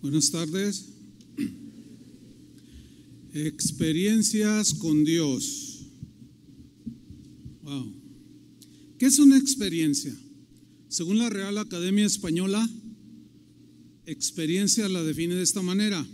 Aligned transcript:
Buenas 0.00 0.30
tardes. 0.30 0.90
Experiencias 3.34 4.74
con 4.74 5.02
Dios. 5.04 5.86
Wow. 7.62 7.92
¿Qué 8.96 9.06
es 9.06 9.18
una 9.18 9.36
experiencia? 9.36 10.16
Según 10.86 11.18
la 11.18 11.30
Real 11.30 11.58
Academia 11.58 12.06
Española, 12.06 12.70
experiencia 14.06 14.88
la 14.88 15.02
define 15.02 15.34
de 15.34 15.42
esta 15.42 15.62
manera. 15.62 16.06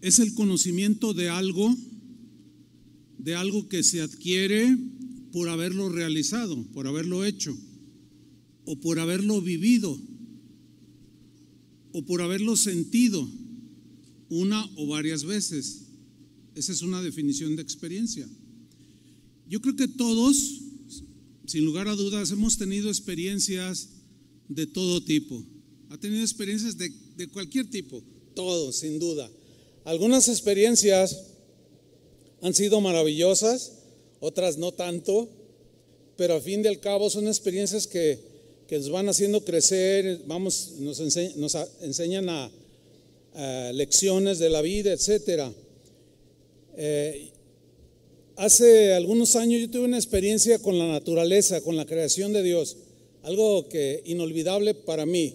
Es 0.00 0.20
el 0.20 0.32
conocimiento 0.34 1.12
de 1.12 1.28
algo, 1.28 1.76
de 3.18 3.34
algo 3.34 3.68
que 3.68 3.82
se 3.82 4.00
adquiere 4.00 4.78
por 5.32 5.48
haberlo 5.48 5.88
realizado, 5.88 6.62
por 6.72 6.86
haberlo 6.86 7.24
hecho, 7.24 7.52
o 8.64 8.78
por 8.80 9.00
haberlo 9.00 9.42
vivido, 9.42 9.98
o 11.94 12.04
por 12.04 12.20
haberlo 12.20 12.56
sentido 12.56 13.26
una 14.28 14.68
o 14.76 14.88
varias 14.88 15.24
veces. 15.24 15.82
Esa 16.56 16.72
es 16.72 16.82
una 16.82 17.00
definición 17.00 17.54
de 17.54 17.62
experiencia. 17.62 18.28
Yo 19.48 19.60
creo 19.60 19.76
que 19.76 19.86
todos, 19.86 20.60
sin 21.46 21.64
lugar 21.64 21.86
a 21.86 21.94
dudas, 21.94 22.32
hemos 22.32 22.58
tenido 22.58 22.88
experiencias 22.88 23.90
de 24.48 24.66
todo 24.66 25.04
tipo. 25.04 25.40
Ha 25.90 25.98
tenido 25.98 26.22
experiencias 26.22 26.76
de, 26.76 26.90
cualquier 27.28 27.70
tipo, 27.70 28.02
todo, 28.34 28.72
sin 28.72 28.98
duda. 28.98 29.30
Algunas 29.84 30.26
experiencias 30.26 31.16
han 32.42 32.54
sido 32.54 32.80
maravillosas, 32.80 33.72
otras 34.18 34.58
no 34.58 34.72
tanto, 34.72 35.30
pero 36.16 36.34
a 36.34 36.40
fin 36.40 36.60
de 36.62 36.70
al 36.70 36.80
cabo 36.80 37.08
son 37.08 37.28
experiencias 37.28 37.86
que, 37.86 38.33
que 38.66 38.78
nos 38.78 38.90
van 38.90 39.08
haciendo 39.08 39.44
crecer, 39.44 40.20
vamos, 40.26 40.72
nos, 40.78 41.00
enseñan 41.00 42.28
a, 42.28 42.50
lecciones 43.72 44.38
de 44.38 44.48
la 44.48 44.62
vida, 44.62 44.92
etc. 44.92 45.50
Eh, 46.76 47.30
hace 48.36 48.94
algunos 48.94 49.34
años 49.34 49.60
yo 49.60 49.70
tuve 49.70 49.84
una 49.84 49.96
experiencia 49.96 50.60
con 50.60 50.78
la 50.78 50.86
naturaleza, 50.86 51.60
con 51.60 51.76
la 51.76 51.84
creación 51.84 52.32
de 52.32 52.44
Dios, 52.44 52.76
algo 53.22 53.68
que 53.68 54.02
inolvidable 54.06 54.74
para 54.74 55.04
mí. 55.04 55.34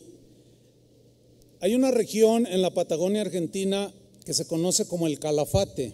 Hay 1.59 1.75
una 1.75 1.91
región 1.91 2.47
en 2.47 2.61
la 2.61 2.73
Patagonia 2.73 3.21
Argentina 3.21 3.93
que 4.25 4.33
se 4.33 4.45
conoce 4.45 4.87
como 4.87 5.07
el 5.07 5.19
Calafate. 5.19 5.93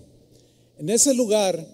En 0.77 0.89
ese 0.89 1.15
lugar 1.15 1.67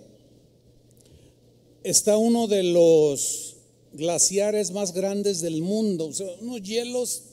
está 1.83 2.16
uno 2.16 2.47
de 2.47 2.64
los 2.64 3.50
glaciares 3.94 4.72
más 4.72 4.94
grandes 4.94 5.42
del 5.42 5.61
mundo, 5.61 6.09
unos 6.42 6.61
hielos 6.61 7.23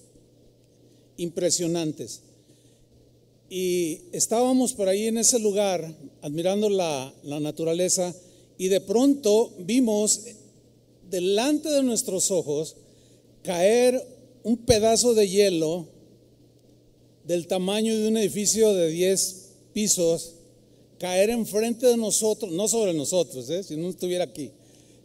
impresionantes. 1.17 2.21
Y 3.51 4.01
estábamos 4.13 4.75
por 4.75 4.89
ahí 4.89 5.07
en 5.07 5.19
ese 5.19 5.39
lugar 5.39 5.95
admirando 6.21 6.69
la, 6.69 7.15
la 7.23 7.41
naturaleza 7.41 8.15
y 8.59 8.69
de 8.69 8.81
pronto 8.81 9.53
vimos 9.59 10.21
delante 11.11 11.71
de 11.71 11.83
nuestros 11.83 12.31
ojos 12.31 12.77
caer 13.43 14.07
un 14.43 14.59
pedazo 14.59 15.15
de 15.15 15.29
hielo 15.29 15.87
del 17.25 17.47
tamaño 17.47 17.97
de 17.97 18.09
un 18.09 18.17
edificio 18.17 18.75
de 18.75 18.91
10 18.91 19.49
pisos 19.73 20.35
caer 20.99 21.31
enfrente 21.31 21.87
de 21.87 21.97
nosotros, 21.97 22.51
no 22.53 22.69
sobre 22.69 22.93
nosotros, 22.93 23.49
¿eh? 23.51 23.63
si 23.63 23.77
no 23.77 23.89
estuviera 23.89 24.25
aquí, 24.25 24.51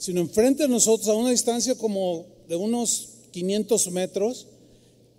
sino 0.03 0.19
enfrente 0.19 0.63
de 0.63 0.69
nosotros 0.69 1.07
a 1.07 1.13
una 1.13 1.29
distancia 1.29 1.75
como 1.75 2.25
de 2.49 2.57
unos 2.57 3.07
500 3.31 3.89
metros, 3.91 4.47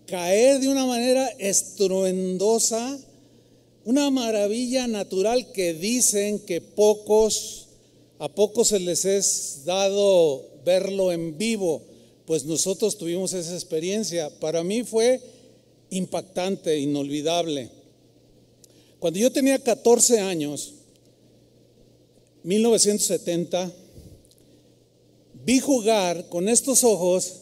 caer 0.07 0.61
de 0.61 0.69
una 0.69 0.85
manera 0.85 1.27
estruendosa, 1.39 2.99
una 3.87 4.11
maravilla 4.11 4.87
natural 4.87 5.53
que 5.53 5.73
dicen 5.73 6.39
que 6.41 6.61
pocos, 6.61 7.69
a 8.19 8.29
pocos 8.29 8.69
se 8.69 8.79
les 8.79 9.07
es 9.07 9.63
dado 9.64 10.51
verlo 10.67 11.13
en 11.13 11.39
vivo, 11.39 11.81
pues 12.27 12.45
nosotros 12.45 12.98
tuvimos 12.98 13.33
esa 13.33 13.55
experiencia. 13.55 14.29
Para 14.39 14.63
mí 14.63 14.85
fue 14.85 15.19
impactante, 15.89 16.79
inolvidable. 16.79 17.70
Cuando 18.98 19.19
yo 19.19 19.33
tenía 19.33 19.58
14 19.58 20.20
años, 20.20 20.75
1970, 22.42 23.73
vi 25.45 25.61
jugar 25.61 26.29
con 26.29 26.49
estos 26.49 26.85
ojos 26.85 27.41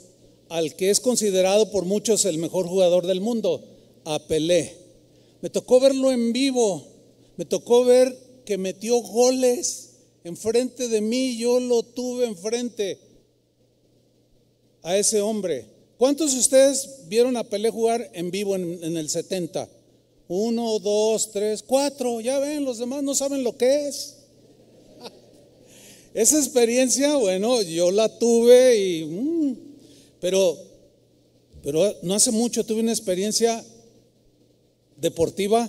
al 0.48 0.74
que 0.74 0.90
es 0.90 1.00
considerado 1.00 1.70
por 1.70 1.84
muchos 1.84 2.24
el 2.24 2.38
mejor 2.38 2.66
jugador 2.66 3.06
del 3.06 3.20
mundo, 3.20 3.62
a 4.04 4.18
Pelé. 4.26 4.76
Me 5.40 5.50
tocó 5.50 5.80
verlo 5.80 6.12
en 6.12 6.32
vivo, 6.32 6.84
me 7.36 7.44
tocó 7.44 7.84
ver 7.84 8.16
que 8.44 8.58
metió 8.58 8.98
goles 9.00 9.90
enfrente 10.24 10.88
de 10.88 11.00
mí, 11.00 11.36
yo 11.36 11.58
lo 11.58 11.82
tuve 11.82 12.26
enfrente 12.26 12.98
a 14.82 14.96
ese 14.96 15.20
hombre. 15.20 15.66
¿Cuántos 15.96 16.32
de 16.32 16.40
ustedes 16.40 17.08
vieron 17.08 17.36
a 17.36 17.44
Pelé 17.44 17.70
jugar 17.70 18.10
en 18.12 18.30
vivo 18.30 18.56
en, 18.56 18.82
en 18.82 18.96
el 18.96 19.08
70? 19.08 19.68
Uno, 20.28 20.78
dos, 20.78 21.30
tres, 21.30 21.62
cuatro. 21.62 22.20
Ya 22.20 22.38
ven, 22.38 22.64
los 22.64 22.78
demás 22.78 23.02
no 23.02 23.14
saben 23.14 23.44
lo 23.44 23.56
que 23.56 23.88
es. 23.88 24.21
Esa 26.14 26.38
experiencia, 26.38 27.16
bueno, 27.16 27.62
yo 27.62 27.90
la 27.90 28.18
tuve 28.18 28.76
y... 28.76 29.04
Mm, 29.04 29.56
pero, 30.20 30.56
pero 31.62 31.94
no 32.02 32.14
hace 32.14 32.30
mucho 32.30 32.64
tuve 32.64 32.80
una 32.80 32.92
experiencia 32.92 33.64
deportiva 34.96 35.68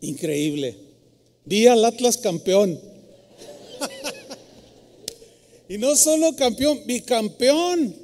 increíble. 0.00 0.76
Vi 1.44 1.66
al 1.66 1.84
Atlas 1.84 2.16
campeón. 2.16 2.80
y 5.68 5.78
no 5.78 5.94
solo 5.96 6.34
campeón, 6.36 6.80
bicampeón. 6.86 7.94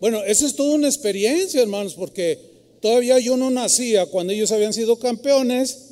Bueno, 0.00 0.24
eso 0.24 0.46
es 0.46 0.56
toda 0.56 0.74
una 0.74 0.88
experiencia, 0.88 1.62
hermanos, 1.62 1.94
porque 1.94 2.52
Todavía 2.82 3.20
yo 3.20 3.36
no 3.36 3.48
nacía 3.48 4.06
cuando 4.06 4.32
ellos 4.32 4.50
habían 4.50 4.74
sido 4.74 4.96
campeones, 4.96 5.90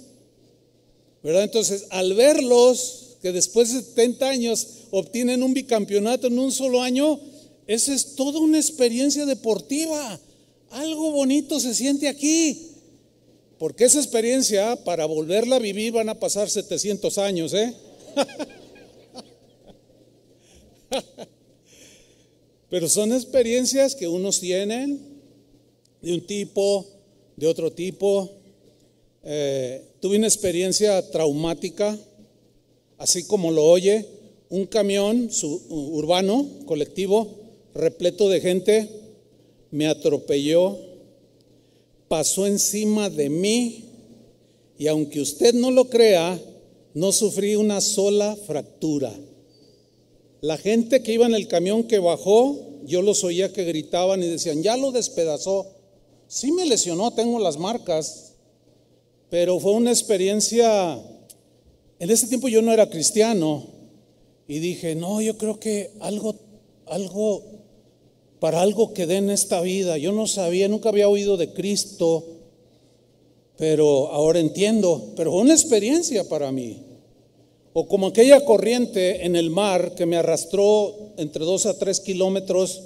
¿verdad? 1.22 1.44
Entonces, 1.44 1.86
al 1.90 2.14
verlos, 2.14 3.09
que 3.20 3.32
después 3.32 3.72
de 3.72 3.80
70 3.80 4.28
años 4.28 4.66
obtienen 4.90 5.42
un 5.42 5.54
bicampeonato 5.54 6.28
en 6.28 6.38
un 6.38 6.52
solo 6.52 6.82
año, 6.82 7.20
esa 7.66 7.94
es 7.94 8.14
toda 8.16 8.40
una 8.40 8.58
experiencia 8.58 9.26
deportiva. 9.26 10.18
Algo 10.70 11.12
bonito 11.12 11.60
se 11.60 11.74
siente 11.74 12.08
aquí. 12.08 12.66
Porque 13.58 13.84
esa 13.84 13.98
experiencia, 13.98 14.74
para 14.84 15.04
volverla 15.04 15.56
a 15.56 15.58
vivir, 15.58 15.92
van 15.92 16.08
a 16.08 16.18
pasar 16.18 16.48
700 16.48 17.18
años, 17.18 17.52
¿eh? 17.52 17.74
Pero 22.70 22.88
son 22.88 23.12
experiencias 23.12 23.94
que 23.94 24.08
unos 24.08 24.40
tienen 24.40 24.98
de 26.00 26.14
un 26.14 26.26
tipo, 26.26 26.86
de 27.36 27.46
otro 27.46 27.70
tipo. 27.72 28.30
Eh, 29.22 29.84
tuve 30.00 30.16
una 30.16 30.28
experiencia 30.28 31.10
traumática, 31.10 31.98
así 33.00 33.24
como 33.24 33.50
lo 33.50 33.64
oye, 33.64 34.06
un 34.50 34.66
camión 34.66 35.30
urbano, 35.70 36.46
colectivo, 36.66 37.28
repleto 37.74 38.28
de 38.28 38.40
gente, 38.42 38.90
me 39.70 39.86
atropelló, 39.86 40.76
pasó 42.08 42.46
encima 42.46 43.08
de 43.08 43.30
mí 43.30 43.84
y 44.76 44.86
aunque 44.86 45.20
usted 45.20 45.54
no 45.54 45.70
lo 45.70 45.88
crea, 45.88 46.38
no 46.92 47.10
sufrí 47.12 47.56
una 47.56 47.80
sola 47.80 48.36
fractura. 48.36 49.12
La 50.42 50.58
gente 50.58 51.02
que 51.02 51.14
iba 51.14 51.24
en 51.24 51.34
el 51.34 51.48
camión 51.48 51.84
que 51.84 52.00
bajó, 52.00 52.58
yo 52.84 53.00
los 53.00 53.24
oía 53.24 53.50
que 53.50 53.64
gritaban 53.64 54.22
y 54.22 54.26
decían, 54.26 54.62
ya 54.62 54.76
lo 54.76 54.92
despedazó. 54.92 55.66
Sí 56.28 56.52
me 56.52 56.66
lesionó, 56.66 57.12
tengo 57.12 57.38
las 57.38 57.56
marcas, 57.56 58.34
pero 59.30 59.58
fue 59.58 59.72
una 59.72 59.90
experiencia, 59.90 61.00
en 62.00 62.10
ese 62.10 62.26
tiempo 62.26 62.48
yo 62.48 62.60
no 62.62 62.72
era 62.72 62.90
cristiano 62.90 63.64
y 64.48 64.58
dije, 64.58 64.96
no, 64.96 65.20
yo 65.20 65.38
creo 65.38 65.60
que 65.60 65.92
algo, 66.00 66.34
algo, 66.86 67.44
para 68.40 68.60
algo 68.60 68.92
quedé 68.92 69.18
en 69.18 69.30
esta 69.30 69.60
vida. 69.60 69.96
Yo 69.96 70.10
no 70.10 70.26
sabía, 70.26 70.66
nunca 70.66 70.88
había 70.88 71.08
oído 71.08 71.36
de 71.36 71.52
Cristo, 71.52 72.24
pero 73.56 74.08
ahora 74.08 74.40
entiendo, 74.40 75.12
pero 75.14 75.30
fue 75.30 75.42
una 75.42 75.54
experiencia 75.54 76.28
para 76.28 76.50
mí. 76.50 76.82
O 77.72 77.86
como 77.86 78.08
aquella 78.08 78.44
corriente 78.44 79.24
en 79.24 79.36
el 79.36 79.50
mar 79.50 79.94
que 79.94 80.06
me 80.06 80.16
arrastró 80.16 81.12
entre 81.16 81.44
dos 81.44 81.66
a 81.66 81.78
tres 81.78 82.00
kilómetros 82.00 82.82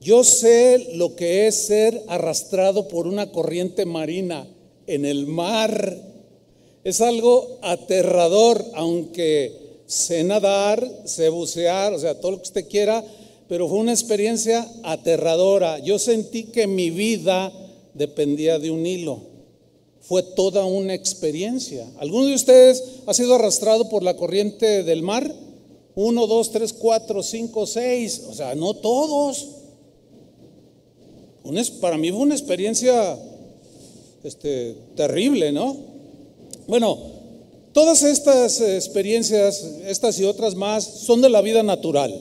yo 0.00 0.24
sé 0.24 0.94
lo 0.94 1.14
que 1.14 1.46
es 1.46 1.66
ser 1.66 2.02
arrastrado 2.08 2.88
por 2.88 3.06
una 3.06 3.30
corriente 3.30 3.84
marina 3.84 4.48
en 4.86 5.04
el 5.04 5.26
mar. 5.26 6.09
Es 6.82 7.00
algo 7.02 7.58
aterrador, 7.60 8.64
aunque 8.74 9.82
sé 9.86 10.24
nadar, 10.24 10.88
sé 11.04 11.28
bucear, 11.28 11.92
o 11.92 11.98
sea, 11.98 12.18
todo 12.18 12.30
lo 12.32 12.36
que 12.38 12.44
usted 12.44 12.68
quiera, 12.68 13.04
pero 13.48 13.68
fue 13.68 13.78
una 13.78 13.92
experiencia 13.92 14.66
aterradora. 14.82 15.78
Yo 15.80 15.98
sentí 15.98 16.44
que 16.44 16.66
mi 16.66 16.90
vida 16.90 17.52
dependía 17.92 18.58
de 18.58 18.70
un 18.70 18.86
hilo. 18.86 19.20
Fue 20.00 20.22
toda 20.22 20.64
una 20.64 20.94
experiencia. 20.94 21.86
¿Alguno 21.98 22.26
de 22.26 22.34
ustedes 22.34 22.82
ha 23.06 23.12
sido 23.12 23.34
arrastrado 23.34 23.88
por 23.88 24.02
la 24.02 24.16
corriente 24.16 24.82
del 24.82 25.02
mar? 25.02 25.34
Uno, 25.94 26.26
dos, 26.26 26.50
tres, 26.50 26.72
cuatro, 26.72 27.22
cinco, 27.22 27.66
seis. 27.66 28.22
O 28.28 28.32
sea, 28.32 28.54
no 28.54 28.74
todos. 28.74 29.48
para 31.80 31.98
mí 31.98 32.10
fue 32.10 32.20
una 32.20 32.34
experiencia 32.34 33.18
este, 34.22 34.76
terrible, 34.94 35.52
¿no? 35.52 35.89
Bueno, 36.70 36.96
todas 37.72 38.04
estas 38.04 38.60
experiencias, 38.60 39.60
estas 39.86 40.20
y 40.20 40.24
otras 40.24 40.54
más, 40.54 40.84
son 40.84 41.20
de 41.20 41.28
la 41.28 41.40
vida 41.40 41.64
natural. 41.64 42.14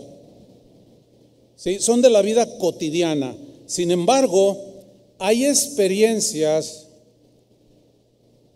¿sí? 1.56 1.78
Son 1.80 2.02
de 2.02 2.10
la 2.10 2.24
vida 2.24 2.58
cotidiana. 2.58 3.38
Sin 3.68 3.92
embargo, 3.92 4.58
hay 5.20 5.46
experiencias 5.46 6.88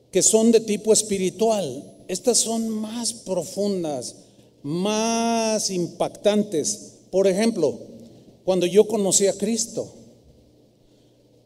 que 0.10 0.24
son 0.24 0.52
de 0.52 0.62
tipo 0.62 0.92
espiritual. 0.92 1.84
Estas 2.08 2.40
son 2.40 2.70
más 2.70 3.14
profundas, 3.14 4.16
más 4.64 5.70
impactantes. 5.70 6.96
Por 7.12 7.28
ejemplo, 7.28 7.78
cuando 8.44 8.66
yo 8.66 8.88
conocí 8.88 9.28
a 9.28 9.38
Cristo, 9.38 9.94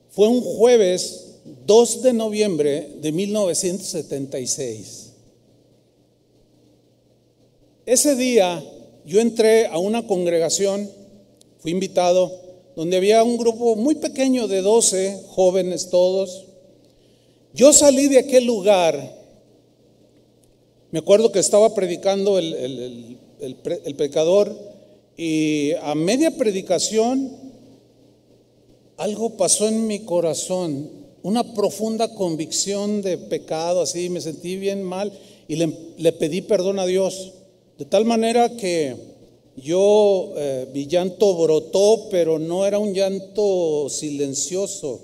fue 0.09 0.29
un 0.29 0.39
jueves 0.39 1.26
2 1.65 2.01
de 2.01 2.13
noviembre 2.13 2.89
de 3.01 3.11
1976. 3.11 5.13
Ese 7.85 8.15
día 8.15 8.63
yo 9.05 9.21
entré 9.21 9.67
a 9.67 9.77
una 9.77 10.05
congregación, 10.05 10.89
fui 11.59 11.71
invitado, 11.71 12.31
donde 12.75 12.97
había 12.97 13.23
un 13.23 13.37
grupo 13.37 13.75
muy 13.75 13.95
pequeño 13.95 14.47
de 14.47 14.61
12 14.61 15.23
jóvenes 15.29 15.89
todos. 15.89 16.45
Yo 17.53 17.73
salí 17.73 18.07
de 18.07 18.19
aquel 18.19 18.45
lugar 18.45 19.17
me 20.89 20.99
acuerdo 20.99 21.33
que 21.33 21.39
estaba 21.39 21.73
predicando 21.73 22.39
el, 22.39 23.17
el, 23.41 23.95
pecador 23.95 24.57
y 25.17 25.73
a 25.81 25.95
media 25.95 26.31
predicación 26.31 27.29
algo 28.95 29.35
pasó 29.35 29.67
en 29.67 29.85
mi 29.85 29.99
corazón, 29.99 30.89
una 31.23 31.53
profunda 31.53 32.13
convicción 32.13 33.01
de 33.01 33.17
pecado, 33.17 33.81
así 33.81 34.09
me 34.09 34.21
sentí 34.21 34.55
bien 34.57 34.83
mal 34.83 35.11
y 35.47 35.55
le, 35.55 36.11
pedí 36.13 36.41
perdón 36.41 36.79
a 36.79 36.85
Dios. 36.85 37.33
De 37.77 37.85
tal 37.85 38.05
manera 38.05 38.55
que 38.55 38.95
yo, 39.55 40.33
eh, 40.35 40.67
mi 40.73 40.87
llanto 40.87 41.35
brotó, 41.35 42.07
pero 42.09 42.39
no 42.39 42.65
era 42.65 42.79
un 42.79 42.93
llanto 42.93 43.87
silencioso. 43.89 45.01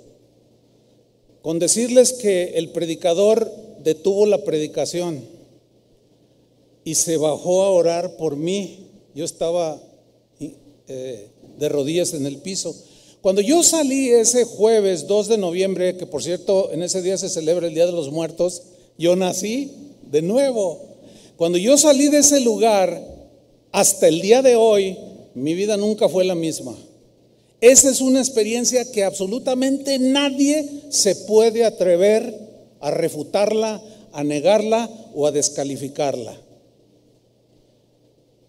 Con 1.41 1.59
decirles 1.59 2.13
que 2.13 2.53
el 2.55 2.69
predicador 2.69 3.51
detuvo 3.83 4.25
la 4.25 4.43
predicación 4.43 5.21
y 6.85 6.95
se 6.95 7.17
bajó 7.17 7.63
a 7.63 7.71
orar 7.71 8.15
por 8.17 8.35
mí. 8.37 8.87
Yo 9.13 9.25
estaba 9.25 9.81
eh, 10.87 11.27
de 11.57 11.69
rodillas 11.69 12.13
en 12.13 12.25
el 12.25 12.37
piso. 12.37 12.75
Cuando 13.23 13.39
yo 13.39 13.63
salí 13.63 14.09
ese 14.09 14.43
jueves 14.43 15.07
2 15.07 15.29
de 15.29 15.37
noviembre, 15.37 15.95
que 15.95 16.05
por 16.05 16.21
cierto 16.21 16.73
en 16.73 16.83
ese 16.83 17.01
día 17.01 17.17
se 17.17 17.29
celebra 17.29 17.67
el 17.67 17.73
Día 17.73 17.85
de 17.85 17.93
los 17.93 18.11
Muertos, 18.11 18.63
yo 18.97 19.15
nací 19.15 19.71
de 20.11 20.21
nuevo. 20.21 20.81
Cuando 21.37 21.57
yo 21.57 21.77
salí 21.77 22.09
de 22.09 22.17
ese 22.17 22.41
lugar, 22.41 23.01
hasta 23.71 24.09
el 24.09 24.19
día 24.19 24.41
de 24.41 24.57
hoy, 24.57 24.97
mi 25.35 25.53
vida 25.53 25.77
nunca 25.77 26.09
fue 26.09 26.25
la 26.25 26.35
misma. 26.35 26.75
Esa 27.61 27.89
es 27.91 28.01
una 28.01 28.19
experiencia 28.19 28.91
que 28.91 29.05
absolutamente 29.05 29.99
nadie 29.99 30.69
se 30.89 31.15
puede 31.15 31.63
atrever 31.63 32.37
a 32.81 32.91
refutarla, 32.91 33.81
a 34.11 34.25
negarla 34.25 34.89
o 35.15 35.27
a 35.27 35.31
descalificarla 35.31 36.37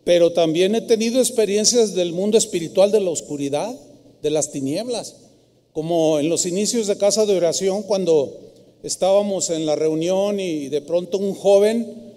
pero 0.05 0.33
también 0.33 0.75
he 0.75 0.83
tenido 0.83 1.19
experiencias 1.19 1.95
del 1.95 2.13
mundo 2.13 2.37
espiritual 2.37 2.93
de 2.93 3.01
la 3.01 3.09
oscuridad, 3.09 3.75
de 4.25 4.31
las 4.31 4.51
tinieblas, 4.51 5.17
como 5.75 6.19
en 6.19 6.31
los 6.31 6.47
inicios 6.47 6.87
de 6.87 6.97
casa 6.97 7.27
de 7.27 7.37
oración, 7.37 7.83
cuando 7.83 8.41
estábamos 8.83 9.51
en 9.51 9.67
la 9.67 9.77
reunión 9.77 10.41
y 10.41 10.69
de 10.69 10.81
pronto 10.81 11.19
un 11.19 11.35
joven 11.35 12.15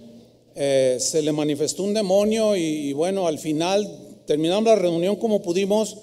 eh, 0.55 0.95
se 1.01 1.21
le 1.21 1.33
manifestó 1.33 1.83
un 1.83 1.93
demonio 1.93 2.55
y, 2.55 2.93
bueno, 2.93 3.27
al 3.27 3.39
final 3.39 3.91
terminamos 4.25 4.63
la 4.63 4.77
reunión 4.77 5.17
como 5.17 5.41
pudimos 5.41 5.97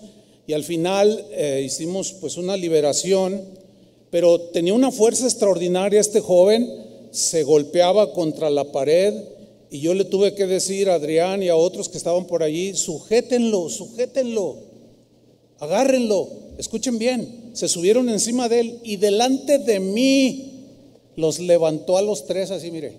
y 0.47 0.53
al 0.53 0.63
final 0.63 1.25
eh, 1.31 1.63
hicimos 1.65 2.13
pues 2.21 2.37
una 2.37 2.55
liberación, 2.55 3.41
pero 4.11 4.39
tenía 4.39 4.75
una 4.75 4.93
fuerza 4.93 5.25
extraordinaria 5.25 6.01
este 6.01 6.21
joven, 6.21 6.71
se 7.13 7.45
golpeaba 7.45 8.13
contra 8.13 8.51
la 8.51 8.71
pared, 8.71 9.15
y 9.71 9.81
yo 9.81 9.95
le 9.95 10.05
tuve 10.05 10.35
que 10.35 10.47
decir 10.47 10.91
a 10.91 10.97
Adrián 10.97 11.43
y 11.43 11.49
a 11.49 11.57
otros 11.57 11.89
que 11.89 11.97
estaban 11.97 12.27
por 12.27 12.43
allí, 12.43 12.75
sujétenlo, 12.75 13.71
sujétenlo, 13.71 14.74
agárrenlo, 15.65 16.29
escuchen 16.59 16.99
bien, 16.99 17.51
se 17.53 17.69
subieron 17.69 18.09
encima 18.09 18.49
de 18.49 18.61
él 18.61 18.81
y 18.85 18.97
delante 18.97 19.59
de 19.59 19.81
mí 19.81 20.53
los 21.17 21.39
levantó 21.39 21.97
a 21.97 22.03
los 22.03 22.27
tres 22.27 22.51
así, 22.51 22.71
mire. 22.71 22.99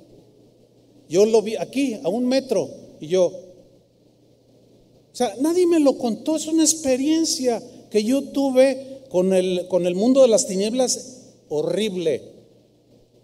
Yo 1.07 1.25
lo 1.25 1.41
vi 1.41 1.55
aquí, 1.55 1.99
a 2.03 2.09
un 2.09 2.25
metro, 2.25 2.69
y 2.99 3.07
yo, 3.07 3.25
o 3.27 5.17
sea, 5.17 5.33
nadie 5.39 5.65
me 5.65 5.79
lo 5.79 5.97
contó, 5.97 6.35
es 6.35 6.47
una 6.47 6.63
experiencia 6.63 7.61
que 7.89 8.03
yo 8.03 8.21
tuve 8.23 8.95
con 9.07 9.33
el, 9.33 9.67
con 9.69 9.85
el 9.85 9.95
mundo 9.95 10.21
de 10.21 10.27
las 10.27 10.45
tinieblas 10.47 11.21
horrible. 11.47 12.21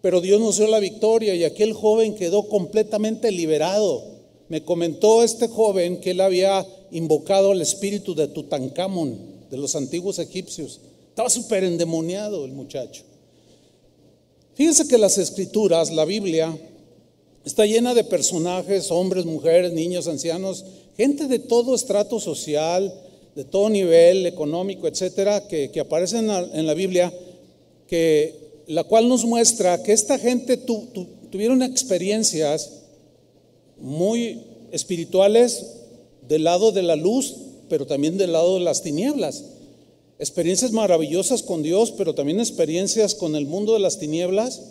Pero 0.02 0.22
Dios 0.22 0.40
nos 0.40 0.58
dio 0.58 0.68
la 0.68 0.80
victoria 0.80 1.36
y 1.36 1.44
aquel 1.44 1.74
joven 1.74 2.16
quedó 2.16 2.48
completamente 2.48 3.32
liberado. 3.32 4.21
Me 4.52 4.66
comentó 4.66 5.24
este 5.24 5.48
joven 5.48 6.02
que 6.02 6.12
él 6.12 6.20
había 6.20 6.68
invocado 6.92 7.54
al 7.54 7.62
espíritu 7.62 8.14
de 8.14 8.28
Tutankamón, 8.28 9.18
de 9.50 9.56
los 9.56 9.78
antiguos 9.78 10.20
egipcios. 10.20 10.82
Estaba 11.08 11.30
súper 11.30 11.64
endemoniado 11.64 12.44
el 12.44 12.52
muchacho. 12.52 13.04
Fíjense 14.56 14.90
que 14.90 14.98
las 14.98 15.18
escrituras, 15.18 15.90
la 15.90 16.04
Biblia, 16.04 16.54
está 17.46 17.66
llena 17.66 17.94
de 17.94 18.04
personajes, 18.04 18.92
hombres, 18.92 19.26
mujeres, 19.26 19.72
niños, 19.72 20.10
ancianos, 20.10 20.66
gente 20.98 21.30
de 21.30 21.40
todo 21.40 21.74
estrato 21.74 22.20
social, 22.20 22.94
de 23.34 23.46
todo 23.46 23.70
nivel 23.70 24.26
económico, 24.26 24.86
etcétera, 24.86 25.48
que, 25.48 25.72
aparecen 25.80 26.30
en 26.30 26.68
la 26.68 26.74
Biblia, 26.74 27.14
que 27.88 28.36
la 28.68 28.84
cual 28.84 29.08
nos 29.08 29.24
muestra 29.24 29.82
que 29.82 29.94
esta 29.94 30.20
gente 30.20 30.58
tuvieron 30.58 31.64
experiencias 31.64 32.81
muy 33.82 34.42
espirituales 34.72 35.66
del 36.28 36.44
lado 36.44 36.72
de 36.72 36.84
la 36.84 36.96
luz, 36.96 37.36
pero 37.70 37.86
también 37.86 38.18
del 38.18 38.34
lado 38.34 38.56
de 38.56 38.62
las 38.62 38.82
tinieblas. 38.82 39.44
Experiencias 40.20 40.72
maravillosas 40.72 41.44
con 41.44 41.64
Dios, 41.64 41.92
pero 41.92 42.14
también 42.16 42.40
experiencias 42.40 43.16
con 43.16 43.36
el 43.36 43.46
mundo 43.46 43.74
de 43.74 43.80
las 43.80 43.98
tinieblas 44.00 44.62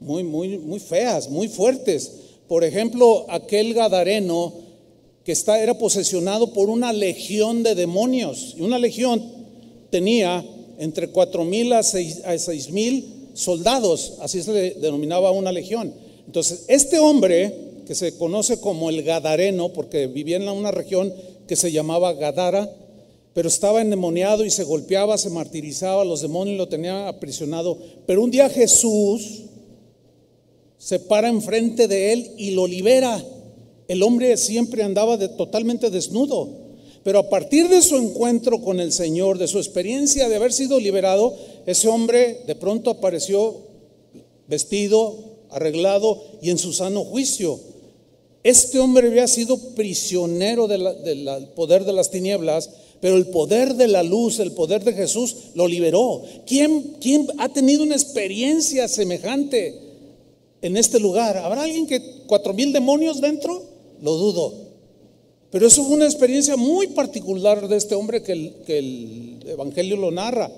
muy, 0.00 0.22
muy, 0.22 0.58
muy 0.58 0.80
feas, 0.80 1.30
muy 1.30 1.48
fuertes. 1.48 2.12
Por 2.46 2.64
ejemplo, 2.64 3.26
aquel 3.28 3.74
Gadareno 3.74 4.52
que 5.24 5.32
está, 5.32 5.62
era 5.62 5.76
posesionado 5.76 6.54
por 6.54 6.70
una 6.70 6.92
legión 6.92 7.62
de 7.62 7.74
demonios. 7.74 8.54
Y 8.56 8.62
una 8.62 8.78
legión 8.78 9.22
tenía 9.90 10.44
entre 10.78 11.08
cuatro 11.08 11.44
mil 11.44 11.72
a 11.72 11.82
seis 11.82 12.70
mil 12.70 13.04
soldados, 13.34 14.14
así 14.20 14.42
se 14.42 14.52
le 14.52 14.70
denominaba 14.72 15.30
una 15.30 15.52
legión. 15.52 15.92
Entonces, 16.26 16.64
este 16.68 16.98
hombre, 16.98 17.67
que 17.88 17.94
se 17.94 18.18
conoce 18.18 18.60
como 18.60 18.90
el 18.90 19.02
Gadareno, 19.02 19.70
porque 19.70 20.08
vivía 20.08 20.36
en 20.36 20.46
una 20.46 20.70
región 20.70 21.10
que 21.46 21.56
se 21.56 21.72
llamaba 21.72 22.12
Gadara, 22.12 22.70
pero 23.32 23.48
estaba 23.48 23.80
endemoniado 23.80 24.44
y 24.44 24.50
se 24.50 24.64
golpeaba, 24.64 25.16
se 25.16 25.30
martirizaba, 25.30 26.04
los 26.04 26.20
demonios 26.20 26.58
lo 26.58 26.68
tenían 26.68 27.06
aprisionado. 27.06 27.78
Pero 28.04 28.22
un 28.22 28.30
día 28.30 28.50
Jesús 28.50 29.44
se 30.76 31.00
para 31.00 31.30
enfrente 31.30 31.88
de 31.88 32.12
él 32.12 32.30
y 32.36 32.50
lo 32.50 32.66
libera. 32.66 33.24
El 33.88 34.02
hombre 34.02 34.36
siempre 34.36 34.82
andaba 34.82 35.16
totalmente 35.38 35.88
desnudo. 35.88 36.46
Pero 37.02 37.20
a 37.20 37.30
partir 37.30 37.70
de 37.70 37.80
su 37.80 37.96
encuentro 37.96 38.60
con 38.60 38.80
el 38.80 38.92
Señor, 38.92 39.38
de 39.38 39.48
su 39.48 39.56
experiencia 39.56 40.28
de 40.28 40.36
haber 40.36 40.52
sido 40.52 40.78
liberado, 40.78 41.34
ese 41.64 41.88
hombre 41.88 42.42
de 42.46 42.54
pronto 42.54 42.90
apareció 42.90 43.56
vestido, 44.46 45.16
arreglado 45.48 46.22
y 46.42 46.50
en 46.50 46.58
su 46.58 46.74
sano 46.74 47.02
juicio. 47.02 47.58
Este 48.48 48.78
hombre 48.78 49.08
había 49.08 49.28
sido 49.28 49.58
prisionero 49.74 50.66
del 50.68 51.48
poder 51.54 51.84
de 51.84 51.92
las 51.92 52.10
tinieblas, 52.10 52.70
pero 52.98 53.16
el 53.16 53.26
poder 53.26 53.74
de 53.74 53.88
la 53.88 54.02
luz, 54.02 54.38
el 54.38 54.52
poder 54.52 54.82
de 54.84 54.94
Jesús, 54.94 55.36
lo 55.54 55.68
liberó. 55.68 56.22
¿Quién, 56.46 56.96
ha 57.36 57.50
tenido 57.50 57.82
una 57.82 57.94
experiencia 57.94 58.88
semejante 58.88 59.78
en 60.62 60.78
este 60.78 60.98
lugar? 60.98 61.36
¿Habrá 61.36 61.64
alguien 61.64 61.86
que 61.86 62.00
cuatro 62.26 62.54
mil 62.54 62.72
demonios 62.72 63.20
dentro? 63.20 63.62
Lo 64.00 64.14
dudo. 64.14 64.54
Pero 65.50 65.66
eso 65.66 65.84
fue 65.84 65.96
una 65.96 66.06
experiencia 66.06 66.56
muy 66.56 66.86
particular 66.86 67.68
de 67.68 67.76
este 67.76 67.96
hombre 67.96 68.22
que 68.22 68.32
el, 68.32 69.40
Evangelio 69.46 69.98
lo 69.98 70.10
narra. 70.10 70.50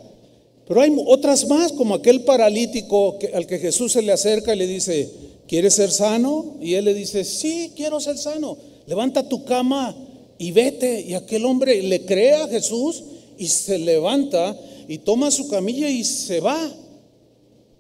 Pero 0.69 0.81
hay 0.81 0.97
otras 1.09 1.49
más, 1.49 1.73
como 1.73 1.97
aquel 1.97 2.21
paralítico 2.21 3.19
al 3.35 3.49
que 3.49 3.59
Jesús 3.59 3.91
se 3.91 4.03
le 4.03 4.13
acerca 4.13 4.55
y 4.55 4.59
le 4.59 4.69
dice, 4.69 5.11
¿quieres 5.51 5.75
ser 5.75 5.91
sano? 5.91 6.59
Y 6.61 6.75
él 6.75 6.85
le 6.85 6.95
dice, 6.95 7.25
sí, 7.25 7.73
quiero 7.75 7.99
ser 7.99 8.17
sano. 8.17 8.57
Levanta 8.87 9.29
tu 9.29 9.45
cama 9.45 9.97
y 10.39 10.53
vete. 10.53 11.01
Y 11.01 11.15
aquel 11.15 11.45
hombre 11.45 11.83
le 11.83 12.05
cree 12.05 12.35
a 12.35 12.47
Jesús 12.47 13.03
y 13.37 13.49
se 13.49 13.77
levanta 13.77 14.57
y 14.87 14.99
toma 14.99 15.33
su 15.33 15.49
camilla 15.49 15.91
y 15.91 16.05
se 16.05 16.39
va. 16.39 16.73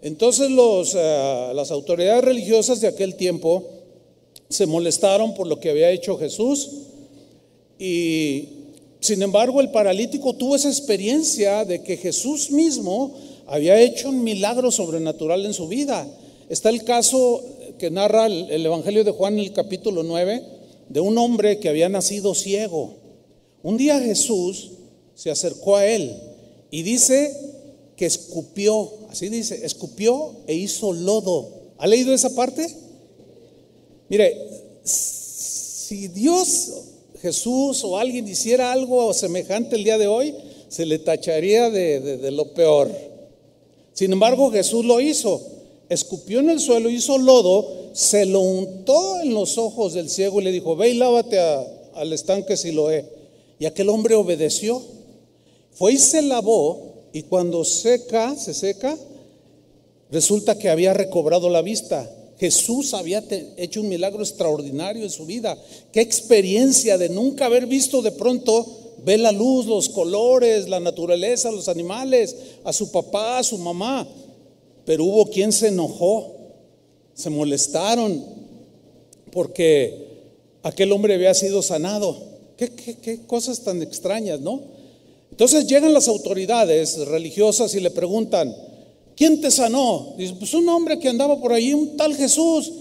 Entonces 0.02 0.50
los, 0.50 0.96
eh, 0.96 1.52
las 1.54 1.70
autoridades 1.70 2.24
religiosas 2.24 2.80
de 2.80 2.88
aquel 2.88 3.14
tiempo 3.14 3.62
se 4.48 4.66
molestaron 4.66 5.34
por 5.34 5.46
lo 5.46 5.60
que 5.60 5.70
había 5.70 5.92
hecho 5.92 6.18
Jesús 6.18 6.70
y 7.78 8.48
sin 8.98 9.22
embargo 9.22 9.60
el 9.60 9.70
paralítico 9.70 10.34
tuvo 10.34 10.56
esa 10.56 10.68
experiencia 10.68 11.64
de 11.64 11.84
que 11.84 11.96
Jesús 11.96 12.50
mismo 12.50 13.14
había 13.46 13.80
hecho 13.80 14.08
un 14.08 14.24
milagro 14.24 14.72
sobrenatural 14.72 15.46
en 15.46 15.54
su 15.54 15.68
vida. 15.68 16.08
Está 16.48 16.68
el 16.70 16.82
caso 16.82 17.44
que 17.80 17.90
narra 17.90 18.26
el, 18.26 18.50
el 18.50 18.66
Evangelio 18.66 19.04
de 19.04 19.10
Juan 19.10 19.34
en 19.34 19.40
el 19.40 19.52
capítulo 19.52 20.02
9 20.02 20.42
de 20.90 21.00
un 21.00 21.16
hombre 21.16 21.58
que 21.58 21.70
había 21.70 21.88
nacido 21.88 22.34
ciego. 22.34 22.94
Un 23.62 23.78
día 23.78 23.98
Jesús 24.00 24.72
se 25.14 25.30
acercó 25.30 25.76
a 25.76 25.86
él 25.86 26.14
y 26.70 26.82
dice 26.82 27.34
que 27.96 28.04
escupió, 28.04 28.90
así 29.08 29.30
dice, 29.30 29.64
escupió 29.64 30.32
e 30.46 30.54
hizo 30.54 30.92
lodo. 30.92 31.48
¿Ha 31.78 31.86
leído 31.86 32.12
esa 32.12 32.34
parte? 32.34 32.66
Mire, 34.10 34.36
si 34.84 36.08
Dios, 36.08 36.72
Jesús 37.22 37.82
o 37.82 37.96
alguien 37.96 38.28
hiciera 38.28 38.72
algo 38.72 39.14
semejante 39.14 39.76
el 39.76 39.84
día 39.84 39.96
de 39.96 40.06
hoy, 40.06 40.34
se 40.68 40.84
le 40.84 40.98
tacharía 40.98 41.70
de, 41.70 42.30
lo 42.30 42.52
peor. 42.52 42.90
Sin 43.94 44.12
embargo, 44.12 44.50
Jesús 44.50 44.84
lo 44.84 45.00
hizo. 45.00 45.59
Escupió 45.90 46.38
en 46.38 46.50
el 46.50 46.60
suelo, 46.60 46.88
hizo 46.88 47.18
lodo, 47.18 47.90
se 47.92 48.24
lo 48.24 48.40
untó 48.40 49.20
en 49.20 49.34
los 49.34 49.58
ojos 49.58 49.92
del 49.92 50.08
ciego 50.08 50.40
y 50.40 50.44
le 50.44 50.52
dijo, 50.52 50.76
ve 50.76 50.90
y 50.90 50.94
lávate 50.94 51.38
al 51.40 52.12
estanque 52.12 52.56
Siloé. 52.56 53.04
Y 53.58 53.66
aquel 53.66 53.88
hombre 53.88 54.14
obedeció. 54.14 54.80
Fue 55.72 55.94
y 55.94 55.98
se 55.98 56.22
lavó 56.22 57.08
y 57.12 57.22
cuando 57.22 57.64
seca, 57.64 58.36
se 58.36 58.54
seca, 58.54 58.96
resulta 60.12 60.56
que 60.56 60.70
había 60.70 60.94
recobrado 60.94 61.50
la 61.50 61.60
vista. 61.60 62.08
Jesús 62.38 62.94
había 62.94 63.24
hecho 63.56 63.80
un 63.80 63.88
milagro 63.88 64.22
extraordinario 64.22 65.02
en 65.02 65.10
su 65.10 65.26
vida. 65.26 65.58
Qué 65.92 66.00
experiencia 66.00 66.98
de 66.98 67.08
nunca 67.08 67.46
haber 67.46 67.66
visto 67.66 68.00
de 68.00 68.12
pronto, 68.12 68.64
ve 69.04 69.18
la 69.18 69.32
luz, 69.32 69.66
los 69.66 69.88
colores, 69.88 70.68
la 70.68 70.78
naturaleza, 70.78 71.50
los 71.50 71.68
animales, 71.68 72.36
a 72.62 72.72
su 72.72 72.92
papá, 72.92 73.38
a 73.38 73.42
su 73.42 73.58
mamá. 73.58 74.06
Pero 74.84 75.04
hubo 75.04 75.26
quien 75.26 75.52
se 75.52 75.68
enojó, 75.68 76.34
se 77.14 77.30
molestaron 77.30 78.24
porque 79.32 80.08
aquel 80.62 80.92
hombre 80.92 81.14
había 81.14 81.34
sido 81.34 81.62
sanado. 81.62 82.16
Qué, 82.56 82.70
qué 82.70 83.20
cosas 83.26 83.62
tan 83.62 83.82
extrañas, 83.82 84.40
¿no? 84.40 84.60
Entonces 85.30 85.66
llegan 85.66 85.94
las 85.94 86.08
autoridades 86.08 86.98
religiosas 87.06 87.74
y 87.74 87.80
le 87.80 87.90
preguntan, 87.90 88.54
¿Quién 89.20 89.38
te 89.38 89.50
sanó? 89.50 90.14
Dice, 90.16 90.32
pues 90.38 90.54
un 90.54 90.66
hombre 90.70 90.98
que 90.98 91.06
andaba 91.06 91.38
por 91.38 91.52
ahí, 91.52 91.74
un 91.74 91.94
tal 91.94 92.14
Jesús, 92.16 92.72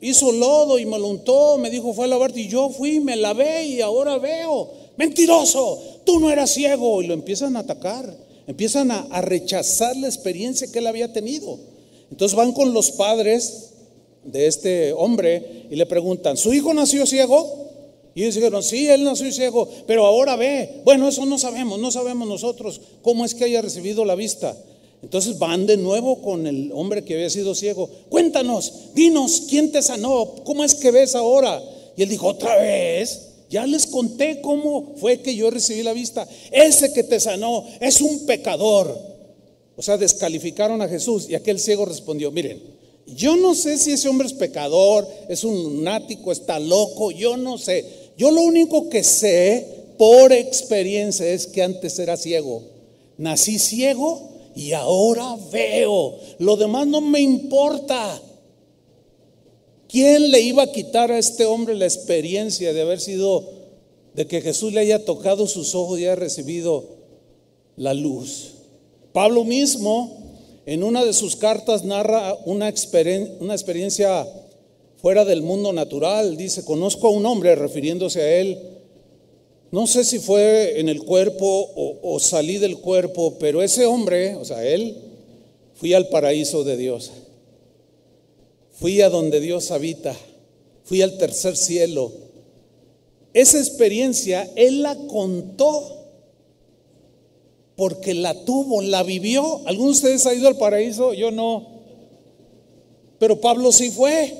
hizo 0.00 0.32
lodo 0.32 0.76
y 0.76 0.84
me 0.86 0.98
lo 0.98 1.06
untó, 1.06 1.56
me 1.56 1.70
dijo, 1.70 1.92
fue 1.92 2.06
a 2.06 2.08
lavarte 2.08 2.40
y 2.40 2.48
yo 2.48 2.68
fui, 2.68 2.98
me 2.98 3.14
lavé 3.14 3.64
y 3.66 3.80
ahora 3.80 4.18
veo. 4.18 4.72
Mentiroso, 4.96 5.80
tú 6.04 6.18
no 6.18 6.32
eras 6.32 6.50
ciego. 6.50 7.00
Y 7.00 7.06
lo 7.06 7.14
empiezan 7.14 7.56
a 7.56 7.60
atacar, 7.60 8.12
empiezan 8.46 8.90
a, 8.90 9.20
rechazar 9.20 9.96
la 9.96 10.06
experiencia 10.06 10.70
que 10.70 10.78
él 10.78 10.86
había 10.86 11.12
tenido. 11.12 11.58
Entonces 12.10 12.36
van 12.36 12.52
con 12.52 12.72
los 12.72 12.92
padres 12.92 13.70
de 14.24 14.46
este 14.46 14.92
hombre 14.92 15.66
y 15.70 15.76
le 15.76 15.86
preguntan, 15.86 16.36
¿su 16.36 16.52
hijo 16.52 16.72
nació 16.74 17.06
ciego? 17.06 17.64
Y 18.14 18.22
ellos 18.22 18.36
dijeron, 18.36 18.62
sí, 18.62 18.88
él 18.88 19.02
nació 19.04 19.30
ciego, 19.32 19.68
pero 19.86 20.06
ahora 20.06 20.36
ve. 20.36 20.82
Bueno, 20.84 21.08
eso 21.08 21.26
no 21.26 21.38
sabemos, 21.38 21.80
no 21.80 21.90
sabemos 21.90 22.28
nosotros 22.28 22.80
cómo 23.02 23.24
es 23.24 23.34
que 23.34 23.44
haya 23.44 23.60
recibido 23.60 24.04
la 24.04 24.14
vista. 24.14 24.56
Entonces 25.02 25.38
van 25.38 25.66
de 25.66 25.76
nuevo 25.76 26.22
con 26.22 26.46
el 26.46 26.70
hombre 26.72 27.04
que 27.04 27.14
había 27.14 27.28
sido 27.28 27.54
ciego. 27.54 27.90
Cuéntanos, 28.08 28.94
dinos, 28.94 29.42
¿quién 29.48 29.70
te 29.70 29.82
sanó? 29.82 30.34
¿Cómo 30.44 30.64
es 30.64 30.74
que 30.74 30.90
ves 30.90 31.14
ahora? 31.14 31.62
Y 31.96 32.02
él 32.02 32.08
dijo, 32.08 32.28
otra 32.28 32.56
vez, 32.56 33.33
ya 33.54 33.68
les 33.68 33.86
conté 33.86 34.40
cómo 34.40 34.96
fue 34.96 35.20
que 35.20 35.36
yo 35.36 35.48
recibí 35.48 35.84
la 35.84 35.92
vista. 35.92 36.26
Ese 36.50 36.92
que 36.92 37.04
te 37.04 37.20
sanó 37.20 37.64
es 37.80 38.00
un 38.00 38.26
pecador. 38.26 38.98
O 39.76 39.82
sea, 39.82 39.96
descalificaron 39.96 40.82
a 40.82 40.88
Jesús 40.88 41.28
y 41.28 41.36
aquel 41.36 41.60
ciego 41.60 41.84
respondió, 41.84 42.32
miren, 42.32 42.60
yo 43.06 43.36
no 43.36 43.54
sé 43.54 43.78
si 43.78 43.92
ese 43.92 44.08
hombre 44.08 44.26
es 44.26 44.32
pecador, 44.32 45.06
es 45.28 45.44
un 45.44 45.54
lunático, 45.54 46.32
está 46.32 46.58
loco, 46.58 47.12
yo 47.12 47.36
no 47.36 47.56
sé. 47.56 47.84
Yo 48.18 48.32
lo 48.32 48.40
único 48.40 48.88
que 48.88 49.04
sé 49.04 49.64
por 49.98 50.32
experiencia 50.32 51.24
es 51.24 51.46
que 51.46 51.62
antes 51.62 51.96
era 52.00 52.16
ciego. 52.16 52.60
Nací 53.18 53.60
ciego 53.60 54.30
y 54.56 54.72
ahora 54.72 55.36
veo. 55.52 56.18
Lo 56.40 56.56
demás 56.56 56.88
no 56.88 57.00
me 57.00 57.20
importa. 57.20 58.20
¿Quién 59.94 60.32
le 60.32 60.40
iba 60.40 60.64
a 60.64 60.72
quitar 60.72 61.12
a 61.12 61.20
este 61.20 61.46
hombre 61.46 61.76
la 61.76 61.84
experiencia 61.84 62.72
de 62.72 62.82
haber 62.82 62.98
sido, 62.98 63.48
de 64.12 64.26
que 64.26 64.40
Jesús 64.40 64.72
le 64.72 64.80
haya 64.80 65.04
tocado 65.04 65.46
sus 65.46 65.76
ojos 65.76 66.00
y 66.00 66.02
haya 66.02 66.16
recibido 66.16 66.96
la 67.76 67.94
luz? 67.94 68.54
Pablo 69.12 69.44
mismo, 69.44 70.34
en 70.66 70.82
una 70.82 71.04
de 71.04 71.12
sus 71.12 71.36
cartas, 71.36 71.84
narra 71.84 72.36
una, 72.44 72.74
una 73.38 73.54
experiencia 73.54 74.26
fuera 74.96 75.24
del 75.24 75.42
mundo 75.42 75.72
natural. 75.72 76.36
Dice, 76.36 76.64
conozco 76.64 77.06
a 77.06 77.10
un 77.10 77.24
hombre, 77.24 77.54
refiriéndose 77.54 78.20
a 78.20 78.40
él, 78.40 78.58
no 79.70 79.86
sé 79.86 80.02
si 80.02 80.18
fue 80.18 80.80
en 80.80 80.88
el 80.88 81.04
cuerpo 81.04 81.70
o, 82.02 82.18
salí 82.18 82.58
del 82.58 82.78
cuerpo, 82.78 83.36
pero 83.38 83.62
ese 83.62 83.86
hombre, 83.86 84.34
o 84.34 84.44
sea, 84.44 84.66
él, 84.66 84.96
fui 85.74 85.94
al 85.94 86.08
paraíso 86.08 86.64
de 86.64 86.76
Dios. 86.76 87.12
Fui 88.74 89.00
a 89.00 89.08
donde 89.08 89.40
Dios 89.40 89.70
habita. 89.70 90.14
Fui 90.84 91.02
al 91.02 91.16
tercer 91.16 91.56
cielo. 91.56 92.12
Esa 93.32 93.58
experiencia 93.58 94.48
él 94.56 94.82
la 94.82 94.94
contó 94.96 96.04
porque 97.76 98.14
la 98.14 98.44
tuvo, 98.44 98.82
la 98.82 99.02
vivió. 99.02 99.62
¿Algunos 99.66 100.00
de 100.00 100.14
ustedes 100.14 100.26
ha 100.26 100.34
ido 100.34 100.48
al 100.48 100.56
paraíso? 100.56 101.12
Yo 101.14 101.30
no. 101.30 101.66
Pero 103.18 103.40
Pablo 103.40 103.72
sí 103.72 103.90
fue. 103.90 104.34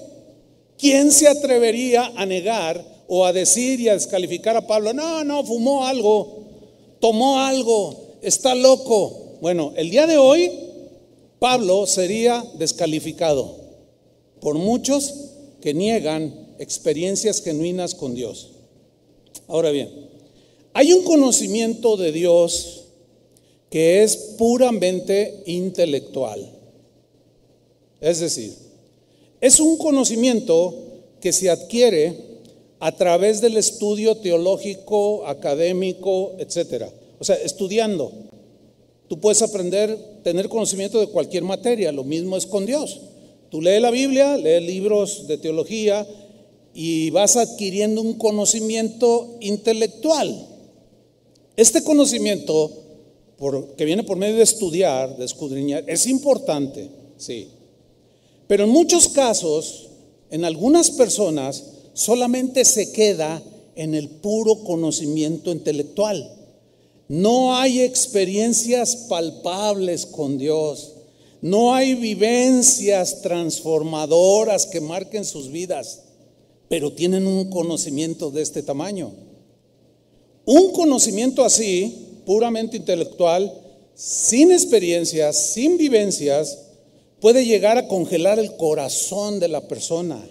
¿Quién 0.78 1.10
se 1.12 1.28
atrevería 1.28 2.12
a 2.16 2.26
negar 2.26 2.94
o 3.06 3.24
a 3.24 3.32
decir 3.32 3.80
y 3.80 3.88
a 3.88 3.94
descalificar 3.94 4.56
a 4.56 4.66
Pablo, 4.66 4.92
no, 4.92 5.24
no, 5.24 5.44
fumó 5.44 5.84
algo, 5.84 6.44
tomó 7.00 7.40
algo, 7.40 8.16
está 8.22 8.54
loco. 8.54 9.36
Bueno, 9.40 9.72
el 9.76 9.90
día 9.90 10.06
de 10.06 10.16
hoy 10.16 10.50
Pablo 11.38 11.86
sería 11.86 12.44
descalificado 12.58 13.63
por 14.44 14.58
muchos 14.58 15.14
que 15.62 15.72
niegan 15.72 16.54
experiencias 16.58 17.40
genuinas 17.40 17.94
con 17.94 18.14
Dios. 18.14 18.50
Ahora 19.48 19.70
bien, 19.70 19.88
hay 20.74 20.92
un 20.92 21.02
conocimiento 21.02 21.96
de 21.96 22.12
Dios 22.12 22.84
que 23.70 24.02
es 24.02 24.16
puramente 24.36 25.42
intelectual. 25.46 26.46
Es 28.02 28.20
decir, 28.20 28.52
es 29.40 29.60
un 29.60 29.78
conocimiento 29.78 30.74
que 31.22 31.32
se 31.32 31.48
adquiere 31.48 32.14
a 32.80 32.94
través 32.94 33.40
del 33.40 33.56
estudio 33.56 34.18
teológico, 34.18 35.26
académico, 35.26 36.34
etcétera. 36.36 36.92
O 37.18 37.24
sea, 37.24 37.36
estudiando. 37.36 38.12
Tú 39.08 39.18
puedes 39.20 39.40
aprender, 39.40 39.98
tener 40.22 40.50
conocimiento 40.50 41.00
de 41.00 41.06
cualquier 41.06 41.44
materia, 41.44 41.90
lo 41.92 42.04
mismo 42.04 42.36
es 42.36 42.44
con 42.44 42.66
Dios. 42.66 43.00
Tú 43.50 43.62
lees 43.62 43.80
la 43.80 43.90
Biblia, 43.90 44.36
lees 44.36 44.62
libros 44.62 45.26
de 45.26 45.38
teología 45.38 46.06
y 46.74 47.10
vas 47.10 47.36
adquiriendo 47.36 48.00
un 48.00 48.14
conocimiento 48.14 49.36
intelectual. 49.40 50.48
Este 51.56 51.84
conocimiento, 51.84 52.70
que 53.76 53.84
viene 53.84 54.02
por 54.02 54.16
medio 54.16 54.36
de 54.36 54.42
estudiar, 54.42 55.16
de 55.16 55.24
escudriñar, 55.24 55.84
es 55.86 56.06
importante, 56.06 56.88
sí. 57.16 57.48
Pero 58.48 58.64
en 58.64 58.70
muchos 58.70 59.08
casos, 59.08 59.88
en 60.30 60.44
algunas 60.44 60.90
personas, 60.90 61.62
solamente 61.92 62.64
se 62.64 62.92
queda 62.92 63.40
en 63.76 63.94
el 63.94 64.08
puro 64.08 64.64
conocimiento 64.64 65.50
intelectual. 65.52 66.28
No 67.08 67.56
hay 67.56 67.80
experiencias 67.82 68.96
palpables 69.08 70.06
con 70.06 70.38
Dios. 70.38 70.93
No 71.44 71.74
hay 71.74 71.94
vivencias 71.94 73.20
transformadoras 73.20 74.64
que 74.64 74.80
marquen 74.80 75.26
sus 75.26 75.50
vidas, 75.50 76.04
pero 76.70 76.94
tienen 76.94 77.26
un 77.26 77.50
conocimiento 77.50 78.30
de 78.30 78.40
este 78.40 78.62
tamaño. 78.62 79.12
Un 80.46 80.72
conocimiento 80.72 81.44
así, 81.44 82.22
puramente 82.24 82.78
intelectual, 82.78 83.52
sin 83.94 84.52
experiencias, 84.52 85.36
sin 85.36 85.76
vivencias, 85.76 86.60
puede 87.20 87.44
llegar 87.44 87.76
a 87.76 87.88
congelar 87.88 88.38
el 88.38 88.56
corazón 88.56 89.38
de 89.38 89.48
la 89.48 89.68
persona. 89.68 90.26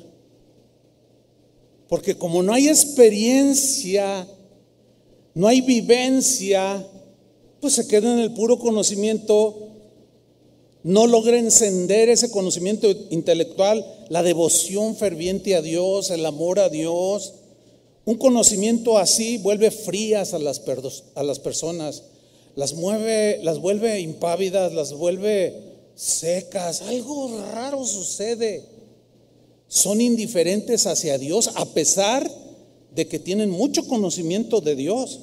Porque 1.89 2.17
como 2.17 2.41
no 2.41 2.53
hay 2.53 2.69
experiencia, 2.69 4.27
no 5.35 5.47
hay 5.47 5.61
vivencia, 5.61 6.83
pues 7.61 7.75
se 7.75 7.87
queda 7.87 8.13
en 8.13 8.17
el 8.17 8.33
puro 8.33 8.57
conocimiento, 8.57 9.72
no 10.83 11.07
logra 11.07 11.37
encender 11.39 12.09
ese 12.09 12.29
conocimiento 12.29 12.89
intelectual, 13.09 13.85
la 14.09 14.21
devoción 14.21 14.95
ferviente 14.95 15.55
a 15.55 15.61
Dios, 15.61 16.09
el 16.11 16.25
amor 16.25 16.59
a 16.59 16.69
Dios. 16.69 17.35
Un 18.05 18.15
conocimiento 18.15 18.97
así 18.97 19.37
vuelve 19.37 19.71
frías 19.71 20.33
a 20.33 20.39
las, 20.39 20.59
personas, 21.39 22.03
las 22.55 22.73
mueve, 22.73 23.39
las 23.43 23.59
vuelve 23.59 24.01
impávidas, 24.01 24.73
las 24.73 24.93
vuelve 24.93 25.55
secas. 25.95 26.81
Algo 26.81 27.39
raro 27.53 27.85
sucede. 27.85 28.65
Son 29.69 30.01
indiferentes 30.01 30.85
hacia 30.85 31.17
Dios 31.17 31.51
a 31.55 31.65
pesar 31.65 32.29
de 32.93 33.07
que 33.07 33.19
tienen 33.19 33.49
mucho 33.49 33.87
conocimiento 33.87 34.59
de 34.59 34.75
Dios. 34.75 35.21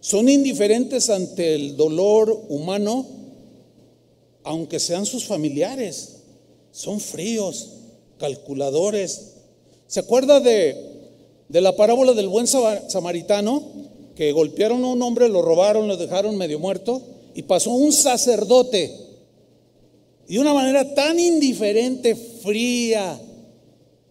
Son 0.00 0.28
indiferentes 0.30 1.10
ante 1.10 1.54
el 1.54 1.76
dolor 1.76 2.46
humano, 2.48 3.06
aunque 4.44 4.80
sean 4.80 5.06
sus 5.06 5.24
familiares. 5.24 6.16
Son 6.70 7.00
fríos, 7.00 7.70
calculadores. 8.18 9.34
¿Se 9.86 10.00
acuerda 10.00 10.40
de, 10.40 10.76
la 11.48 11.76
parábola 11.76 12.12
del 12.12 12.28
buen 12.28 12.46
samaritano? 12.46 13.62
Que 14.16 14.32
golpearon 14.32 14.84
a 14.84 14.88
un 14.88 15.02
hombre, 15.02 15.28
lo 15.28 15.42
robaron, 15.42 15.88
lo 15.88 15.96
dejaron 15.96 16.36
medio 16.36 16.58
muerto, 16.58 17.02
y 17.34 17.42
pasó 17.42 17.70
un 17.72 17.92
sacerdote. 17.92 18.94
Y 20.28 20.34
de 20.34 20.40
una 20.40 20.54
manera 20.54 20.94
tan 20.94 21.18
indiferente, 21.18 22.14
fría, 22.14 23.20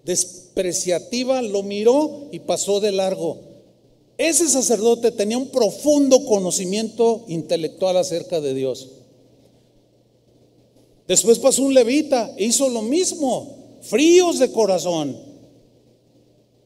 despreciativa, 0.03 1.41
lo 1.41 1.63
miró 1.63 2.27
y 2.31 2.39
pasó 2.39 2.79
de 2.79 2.91
largo. 2.91 3.37
Ese 4.17 4.47
sacerdote 4.47 5.11
tenía 5.11 5.37
un 5.37 5.47
profundo 5.47 6.25
conocimiento 6.25 7.23
intelectual 7.27 7.97
acerca 7.97 8.39
de 8.39 8.53
Dios. 8.53 8.89
Después 11.07 11.39
pasó 11.39 11.63
un 11.63 11.73
levita, 11.73 12.33
e 12.37 12.45
hizo 12.45 12.69
lo 12.69 12.81
mismo, 12.81 13.77
fríos 13.81 14.39
de 14.39 14.51
corazón, 14.51 15.17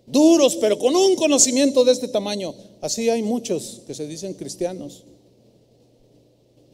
duros, 0.06 0.56
pero 0.58 0.78
con 0.78 0.96
un 0.96 1.16
conocimiento 1.16 1.84
de 1.84 1.92
este 1.92 2.08
tamaño. 2.08 2.54
Así 2.82 3.10
hay 3.10 3.24
muchos 3.24 3.82
que 3.88 3.96
se 3.96 4.08
dicen 4.08 4.34
cristianos. 4.34 5.04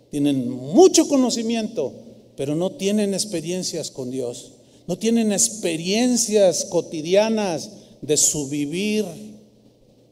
Tienen 0.10 0.50
mucho 0.50 1.08
conocimiento, 1.08 1.94
pero 2.36 2.56
no 2.56 2.72
tienen 2.72 3.14
experiencias 3.14 3.92
con 3.92 4.12
Dios. 4.12 4.54
No 4.88 4.98
tienen 4.98 5.32
experiencias 5.32 6.66
cotidianas 6.66 7.70
de 8.02 8.18
su 8.18 8.50
vivir 8.50 9.06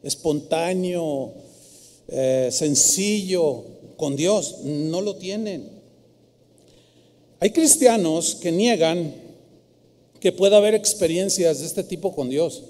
espontáneo, 0.02 1.34
eh, 2.08 2.48
sencillo 2.50 3.64
con 3.96 4.16
Dios. 4.16 4.60
No 4.64 5.02
lo 5.02 5.16
tienen. 5.16 5.79
Hay 7.40 7.50
cristianos 7.50 8.34
que 8.34 8.52
niegan 8.52 9.14
que 10.20 10.30
pueda 10.30 10.58
haber 10.58 10.74
experiencias 10.74 11.60
de 11.60 11.66
este 11.66 11.82
tipo 11.82 12.14
con 12.14 12.28
Dios. 12.28 12.62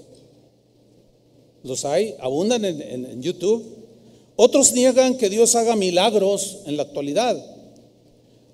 Los 1.63 1.83
hay, 1.83 2.15
abundan 2.21 2.63
en, 2.63 3.21
YouTube. 3.21 3.65
Otros 4.37 4.71
niegan 4.71 5.17
que 5.17 5.29
Dios 5.29 5.55
haga 5.55 5.75
milagros 5.75 6.59
en 6.65 6.77
la 6.77 6.83
actualidad. 6.83 7.37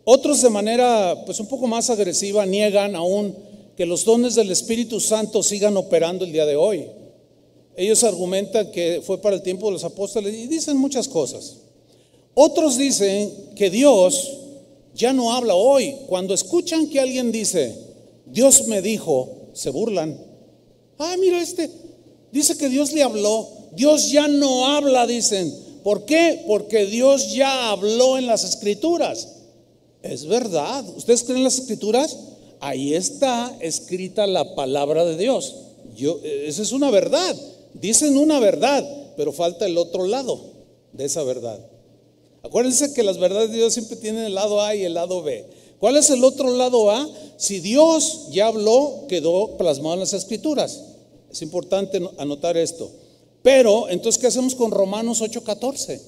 Otros 0.06 0.42
de 0.42 0.50
manera 0.50 1.22
pues 1.24 1.40
un 1.40 1.48
poco 1.48 1.68
más 1.68 1.92
agresiva 1.92 2.48
niegan 2.48 2.96
aún 2.96 3.36
que 3.76 3.86
los 3.86 4.04
dones 4.04 4.34
del 4.34 4.50
Espíritu 4.50 5.00
Santo 5.00 5.44
sigan 5.44 5.78
operando 5.78 6.26
el 6.26 6.32
día 6.32 6.48
de 6.48 6.56
hoy. 6.56 6.88
Ellos 7.76 8.04
argumentan 8.04 8.72
que 8.72 9.04
fue 9.06 9.22
para 9.22 9.36
el 9.36 9.44
tiempo 9.44 9.68
de 9.68 9.74
los 9.74 9.84
apóstoles 9.84 10.34
y 10.34 10.48
dicen 10.48 10.78
muchas 10.78 11.08
cosas. 11.08 11.58
Otros 12.34 12.76
dicen 12.76 13.32
que 13.56 13.70
Dios 13.70 14.47
ya 14.98 15.14
no 15.14 15.32
habla 15.32 15.56
hoy. 15.56 15.96
Cuando 16.08 16.34
escuchan 16.34 16.90
que 16.90 17.00
alguien 17.00 17.32
dice, 17.32 17.76
Dios 18.26 18.68
me 18.68 18.82
dijo, 18.82 19.52
se 19.54 19.70
burlan. 19.70 20.20
Ah, 20.98 21.16
mira 21.20 21.42
este, 21.42 21.70
dice 22.32 22.58
que 22.58 22.68
Dios 22.68 22.92
le 22.92 23.04
habló. 23.04 23.48
Dios 23.74 24.12
ya 24.12 24.28
no 24.28 24.66
habla, 24.66 25.06
dicen. 25.06 25.54
¿Por 25.84 26.06
qué? 26.06 26.44
Porque 26.48 26.86
Dios 26.88 27.34
ya 27.34 27.70
habló 27.70 28.18
en 28.18 28.26
las 28.26 28.44
escrituras. 28.44 29.36
Es 30.02 30.26
verdad. 30.26 30.84
¿Ustedes 30.96 31.24
creen 31.24 31.38
en 31.38 31.44
las 31.44 31.60
escrituras? 31.60 32.18
Ahí 32.60 32.94
está 32.94 33.56
escrita 33.62 34.26
la 34.26 34.56
palabra 34.56 35.06
de 35.06 35.16
Dios. 35.16 35.56
Yo, 35.96 36.20
esa 36.24 36.64
es 36.64 36.72
una 36.72 36.90
verdad. 36.90 37.36
Dicen 37.74 38.18
una 38.18 38.40
verdad, 38.40 38.84
pero 39.16 39.32
falta 39.32 39.66
el 39.66 39.78
otro 39.78 40.08
lado 40.08 40.42
de 40.92 41.06
esa 41.06 41.24
verdad. 41.24 41.60
Acuérdense 42.48 42.94
que 42.94 43.04
las 43.04 43.18
verdades 43.18 43.52
de 43.52 43.58
Dios 43.58 43.74
siempre 43.74 43.98
tienen 43.98 44.24
el 44.24 44.34
lado 44.34 44.62
A 44.62 44.74
y 44.74 44.86
el 44.86 44.94
lado 44.94 45.22
B. 45.22 45.46
¿Cuál 45.80 45.98
es 45.98 46.10
el 46.10 46.24
otro 46.24 46.50
lado 46.56 46.90
A? 46.90 47.08
Si 47.36 47.60
Dios 47.60 48.28
ya 48.32 48.48
habló, 48.48 49.04
quedó 49.10 49.58
plasmado 49.58 49.96
en 49.96 50.00
las 50.00 50.14
escrituras. 50.14 50.82
Es 51.30 51.42
importante 51.42 52.02
anotar 52.18 52.56
esto. 52.56 52.90
Pero, 53.44 53.90
entonces, 53.90 54.20
¿qué 54.20 54.28
hacemos 54.28 54.56
con 54.56 54.72
Romanos 54.72 55.22
8:14? 55.22 56.00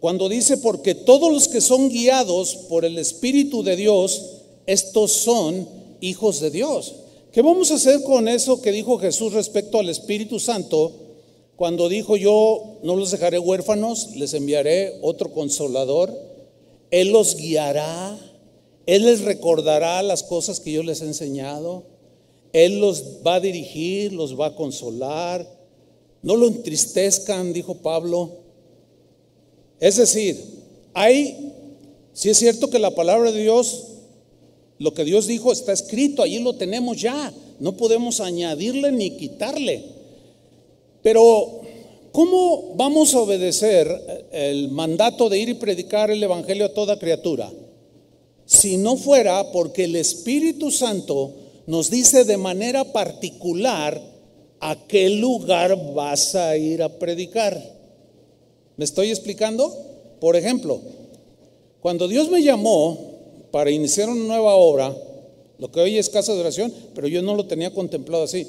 Cuando 0.00 0.30
dice, 0.30 0.56
porque 0.56 0.94
todos 0.94 1.30
los 1.30 1.46
que 1.46 1.60
son 1.60 1.90
guiados 1.90 2.56
por 2.70 2.86
el 2.86 2.96
Espíritu 2.96 3.62
de 3.62 3.76
Dios, 3.76 4.22
estos 4.64 5.12
son 5.12 5.68
hijos 6.00 6.40
de 6.40 6.50
Dios. 6.50 6.94
¿Qué 7.32 7.42
vamos 7.42 7.70
a 7.70 7.74
hacer 7.74 8.02
con 8.02 8.28
eso 8.28 8.62
que 8.62 8.72
dijo 8.72 8.98
Jesús 8.98 9.34
respecto 9.34 9.78
al 9.78 9.90
Espíritu 9.90 10.40
Santo 10.40 11.05
cuando 11.56 11.88
dijo 11.88 12.16
yo 12.16 12.78
no 12.82 12.96
los 12.96 13.10
dejaré 13.10 13.38
huérfanos, 13.38 14.10
les 14.16 14.34
enviaré 14.34 14.98
otro 15.02 15.32
consolador? 15.32 16.12
Él 16.90 17.10
los 17.10 17.36
guiará, 17.36 18.18
Él 18.86 19.04
les 19.06 19.22
recordará 19.22 20.02
las 20.02 20.22
cosas 20.22 20.60
que 20.60 20.72
yo 20.72 20.82
les 20.82 21.00
he 21.00 21.06
enseñado, 21.06 21.84
Él 22.52 22.80
los 22.80 23.02
va 23.26 23.36
a 23.36 23.40
dirigir, 23.40 24.12
los 24.12 24.38
va 24.38 24.48
a 24.48 24.56
consolar. 24.56 25.54
No 26.22 26.36
lo 26.36 26.48
entristezcan, 26.48 27.52
dijo 27.52 27.76
Pablo. 27.76 28.30
Es 29.80 29.96
decir, 29.96 30.42
hay, 30.94 31.52
si 32.12 32.30
es 32.30 32.38
cierto 32.38 32.70
que 32.70 32.78
la 32.78 32.94
palabra 32.94 33.30
de 33.30 33.42
Dios 33.42 33.96
lo 34.78 34.92
que 34.92 35.04
Dios 35.04 35.26
dijo 35.26 35.52
está 35.52 35.72
escrito, 35.72 36.22
allí 36.22 36.38
lo 36.38 36.54
tenemos 36.54 37.00
ya. 37.00 37.32
No 37.60 37.76
podemos 37.76 38.20
añadirle 38.20 38.92
ni 38.92 39.16
quitarle. 39.16 39.95
Pero, 41.06 41.60
¿cómo 42.10 42.74
vamos 42.74 43.14
a 43.14 43.20
obedecer 43.20 44.26
el 44.32 44.72
mandato 44.72 45.28
de 45.28 45.38
ir 45.38 45.48
y 45.50 45.54
predicar 45.54 46.10
el 46.10 46.20
Evangelio 46.20 46.64
a 46.64 46.74
toda 46.74 46.98
criatura? 46.98 47.48
Si 48.44 48.76
no 48.76 48.96
fuera 48.96 49.52
porque 49.52 49.84
el 49.84 49.94
Espíritu 49.94 50.72
Santo 50.72 51.30
nos 51.68 51.90
dice 51.90 52.24
de 52.24 52.36
manera 52.36 52.92
particular 52.92 54.02
a 54.58 54.86
qué 54.88 55.08
lugar 55.08 55.78
vas 55.94 56.34
a 56.34 56.56
ir 56.56 56.82
a 56.82 56.88
predicar. 56.88 57.56
¿Me 58.76 58.84
estoy 58.84 59.10
explicando? 59.10 59.72
Por 60.18 60.34
ejemplo, 60.34 60.80
cuando 61.78 62.08
Dios 62.08 62.28
me 62.30 62.42
llamó 62.42 62.98
para 63.52 63.70
iniciar 63.70 64.08
una 64.08 64.24
nueva 64.24 64.56
obra, 64.56 64.92
lo 65.58 65.70
que 65.70 65.78
hoy 65.78 65.98
es 65.98 66.10
casa 66.10 66.34
de 66.34 66.40
oración, 66.40 66.74
pero 66.96 67.06
yo 67.06 67.22
no 67.22 67.36
lo 67.36 67.46
tenía 67.46 67.72
contemplado 67.72 68.24
así. 68.24 68.44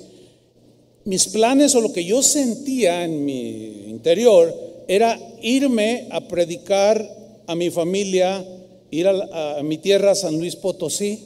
Mis 1.08 1.30
planes 1.30 1.74
o 1.74 1.80
lo 1.80 1.94
que 1.94 2.04
yo 2.04 2.22
sentía 2.22 3.06
en 3.06 3.24
mi 3.24 3.86
interior 3.88 4.54
era 4.90 5.18
irme 5.42 6.10
a 6.12 6.28
predicar 6.28 7.02
a 7.48 7.56
mi 7.56 7.70
familia, 7.70 8.46
ir 8.92 9.08
a, 9.08 9.62
mi 9.64 9.78
tierra, 9.78 10.16
San 10.16 10.38
Luis 10.38 10.58
Potosí, 10.58 11.24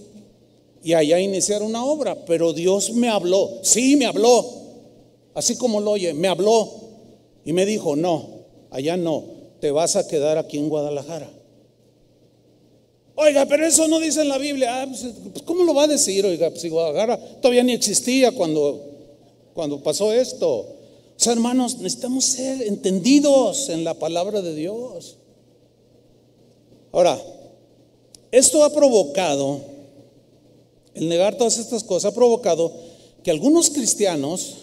y 0.84 0.94
allá 0.94 1.20
iniciar 1.20 1.64
una 1.64 1.84
obra. 1.84 2.16
Pero 2.28 2.54
Dios 2.54 2.92
me 2.92 3.10
habló, 3.10 3.50
sí, 3.64 3.96
me 3.96 4.06
habló, 4.06 4.46
así 5.34 5.58
como 5.58 5.82
lo 5.82 5.90
oye, 5.94 6.14
me 6.14 6.28
habló 6.28 6.72
y 7.44 7.52
me 7.52 7.66
dijo, 7.66 7.96
no, 7.96 8.44
allá 8.70 8.98
no, 8.98 9.24
te 9.62 9.72
vas 9.72 9.96
a 9.96 10.08
quedar 10.08 10.38
aquí 10.38 10.60
en 10.60 10.70
Guadalajara. 10.70 11.28
Oiga, 13.16 13.48
pero 13.48 13.66
eso 13.66 13.88
no 13.88 14.00
dice 14.00 14.22
en 14.22 14.30
la 14.30 14.38
Biblia. 14.38 14.84
Ah, 14.84 14.86
pues, 14.88 15.08
pues, 15.34 15.44
¿Cómo 15.44 15.64
lo 15.64 15.74
va 15.74 15.86
a 15.86 15.88
decir? 15.88 16.24
Oiga, 16.24 16.52
pues 16.52 16.70
Guadalajara 16.70 17.18
todavía 17.42 17.64
ni 17.64 17.74
existía 17.74 18.32
cuando, 18.32 18.91
cuando 19.54 19.82
pasó 19.82 20.12
esto. 20.12 20.50
O 20.50 21.24
sea, 21.24 21.34
hermanos, 21.34 21.78
necesitamos 21.78 22.26
ser 22.26 22.64
entendidos 22.64 23.70
en 23.70 23.84
la 23.84 23.94
palabra 23.94 24.42
de 24.42 24.56
Dios. 24.56 25.18
Ahora, 26.92 27.22
esto 28.32 28.64
ha 28.64 28.72
provocado, 28.72 29.62
el 30.94 31.10
negar 31.10 31.38
todas 31.38 31.58
estas 31.58 31.84
cosas 31.84 32.12
ha 32.12 32.16
provocado 32.16 32.72
que 33.24 33.32
algunos 33.32 33.70
cristianos 33.70 34.56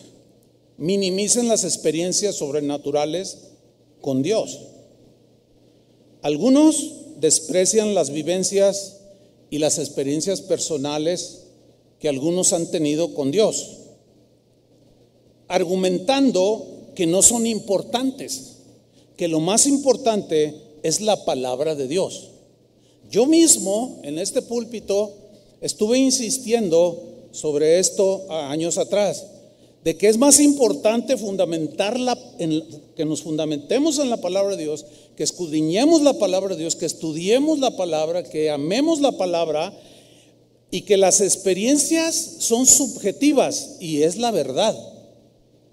minimicen 0.76 1.48
las 1.48 1.64
experiencias 1.64 2.36
sobrenaturales 2.36 3.38
con 4.00 4.22
Dios. 4.22 4.60
Algunos 6.22 6.92
desprecian 7.20 7.94
las 7.94 8.10
vivencias 8.10 9.00
y 9.50 9.58
las 9.58 9.78
experiencias 9.78 10.40
personales 10.40 11.44
que 12.00 12.08
algunos 12.08 12.52
han 12.52 12.70
tenido 12.70 13.14
con 13.14 13.30
Dios, 13.30 13.77
argumentando 15.48 16.66
que 16.94 17.06
no 17.06 17.22
son 17.22 17.46
importantes, 17.46 18.56
que 19.16 19.28
lo 19.28 19.40
más 19.40 19.66
importante 19.66 20.54
es 20.82 21.00
la 21.00 21.24
palabra 21.24 21.74
de 21.74 21.88
Dios. 21.88 22.28
Yo 23.10 23.26
mismo 23.26 23.98
en 24.02 24.18
este 24.18 24.42
púlpito 24.42 25.12
estuve 25.60 25.98
insistiendo 25.98 27.02
sobre 27.32 27.78
esto 27.78 28.26
años 28.30 28.78
atrás, 28.78 29.26
de 29.84 29.96
que 29.96 30.08
es 30.08 30.18
más 30.18 30.40
importante 30.40 31.16
fundamentarla, 31.16 32.18
en, 32.38 32.62
que 32.96 33.04
nos 33.04 33.22
fundamentemos 33.22 33.98
en 33.98 34.10
la 34.10 34.18
palabra 34.18 34.56
de 34.56 34.64
Dios, 34.64 34.84
que 35.16 35.22
escudriñemos 35.22 36.02
la 36.02 36.14
palabra 36.14 36.54
de 36.54 36.62
Dios, 36.62 36.76
que 36.76 36.86
estudiemos 36.86 37.58
la 37.58 37.76
palabra, 37.76 38.22
que 38.22 38.50
amemos 38.50 39.00
la 39.00 39.12
palabra 39.12 39.72
y 40.70 40.82
que 40.82 40.96
las 40.96 41.20
experiencias 41.20 42.36
son 42.40 42.66
subjetivas 42.66 43.76
y 43.80 44.02
es 44.02 44.16
la 44.16 44.30
verdad. 44.30 44.76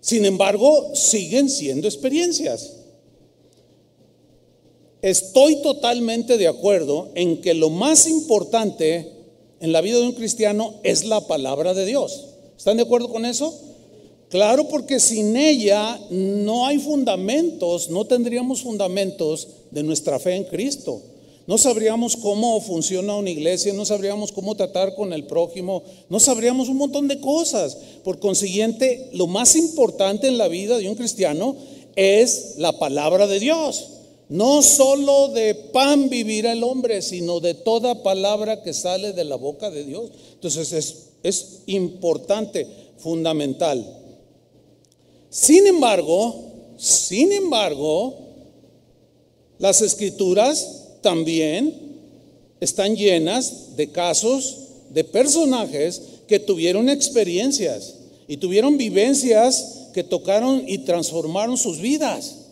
Sin 0.05 0.23
embargo, 0.23 0.91
siguen 0.93 1.49
siendo 1.49 1.87
experiencias. 1.87 2.73
Estoy 5.01 5.63
totalmente 5.63 6.37
de 6.37 6.47
acuerdo 6.47 7.09
en 7.15 7.41
que 7.41 7.55
lo 7.55 7.71
más 7.71 8.07
importante 8.07 9.11
en 9.59 9.71
la 9.71 9.81
vida 9.81 9.97
de 9.97 10.05
un 10.05 10.11
cristiano 10.11 10.75
es 10.83 11.05
la 11.05 11.21
palabra 11.21 11.73
de 11.73 11.87
Dios. 11.87 12.25
¿Están 12.55 12.77
de 12.77 12.83
acuerdo 12.83 13.09
con 13.09 13.25
eso? 13.25 13.51
Claro, 14.29 14.67
porque 14.67 14.99
sin 14.99 15.35
ella 15.35 15.99
no 16.11 16.67
hay 16.67 16.77
fundamentos, 16.77 17.89
no 17.89 18.05
tendríamos 18.05 18.61
fundamentos 18.61 19.47
de 19.71 19.81
nuestra 19.81 20.19
fe 20.19 20.35
en 20.35 20.43
Cristo. 20.43 21.01
No 21.47 21.59
sabríamos 21.59 22.15
cómo 22.17 22.59
funciona 22.59 23.15
una 23.15 23.29
iglesia, 23.29 23.71
no 23.73 23.85
sabríamos 23.85 24.31
cómo 24.31 24.55
tratar 24.55 24.95
con 24.95 25.13
el 25.13 25.25
prójimo, 25.25 25.83
no 26.09 26.19
sabríamos 26.19 26.69
un 26.69 26.77
montón 26.77 27.07
de 27.07 27.19
cosas. 27.19 27.77
Por 28.03 28.19
consiguiente, 28.19 29.09
lo 29.13 29.27
más 29.27 29.55
importante 29.55 30.27
en 30.27 30.39
la 30.39 30.47
vida 30.47 30.77
de 30.77 30.89
un 30.89 30.95
cristiano 30.95 31.55
es 31.95 32.55
la 32.57 32.79
palabra 32.79 33.27
de 33.27 33.39
Dios. 33.39 33.89
No 34.27 34.63
solo 34.63 35.27
de 35.27 35.53
pan 35.53 36.09
vivirá 36.09 36.51
el 36.51 36.63
hombre, 36.63 37.03
sino 37.03 37.39
de 37.39 37.53
toda 37.53 38.01
palabra 38.01 38.63
que 38.63 38.73
sale 38.73 39.13
de 39.13 39.23
la 39.23 39.35
boca 39.35 39.69
de 39.69 39.83
Dios. 39.83 40.09
Entonces 40.33 40.73
es, 40.73 41.09
es 41.21 41.59
importante, 41.67 42.65
fundamental. 42.97 43.85
Sin 45.29 45.67
embargo, 45.67 46.33
sin 46.75 47.31
embargo, 47.31 48.15
las 49.59 49.83
escrituras 49.83 50.84
también 51.05 51.71
están 52.59 52.95
llenas 52.95 53.75
de 53.75 53.91
casos 53.91 54.57
de 54.89 55.03
personajes 55.03 56.01
que 56.27 56.39
tuvieron 56.39 56.89
experiencias 56.89 57.97
y 58.27 58.37
tuvieron 58.37 58.75
vivencias 58.75 59.89
que 59.93 60.03
tocaron 60.03 60.63
y 60.67 60.79
transformaron 60.79 61.59
sus 61.59 61.79
vidas. 61.79 62.47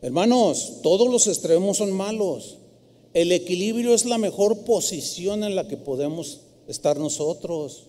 Hermanos, 0.00 0.78
todos 0.82 1.10
los 1.10 1.26
extremos 1.26 1.76
son 1.76 1.92
malos. 1.92 2.56
El 3.12 3.32
equilibrio 3.32 3.92
es 3.92 4.06
la 4.06 4.16
mejor 4.16 4.60
posición 4.60 5.44
en 5.44 5.54
la 5.54 5.68
que 5.68 5.76
podemos 5.76 6.40
estar 6.66 6.98
nosotros. 6.98 7.88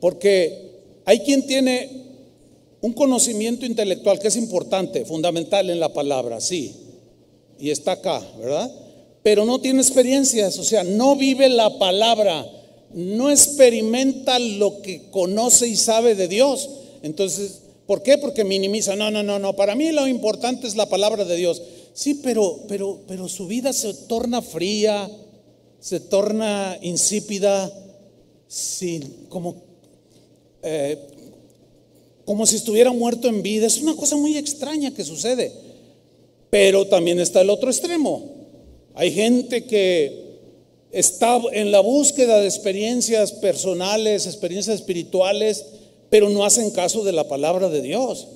Porque 0.00 0.82
hay 1.06 1.20
quien 1.20 1.46
tiene 1.46 2.04
un 2.82 2.92
conocimiento 2.92 3.64
intelectual 3.64 4.18
que 4.18 4.28
es 4.28 4.36
importante, 4.36 5.06
fundamental 5.06 5.70
en 5.70 5.80
la 5.80 5.94
palabra, 5.94 6.42
sí, 6.42 6.85
y 7.58 7.70
está 7.70 7.92
acá, 7.92 8.22
¿verdad? 8.38 8.70
Pero 9.22 9.44
no 9.44 9.60
tiene 9.60 9.80
experiencias, 9.80 10.58
o 10.58 10.64
sea, 10.64 10.84
no 10.84 11.16
vive 11.16 11.48
la 11.48 11.78
palabra, 11.78 12.46
no 12.92 13.30
experimenta 13.30 14.38
lo 14.38 14.82
que 14.82 15.10
conoce 15.10 15.66
y 15.66 15.76
sabe 15.76 16.14
de 16.14 16.28
Dios. 16.28 16.68
Entonces, 17.02 17.62
¿por 17.86 18.02
qué? 18.02 18.18
Porque 18.18 18.44
minimiza. 18.44 18.94
No, 18.96 19.10
no, 19.10 19.22
no, 19.22 19.38
no. 19.38 19.54
Para 19.56 19.74
mí 19.74 19.90
lo 19.90 20.06
importante 20.06 20.66
es 20.66 20.76
la 20.76 20.88
palabra 20.88 21.24
de 21.24 21.36
Dios. 21.36 21.60
Sí, 21.92 22.14
pero, 22.22 22.60
pero, 22.68 23.00
pero 23.08 23.28
su 23.28 23.46
vida 23.46 23.72
se 23.72 23.92
torna 23.94 24.42
fría, 24.42 25.10
se 25.80 26.00
torna 26.00 26.78
insípida, 26.82 27.72
sin, 28.48 29.26
como, 29.28 29.56
eh, 30.62 30.98
como 32.24 32.46
si 32.46 32.56
estuviera 32.56 32.92
muerto 32.92 33.28
en 33.28 33.42
vida. 33.42 33.66
Es 33.66 33.78
una 33.82 33.96
cosa 33.96 34.16
muy 34.16 34.36
extraña 34.36 34.94
que 34.94 35.04
sucede. 35.04 35.65
Pero 36.58 36.86
también 36.86 37.20
está 37.20 37.42
el 37.42 37.50
otro 37.50 37.68
extremo. 37.68 38.22
Hay 38.94 39.12
gente 39.12 39.66
que 39.66 40.38
está 40.90 41.38
en 41.52 41.70
la 41.70 41.80
búsqueda 41.80 42.40
de 42.40 42.46
experiencias 42.46 43.30
personales, 43.30 44.24
experiencias 44.24 44.76
espirituales, 44.76 45.66
pero 46.08 46.30
no 46.30 46.46
hacen 46.46 46.70
caso 46.70 47.04
de 47.04 47.12
la 47.12 47.28
palabra 47.28 47.68
de 47.68 47.82
Dios. 47.82 48.28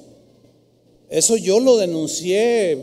Eso 1.08 1.38
yo 1.38 1.60
lo 1.60 1.78
denuncié 1.78 2.76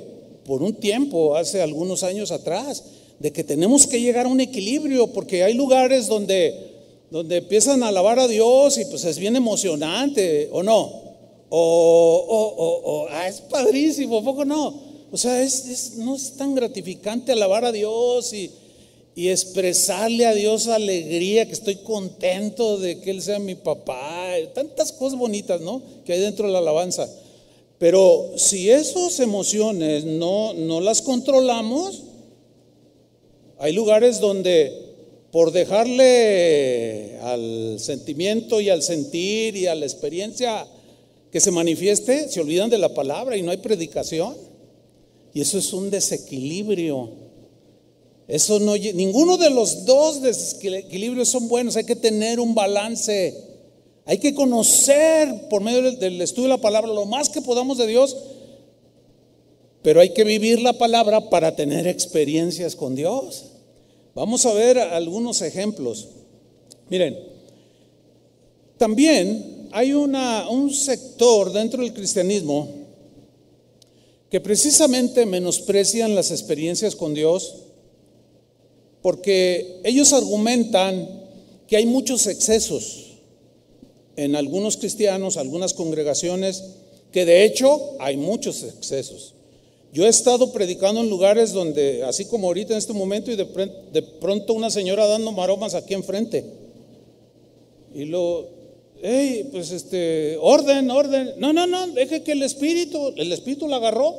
por 0.43 0.63
un 0.63 0.73
tiempo, 0.73 1.35
hace 1.35 1.61
algunos 1.61 2.01
años 2.01 2.31
atrás, 2.31 2.85
de 3.19 3.31
que 3.31 3.43
tenemos 3.43 3.85
que 3.85 4.01
llegar 4.01 4.25
a 4.25 4.29
un 4.29 4.41
equilibrio, 4.41 5.05
porque 5.13 5.43
hay 5.43 5.53
lugares 5.53 6.07
donde, 6.07 6.55
donde 7.11 7.37
empiezan 7.37 7.83
a 7.83 7.89
alabar 7.89 8.17
a 8.17 8.27
Dios 8.27 8.79
y 8.79 8.85
pues 8.85 9.05
es 9.05 9.19
bien 9.19 9.35
emocionante, 9.35 10.49
¿o 10.51 10.63
no? 10.63 11.05
O, 11.49 12.25
o, 12.27 12.91
o, 12.91 13.07
ah, 13.11 13.27
es 13.27 13.39
padrísimo, 13.41 14.23
poco 14.23 14.43
no? 14.43 14.86
O 15.11 15.17
sea, 15.17 15.41
es, 15.41 15.93
no 15.97 16.15
es 16.15 16.33
tan 16.33 16.55
gratificante 16.55 17.31
alabar 17.31 17.65
a 17.65 17.71
Dios 17.71 18.33
y, 18.33 18.51
expresarle 19.15 20.27
a 20.27 20.33
Dios 20.35 20.67
alegría, 20.67 21.47
que 21.47 21.53
estoy 21.53 21.77
contento 21.77 22.77
de 22.77 22.99
que 22.99 23.09
Él 23.09 23.23
sea 23.23 23.39
mi 23.39 23.55
papá, 23.55 24.35
tantas 24.53 24.91
cosas 24.91 25.17
bonitas, 25.17 25.59
¿no? 25.59 25.81
Que 26.05 26.13
hay 26.13 26.19
dentro 26.19 26.45
de 26.45 26.53
la 26.53 26.59
alabanza. 26.59 27.09
Pero 27.79 28.33
si 28.35 28.69
esas 28.69 29.19
emociones 29.19 30.05
no, 30.05 30.53
no 30.53 30.81
las 30.81 31.01
controlamos, 31.01 32.03
hay 33.57 33.73
lugares 33.73 34.19
donde 34.19 34.87
por 35.31 35.51
dejarle 35.51 37.17
al 37.21 37.79
sentimiento 37.79 38.61
y 38.61 38.69
al 38.69 38.81
sentir 38.81 39.55
y 39.55 39.67
a 39.67 39.75
la 39.75 39.85
experiencia 39.85 40.65
que 41.31 41.39
se 41.39 41.51
manifieste, 41.51 42.29
se 42.29 42.39
olvidan 42.39 42.69
de 42.69 42.77
la 42.77 42.93
palabra 42.93 43.35
y 43.35 43.41
no 43.41 43.51
hay 43.51 43.57
predicación. 43.57 44.46
Y 45.37 45.41
eso 45.41 45.59
es 45.59 45.71
un 45.71 45.91
desequilibrio. 45.91 47.11
Eso 48.27 48.59
no, 48.59 48.75
ninguno 48.75 49.37
de 49.37 49.51
los 49.51 49.85
dos 49.85 50.19
desequilibrios 50.23 51.29
son 51.29 51.47
buenos. 51.47 51.75
Hay 51.75 51.83
que 51.83 51.95
tener 51.95 52.39
un 52.39 52.55
balance. 52.55 53.37
Hay 54.05 54.17
que 54.17 54.33
conocer 54.33 55.47
por 55.47 55.61
medio 55.61 55.91
del 55.91 56.19
estudio 56.23 56.45
de 56.45 56.55
la 56.55 56.57
palabra 56.57 56.91
lo 56.91 57.05
más 57.05 57.29
que 57.29 57.43
podamos 57.43 57.77
de 57.77 57.85
Dios. 57.85 58.17
Pero 59.83 60.01
hay 60.01 60.09
que 60.09 60.23
vivir 60.23 60.59
la 60.59 60.73
palabra 60.73 61.29
para 61.29 61.55
tener 61.55 61.85
experiencias 61.85 62.75
con 62.75 62.95
Dios. 62.95 63.43
Vamos 64.15 64.43
a 64.47 64.53
ver 64.53 64.79
algunos 64.79 65.43
ejemplos. 65.43 66.07
Miren, 66.89 67.15
también 68.79 69.67
hay 69.71 69.93
un 69.93 70.73
sector 70.73 71.53
dentro 71.53 71.83
del 71.83 71.93
cristianismo 71.93 72.76
que 74.29 74.41
precisamente 74.41 75.25
menosprecian 75.25 76.15
las 76.15 76.31
experiencias 76.31 76.95
con 76.95 77.13
Dios 77.13 77.55
porque 79.01 79.79
ellos 79.83 80.11
argumentan 80.11 81.07
que 81.67 81.77
hay 81.77 81.85
muchos 81.85 82.27
excesos 82.27 83.19
en 84.17 84.35
algunos 84.35 84.77
cristianos, 84.77 85.37
algunas 85.37 85.73
congregaciones, 85.73 86.63
que 87.11 87.23
de 87.23 87.45
hecho 87.45 87.95
hay 87.99 88.17
muchos 88.17 88.63
excesos. 88.63 89.33
Yo 89.93 90.05
he 90.05 90.09
estado 90.09 90.51
predicando 90.51 91.01
en 91.01 91.09
lugares 91.09 91.53
donde, 91.53 92.03
así 92.03 92.25
como 92.25 92.47
ahorita 92.47 92.73
en 92.73 92.79
este 92.79 92.93
momento, 92.93 93.31
y 93.31 93.35
de, 93.35 93.45
pronto 94.19 94.53
una 94.53 94.69
señora 94.69 95.07
dando 95.07 95.31
maromas 95.31 95.73
aquí 95.73 95.93
enfrente. 95.93 96.43
Y 97.93 98.05
lo, 98.05 98.47
hey, 99.01 99.49
pues 99.51 99.71
este, 99.71 100.37
orden, 100.39 100.89
orden. 100.91 101.33
No, 101.37 101.53
no, 101.53 101.67
no, 101.67 101.87
deje 101.87 102.23
que 102.23 102.33
el 102.33 102.43
espíritu, 102.43 103.13
el 103.15 103.31
espíritu 103.31 103.67
la 103.67 103.77
agarró. 103.77 104.15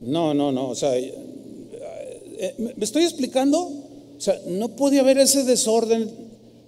No, 0.00 0.34
no, 0.34 0.50
no, 0.50 0.70
o 0.70 0.74
sea, 0.74 0.96
eh, 0.96 1.14
eh, 2.38 2.54
¿me 2.58 2.84
estoy 2.84 3.04
explicando? 3.04 3.60
O 3.60 4.20
sea, 4.20 4.40
no 4.46 4.70
puede 4.70 4.98
haber 4.98 5.18
ese 5.18 5.44
desorden. 5.44 6.10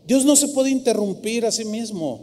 Dios 0.06 0.24
no 0.24 0.36
se 0.36 0.48
puede 0.48 0.70
interrumpir 0.70 1.46
a 1.46 1.52
sí 1.52 1.64
mismo. 1.64 2.20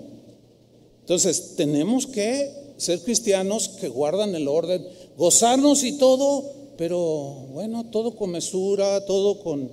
Entonces, 1.01 1.55
tenemos 1.55 2.07
que 2.07 2.51
ser 2.77 3.01
cristianos 3.01 3.69
que 3.69 3.89
guardan 3.89 4.33
el 4.35 4.47
orden, 4.47 4.85
gozarnos 5.17 5.83
y 5.83 5.97
todo, 5.97 6.43
pero 6.77 7.47
bueno, 7.53 7.85
todo 7.91 8.15
con 8.15 8.31
mesura, 8.31 9.05
todo 9.05 9.39
con, 9.39 9.71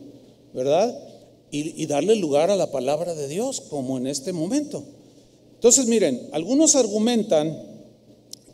¿verdad? 0.52 1.07
Y, 1.50 1.86
darle 1.86 2.16
lugar 2.16 2.50
a 2.50 2.56
la 2.56 2.70
palabra 2.70 3.14
de 3.14 3.28
Dios, 3.28 3.60
como 3.60 3.96
en 3.96 4.06
este 4.06 4.32
momento. 4.32 4.84
Entonces, 5.54 5.86
miren, 5.86 6.28
algunos 6.32 6.76
argumentan 6.76 7.56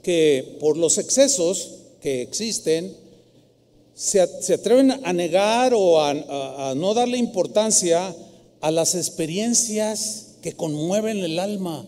que 0.03 0.57
por 0.61 0.77
los 0.77 0.99
excesos 0.99 1.71
que 2.01 2.23
existen, 2.23 2.97
se, 3.95 4.21
atreven 4.21 4.93
a 5.05 5.13
negar 5.13 5.73
o 5.75 6.01
a 6.01 6.75
no 6.77 6.95
darle 6.95 7.19
importancia 7.19 8.15
a 8.61 8.71
las 8.71 8.95
experiencias 8.95 10.37
que 10.41 10.53
conmueven 10.53 11.19
el 11.19 11.39
alma, 11.39 11.87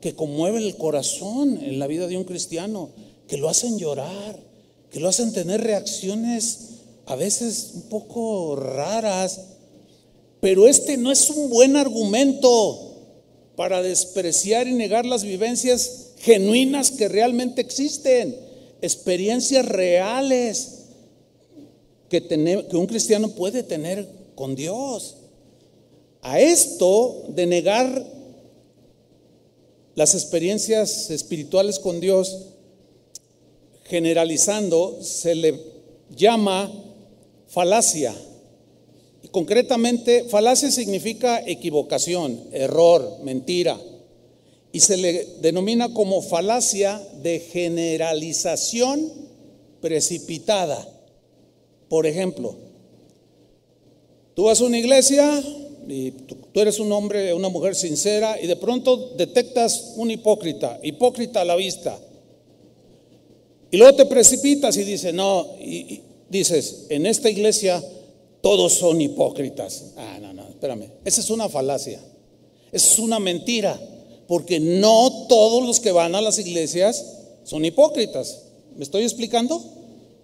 que 0.00 0.14
conmueven 0.14 0.62
el 0.62 0.76
corazón 0.76 1.58
en 1.62 1.78
la 1.78 1.86
vida 1.86 2.06
de 2.06 2.16
un 2.16 2.24
cristiano, 2.24 2.90
que 3.28 3.36
lo 3.36 3.48
hacen 3.48 3.78
llorar, 3.78 4.38
que 4.90 5.00
lo 5.00 5.08
hacen 5.08 5.32
tener 5.32 5.60
reacciones 5.60 6.58
a 7.06 7.16
veces 7.16 7.72
un 7.74 7.82
poco 7.82 8.56
raras. 8.56 9.40
Pero 10.46 10.68
este 10.68 10.96
no 10.96 11.10
es 11.10 11.28
un 11.28 11.50
buen 11.50 11.74
argumento 11.74 12.94
para 13.56 13.82
despreciar 13.82 14.68
y 14.68 14.74
negar 14.74 15.04
las 15.04 15.24
vivencias 15.24 16.12
genuinas 16.18 16.92
que 16.92 17.08
realmente 17.08 17.60
existen, 17.60 18.36
experiencias 18.80 19.66
reales 19.66 20.84
que, 22.08 22.22
un 22.74 22.86
cristiano 22.86 23.30
puede 23.30 23.64
tener 23.64 24.08
con 24.36 24.54
Dios. 24.54 25.16
A 26.22 26.38
esto 26.38 27.24
de 27.26 27.46
negar 27.46 28.06
las 29.96 30.14
experiencias 30.14 31.10
espirituales 31.10 31.80
con 31.80 31.98
Dios, 31.98 32.50
generalizando, 33.82 35.00
se 35.02 35.34
le 35.34 35.60
llama 36.14 36.72
falacia. 37.48 38.14
Concretamente, 39.30 40.24
falacia 40.24 40.70
significa 40.70 41.42
equivocación, 41.46 42.40
error, 42.52 43.18
mentira. 43.22 43.78
Y 44.72 44.80
se 44.80 44.96
le 44.96 45.26
denomina 45.40 45.92
como 45.92 46.20
falacia 46.22 47.00
de 47.22 47.40
generalización 47.40 49.10
precipitada. 49.80 50.86
Por 51.88 52.06
ejemplo, 52.06 52.56
tú 54.34 54.44
vas 54.44 54.60
a 54.60 54.64
una 54.64 54.78
iglesia 54.78 55.42
y 55.88 56.10
tú, 56.10 56.60
eres 56.60 56.78
un 56.78 56.90
hombre, 56.92 57.32
una 57.32 57.48
mujer 57.48 57.74
sincera 57.74 58.40
y 58.40 58.46
de 58.46 58.56
pronto 58.56 59.14
detectas 59.16 59.94
un 59.96 60.10
hipócrita, 60.10 60.78
hipócrita 60.82 61.40
a 61.40 61.44
la 61.44 61.56
vista. 61.56 61.98
Y 63.70 63.76
luego 63.76 63.96
te 63.96 64.06
precipitas 64.06 64.76
y 64.76 64.84
dices, 64.84 65.14
no, 65.14 65.54
dices, 66.28 66.86
en 66.88 67.06
esta 67.06 67.30
iglesia 67.30 67.82
todos 68.46 68.74
son 68.74 69.00
hipócritas. 69.00 69.86
Ah, 69.96 70.18
no, 70.22 70.32
no, 70.32 70.46
espérame. 70.46 70.88
Esa 71.04 71.20
es 71.20 71.30
una 71.30 71.48
falacia. 71.48 71.98
Esa 72.70 72.92
es 72.92 72.98
una 73.00 73.18
mentira. 73.18 73.76
Porque 74.28 74.60
no 74.60 75.26
todos 75.26 75.66
los 75.66 75.80
que 75.80 75.90
van 75.90 76.14
a 76.14 76.20
las 76.20 76.38
iglesias 76.38 77.04
son 77.42 77.64
hipócritas. 77.64 78.42
¿Me 78.76 78.84
estoy 78.84 79.02
explicando? 79.02 79.60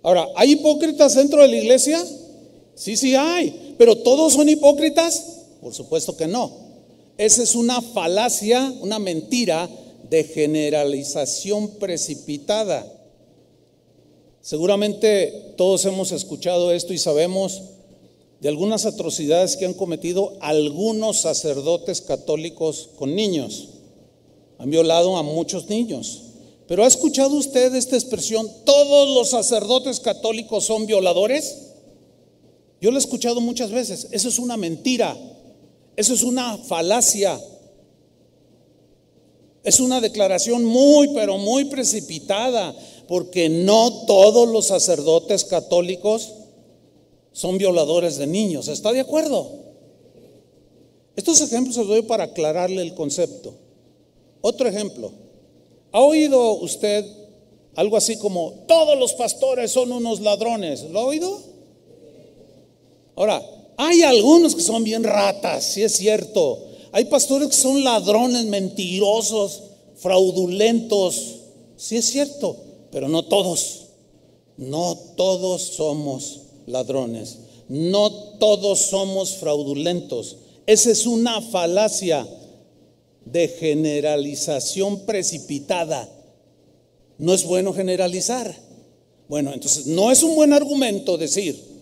Ahora, 0.04 0.28
¿hay 0.37 0.52
hipócritas 0.52 1.16
dentro 1.16 1.42
de 1.42 1.48
la 1.48 1.56
iglesia? 1.56 2.00
Sí, 2.76 2.96
sí 2.96 3.16
hay. 3.16 3.74
¿Pero 3.76 3.96
todos 3.96 4.35
son 4.35 4.48
hipócritas? 4.48 5.40
Por 5.61 5.74
supuesto 5.74 6.16
que 6.16 6.28
no. 6.28 6.52
Esa 7.18 7.42
es 7.42 7.56
una 7.56 7.82
falacia, 7.82 8.72
una 8.82 9.00
mentira 9.00 9.68
de 10.08 10.22
generalización 10.22 11.70
precipitada. 11.70 12.87
Seguramente 14.42 15.54
todos 15.56 15.85
hemos 15.87 16.12
escuchado 16.12 16.70
esto 16.70 16.92
y 16.92 16.98
sabemos 16.98 17.62
de 18.42 18.48
algunas 18.48 18.87
atrocidades 18.87 19.57
que 19.57 19.66
han 19.66 19.72
cometido 19.72 20.37
algunos 20.40 21.20
sacerdotes 21.20 22.00
católicos 22.00 22.90
con 22.98 23.14
niños. 23.14 23.68
Han 24.59 24.68
violado 24.68 25.16
a 25.16 25.22
muchos 25.22 25.68
niños. 25.68 26.22
Pero 26.66 26.83
¿ha 26.83 26.88
escuchado 26.88 27.37
usted 27.37 27.72
esta 27.76 27.94
expresión? 27.94 28.50
¿Todos 28.64 29.14
los 29.14 29.31
sacerdotes 29.31 30.00
católicos 30.00 30.64
son 30.64 30.87
violadores? 30.87 31.68
Yo 32.81 32.90
lo 32.90 32.96
he 32.96 33.00
escuchado 33.00 33.40
muchas 33.40 33.70
veces. 33.70 34.09
Eso 34.11 34.28
es 34.28 34.40
una 34.40 34.57
mentira. 34.57 35.16
Eso 35.94 36.12
es 36.12 36.24
una 36.24 36.59
falacia. 36.59 37.40
Es 39.62 39.78
una 39.78 40.00
declaración 40.00 40.64
muy, 40.64 41.14
pero 41.14 41.38
muy 41.38 41.66
precipitada 41.66 42.74
porque 43.07 43.48
no 43.48 44.05
todos 44.05 44.48
los 44.48 44.66
sacerdotes 44.66 45.44
católicos 45.44 46.33
son 47.32 47.58
violadores 47.58 48.16
de 48.18 48.26
niños. 48.26 48.68
¿Está 48.68 48.92
de 48.92 49.00
acuerdo? 49.00 49.50
Estos 51.16 51.40
ejemplos 51.40 51.76
los 51.76 51.88
doy 51.88 52.02
para 52.02 52.24
aclararle 52.24 52.82
el 52.82 52.94
concepto. 52.94 53.54
Otro 54.40 54.68
ejemplo. 54.68 55.12
¿Ha 55.92 56.00
oído 56.00 56.54
usted 56.54 57.04
algo 57.74 57.96
así 57.96 58.16
como, 58.16 58.52
todos 58.66 58.98
los 58.98 59.14
pastores 59.14 59.70
son 59.70 59.92
unos 59.92 60.20
ladrones? 60.20 60.82
¿Lo 60.90 61.00
ha 61.00 61.04
oído? 61.04 61.40
Ahora, 63.16 63.42
hay 63.76 64.02
algunos 64.02 64.54
que 64.54 64.62
son 64.62 64.84
bien 64.84 65.04
ratas, 65.04 65.64
sí 65.64 65.82
es 65.82 65.92
cierto. 65.92 66.58
Hay 66.92 67.06
pastores 67.06 67.48
que 67.48 67.56
son 67.56 67.82
ladrones, 67.84 68.44
mentirosos, 68.44 69.62
fraudulentos, 69.96 71.36
sí 71.76 71.96
es 71.96 72.06
cierto 72.06 72.56
pero 72.92 73.08
no 73.08 73.24
todos. 73.24 73.78
No 74.58 74.96
todos 75.16 75.62
somos 75.62 76.41
ladrones. 76.66 77.38
No 77.68 78.11
todos 78.38 78.81
somos 78.81 79.37
fraudulentos. 79.37 80.37
Esa 80.66 80.90
es 80.90 81.07
una 81.07 81.40
falacia 81.40 82.27
de 83.25 83.48
generalización 83.48 85.01
precipitada. 85.01 86.09
No 87.18 87.35
es 87.35 87.44
bueno 87.44 87.72
generalizar. 87.72 88.55
Bueno, 89.29 89.53
entonces 89.53 89.87
no 89.87 90.11
es 90.11 90.22
un 90.22 90.35
buen 90.35 90.53
argumento 90.53 91.16
decir, 91.16 91.72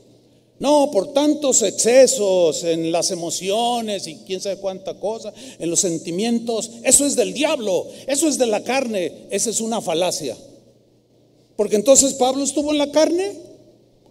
no, 0.60 0.90
por 0.92 1.14
tantos 1.14 1.62
excesos 1.62 2.64
en 2.64 2.92
las 2.92 3.10
emociones 3.10 4.06
y 4.06 4.16
quién 4.26 4.40
sabe 4.40 4.58
cuánta 4.58 5.00
cosa, 5.00 5.32
en 5.58 5.70
los 5.70 5.80
sentimientos, 5.80 6.70
eso 6.84 7.06
es 7.06 7.16
del 7.16 7.32
diablo, 7.32 7.88
eso 8.06 8.28
es 8.28 8.36
de 8.36 8.46
la 8.46 8.62
carne, 8.62 9.26
esa 9.30 9.48
es 9.48 9.60
una 9.62 9.80
falacia. 9.80 10.36
Porque 11.56 11.76
entonces 11.76 12.14
Pablo 12.14 12.44
estuvo 12.44 12.72
en 12.72 12.78
la 12.78 12.92
carne 12.92 13.49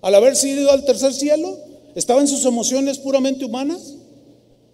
al 0.01 0.15
haber 0.15 0.33
ido 0.43 0.71
al 0.71 0.85
tercer 0.85 1.13
cielo, 1.13 1.57
estaba 1.95 2.21
en 2.21 2.27
sus 2.27 2.45
emociones 2.45 2.97
puramente 2.97 3.45
humanas. 3.45 3.95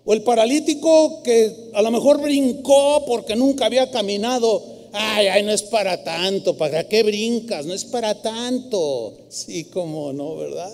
O 0.06 0.14
el 0.14 0.22
paralítico 0.22 1.24
que 1.24 1.72
a 1.74 1.82
lo 1.82 1.90
mejor 1.90 2.22
brincó 2.22 3.04
porque 3.08 3.36
nunca 3.36 3.66
había 3.66 3.90
caminado. 3.90 4.64
Ay, 4.94 5.28
ay, 5.28 5.44
no 5.44 5.52
es 5.52 5.64
para 5.64 6.04
tanto, 6.04 6.56
¿para 6.56 6.88
qué 6.88 7.04
brincas? 7.04 7.66
No 7.66 7.74
es 7.74 7.84
para 7.86 8.22
tanto. 8.22 9.18
Sí, 9.30 9.66
como 9.66 10.14
no, 10.14 10.36
¿verdad? 10.36 10.72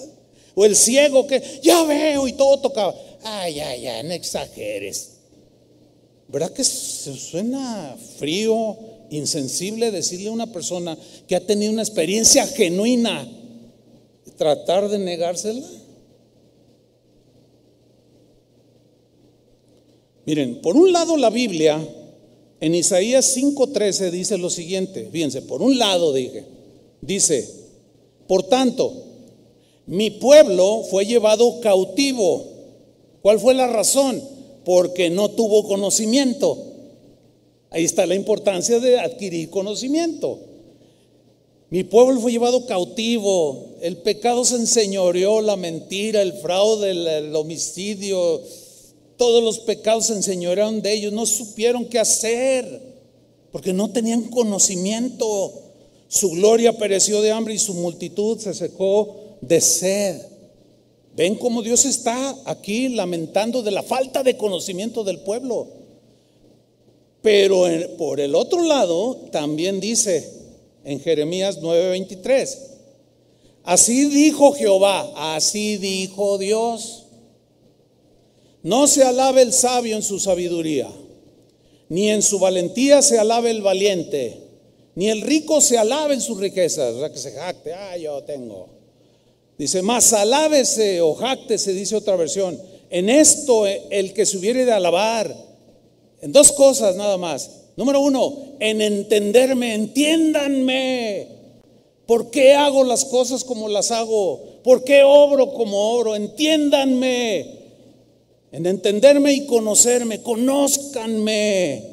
O 0.53 0.65
el 0.65 0.75
ciego 0.75 1.25
que 1.25 1.41
ya 1.63 1.83
veo 1.83 2.27
y 2.27 2.33
todo 2.33 2.59
tocaba. 2.59 2.93
Ay, 3.23 3.59
ay, 3.61 3.87
ay, 3.87 4.03
no 4.03 4.11
exageres. 4.11 5.11
¿Verdad 6.27 6.51
que 6.51 6.63
se 6.63 7.13
suena 7.15 7.95
frío, 8.17 8.77
insensible 9.09 9.91
decirle 9.91 10.29
a 10.29 10.33
una 10.33 10.51
persona 10.51 10.97
que 11.27 11.35
ha 11.35 11.45
tenido 11.45 11.71
una 11.71 11.81
experiencia 11.81 12.45
genuina, 12.47 13.27
tratar 14.41 14.89
de 14.89 14.97
negársela. 14.97 15.61
Miren, 20.25 20.61
por 20.61 20.75
un 20.75 20.91
lado 20.91 21.15
la 21.15 21.29
Biblia 21.29 21.79
en 22.59 22.73
Isaías 22.73 23.37
5:13 23.37 24.09
dice 24.09 24.39
lo 24.39 24.49
siguiente, 24.49 25.07
fíjense, 25.11 25.43
por 25.43 25.61
un 25.61 25.77
lado 25.77 26.11
dije, 26.11 26.43
dice, 27.01 27.47
por 28.27 28.41
tanto, 28.41 28.91
mi 29.85 30.09
pueblo 30.09 30.85
fue 30.89 31.05
llevado 31.05 31.61
cautivo. 31.61 32.47
¿Cuál 33.21 33.39
fue 33.39 33.53
la 33.53 33.67
razón? 33.67 34.23
Porque 34.65 35.11
no 35.11 35.29
tuvo 35.29 35.67
conocimiento. 35.67 36.57
Ahí 37.69 37.83
está 37.83 38.07
la 38.07 38.15
importancia 38.15 38.79
de 38.79 38.99
adquirir 38.99 39.51
conocimiento. 39.51 40.39
Mi 41.71 41.85
pueblo 41.85 42.19
fue 42.19 42.33
llevado 42.33 42.65
cautivo, 42.65 43.77
el 43.79 43.95
pecado 43.95 44.43
se 44.43 44.55
enseñoreó, 44.55 45.39
la 45.39 45.55
mentira, 45.55 46.21
el 46.21 46.33
fraude, 46.33 46.91
el, 46.91 47.33
homicidio, 47.33 48.41
todos 49.15 49.41
los 49.41 49.59
pecados 49.59 50.07
se 50.07 50.15
enseñorearon 50.15 50.81
de 50.81 50.91
ellos, 50.91 51.13
no 51.13 51.25
supieron 51.25 51.85
qué 51.85 51.97
hacer, 51.97 52.81
porque 53.53 53.71
no 53.71 53.89
tenían 53.89 54.23
conocimiento. 54.23 55.53
Su 56.09 56.31
gloria 56.31 56.77
pereció 56.77 57.21
de 57.21 57.31
hambre 57.31 57.53
y 57.53 57.59
su 57.59 57.73
multitud 57.73 58.37
se 58.37 58.53
secó 58.53 59.15
de 59.39 59.61
sed. 59.61 60.21
Ven 61.15 61.35
cómo 61.35 61.61
Dios 61.61 61.85
está 61.85 62.35
aquí 62.47 62.89
lamentando 62.89 63.63
de 63.63 63.71
la 63.71 63.81
falta 63.81 64.23
de 64.23 64.35
conocimiento 64.35 65.05
del 65.05 65.19
pueblo. 65.19 65.67
Pero 67.21 67.65
por 67.97 68.19
el 68.19 68.35
otro 68.35 68.61
lado, 68.61 69.15
también 69.31 69.79
dice 69.79 70.40
en 70.83 70.99
Jeremías 70.99 71.59
9:23, 71.61 72.57
así 73.63 74.05
dijo 74.05 74.53
Jehová, 74.53 75.35
así 75.35 75.77
dijo 75.77 76.37
Dios, 76.37 77.05
no 78.63 78.87
se 78.87 79.03
alabe 79.03 79.41
el 79.41 79.53
sabio 79.53 79.95
en 79.95 80.03
su 80.03 80.19
sabiduría, 80.19 80.89
ni 81.89 82.09
en 82.09 82.21
su 82.21 82.39
valentía 82.39 83.01
se 83.01 83.19
alabe 83.19 83.51
el 83.51 83.61
valiente, 83.61 84.41
ni 84.95 85.09
el 85.09 85.21
rico 85.21 85.61
se 85.61 85.77
alabe 85.77 86.13
en 86.13 86.21
sus 86.21 86.39
riquezas, 86.39 86.93
o 86.95 86.99
sea, 86.99 87.11
que 87.11 87.19
se 87.19 87.31
jacte, 87.31 87.73
ah, 87.73 87.97
yo 87.97 88.23
tengo. 88.23 88.81
Dice, 89.61 89.83
más 89.83 90.11
alábese 90.13 91.01
o 91.01 91.15
se 91.55 91.73
dice 91.73 91.95
otra 91.95 92.15
versión. 92.15 92.59
En 92.89 93.09
esto 93.09 93.67
el 93.67 94.11
que 94.11 94.25
se 94.25 94.37
hubiere 94.37 94.65
de 94.65 94.71
alabar. 94.71 95.35
En 96.19 96.31
dos 96.31 96.51
cosas 96.51 96.95
nada 96.95 97.15
más. 97.17 97.60
Número 97.81 97.99
uno, 97.99 98.37
en 98.59 98.79
entenderme, 98.79 99.73
entiéndanme. 99.73 101.27
¿Por 102.05 102.29
qué 102.29 102.53
hago 102.53 102.83
las 102.83 103.05
cosas 103.05 103.43
como 103.43 103.67
las 103.67 103.89
hago? 103.89 104.39
¿Por 104.63 104.83
qué 104.83 105.01
obro 105.03 105.51
como 105.51 105.95
obro? 105.95 106.15
Entiéndanme. 106.15 107.43
En 108.51 108.67
entenderme 108.67 109.33
y 109.33 109.47
conocerme, 109.47 110.21
conózcanme. 110.21 111.83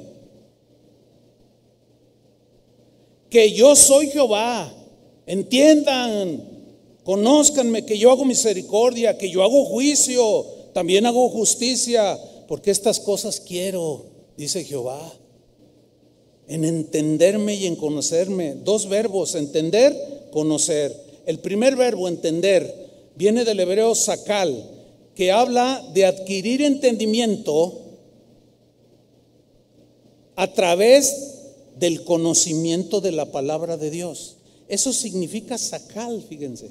Que 3.31 3.53
yo 3.53 3.75
soy 3.75 4.09
Jehová. 4.09 4.71
Entiendan, 5.25 6.45
conózcanme 7.03 7.87
que 7.87 7.97
yo 7.97 8.11
hago 8.11 8.27
misericordia, 8.27 9.17
que 9.17 9.31
yo 9.31 9.43
hago 9.43 9.65
juicio, 9.65 10.45
también 10.75 11.07
hago 11.07 11.31
justicia, 11.31 12.19
porque 12.47 12.73
estas 12.73 13.01
cosas 13.01 13.41
quiero, 13.41 14.05
dice 14.37 14.63
Jehová. 14.65 15.01
En 16.49 16.65
entenderme 16.65 17.55
y 17.55 17.67
en 17.67 17.77
conocerme. 17.77 18.57
Dos 18.65 18.89
verbos, 18.89 19.35
entender, 19.35 19.95
conocer. 20.33 20.95
El 21.27 21.39
primer 21.39 21.77
verbo, 21.77 22.09
entender, 22.09 22.89
viene 23.17 23.45
del 23.45 23.61
hebreo 23.61 23.95
sakal, 23.95 24.65
que 25.15 25.31
habla 25.31 25.85
de 25.93 26.07
adquirir 26.07 26.63
entendimiento 26.63 27.83
a 30.37 30.53
través 30.53 31.35
del 31.79 32.05
conocimiento 32.05 33.01
de 33.01 33.13
la 33.13 33.33
palabra 33.33 33.77
de 33.77 33.91
Dios. 33.91 34.37
Eso 34.69 34.93
significa 34.93 35.59
sakal, 35.59 36.23
fíjense. 36.29 36.71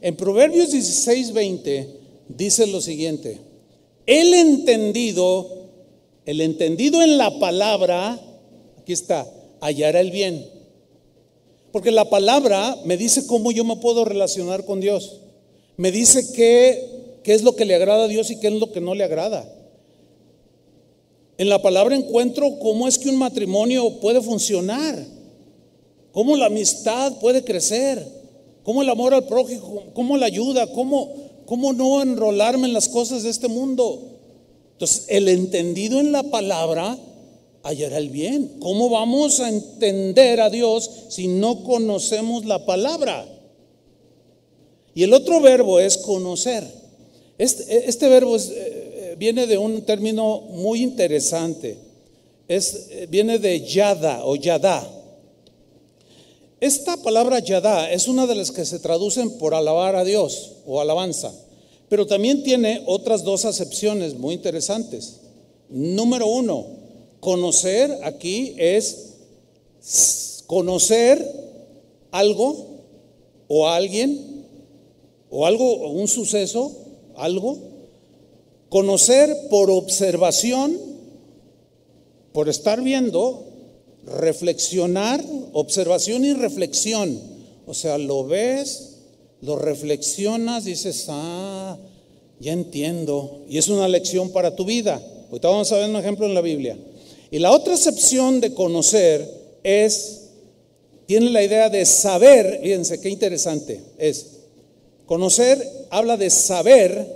En 0.00 0.16
Proverbios 0.16 0.70
16, 0.72 1.32
20 1.32 1.88
dice 2.28 2.66
lo 2.66 2.80
siguiente, 2.80 3.38
el 4.06 4.34
entendido, 4.34 5.48
el 6.24 6.40
entendido 6.40 7.02
en 7.02 7.18
la 7.18 7.38
palabra, 7.38 8.20
aquí 8.82 8.92
está, 8.92 9.26
hallará 9.60 10.00
el 10.00 10.10
bien. 10.10 10.46
Porque 11.70 11.90
la 11.90 12.10
palabra 12.10 12.76
me 12.84 12.96
dice 12.96 13.26
cómo 13.26 13.50
yo 13.52 13.64
me 13.64 13.76
puedo 13.76 14.04
relacionar 14.04 14.64
con 14.64 14.80
Dios. 14.80 15.20
Me 15.76 15.90
dice 15.90 16.32
qué, 16.32 17.18
qué 17.22 17.32
es 17.32 17.42
lo 17.42 17.56
que 17.56 17.64
le 17.64 17.74
agrada 17.74 18.04
a 18.04 18.08
Dios 18.08 18.30
y 18.30 18.38
qué 18.40 18.48
es 18.48 18.54
lo 18.54 18.72
que 18.72 18.80
no 18.80 18.94
le 18.94 19.04
agrada. 19.04 19.50
En 21.38 21.48
la 21.48 21.62
palabra 21.62 21.96
encuentro 21.96 22.58
cómo 22.58 22.86
es 22.86 22.98
que 22.98 23.08
un 23.08 23.16
matrimonio 23.16 24.00
puede 24.00 24.20
funcionar, 24.20 25.02
cómo 26.12 26.36
la 26.36 26.46
amistad 26.46 27.18
puede 27.20 27.42
crecer, 27.42 28.06
cómo 28.64 28.82
el 28.82 28.90
amor 28.90 29.14
al 29.14 29.26
prójimo, 29.26 29.84
cómo 29.94 30.18
la 30.18 30.26
ayuda, 30.26 30.66
cómo, 30.72 31.10
cómo 31.46 31.72
no 31.72 32.02
enrolarme 32.02 32.66
en 32.66 32.74
las 32.74 32.88
cosas 32.88 33.22
de 33.22 33.30
este 33.30 33.48
mundo. 33.48 34.12
Entonces, 34.72 35.06
el 35.08 35.28
entendido 35.28 36.00
en 36.00 36.12
la 36.12 36.22
palabra 36.24 36.98
hallará 37.62 37.98
el 37.98 38.10
bien. 38.10 38.56
¿Cómo 38.60 38.88
vamos 38.88 39.40
a 39.40 39.48
entender 39.48 40.40
a 40.40 40.50
Dios 40.50 40.90
si 41.08 41.28
no 41.28 41.62
conocemos 41.64 42.44
la 42.44 42.64
palabra? 42.64 43.26
Y 44.94 45.02
el 45.02 45.14
otro 45.14 45.40
verbo 45.40 45.80
es 45.80 45.98
conocer. 45.98 46.64
Este, 47.38 47.88
este 47.88 48.08
verbo 48.08 48.36
eh, 48.36 48.42
eh, 48.50 49.16
viene 49.18 49.46
de 49.46 49.58
un 49.58 49.82
término 49.82 50.40
muy 50.50 50.82
interesante. 50.82 51.78
Es, 52.48 52.88
eh, 52.90 53.06
viene 53.08 53.38
de 53.38 53.60
yada 53.62 54.24
o 54.24 54.36
yada. 54.36 54.86
Esta 56.60 56.96
palabra 56.98 57.40
yada 57.40 57.90
es 57.90 58.06
una 58.06 58.26
de 58.26 58.34
las 58.34 58.52
que 58.52 58.64
se 58.64 58.78
traducen 58.78 59.38
por 59.38 59.54
alabar 59.54 59.96
a 59.96 60.04
Dios 60.04 60.52
o 60.64 60.80
alabanza, 60.80 61.32
pero 61.88 62.06
también 62.06 62.44
tiene 62.44 62.84
otras 62.86 63.24
dos 63.24 63.44
acepciones 63.44 64.14
muy 64.14 64.34
interesantes. 64.34 65.22
Número 65.68 66.28
uno, 66.28 66.81
Conocer 67.22 68.00
aquí 68.02 68.56
es 68.58 69.14
conocer 70.48 71.24
algo 72.10 72.80
o 73.46 73.68
alguien 73.68 74.44
o 75.30 75.46
algo, 75.46 75.88
un 75.92 76.08
suceso, 76.08 76.72
algo. 77.14 77.58
Conocer 78.68 79.32
por 79.50 79.70
observación, 79.70 80.76
por 82.32 82.48
estar 82.48 82.82
viendo, 82.82 83.44
reflexionar, 84.04 85.24
observación 85.52 86.24
y 86.24 86.32
reflexión. 86.32 87.20
O 87.68 87.74
sea, 87.74 87.98
lo 87.98 88.26
ves, 88.26 88.96
lo 89.42 89.54
reflexionas, 89.54 90.64
dices, 90.64 91.06
ah, 91.06 91.78
ya 92.40 92.52
entiendo. 92.52 93.44
Y 93.48 93.58
es 93.58 93.68
una 93.68 93.86
lección 93.86 94.32
para 94.32 94.56
tu 94.56 94.64
vida. 94.64 95.00
Ahorita 95.28 95.48
vamos 95.48 95.70
a 95.70 95.76
ver 95.76 95.88
un 95.88 95.94
ejemplo 95.94 96.26
en 96.26 96.34
la 96.34 96.40
Biblia. 96.40 96.76
Y 97.32 97.38
la 97.38 97.50
otra 97.50 97.72
acepción 97.72 98.42
de 98.42 98.52
conocer 98.52 99.26
es, 99.62 100.32
tiene 101.06 101.30
la 101.30 101.42
idea 101.42 101.70
de 101.70 101.86
saber, 101.86 102.60
fíjense 102.62 103.00
qué 103.00 103.08
interesante 103.08 103.80
es, 103.96 104.40
conocer 105.06 105.66
habla 105.88 106.18
de 106.18 106.28
saber, 106.28 107.06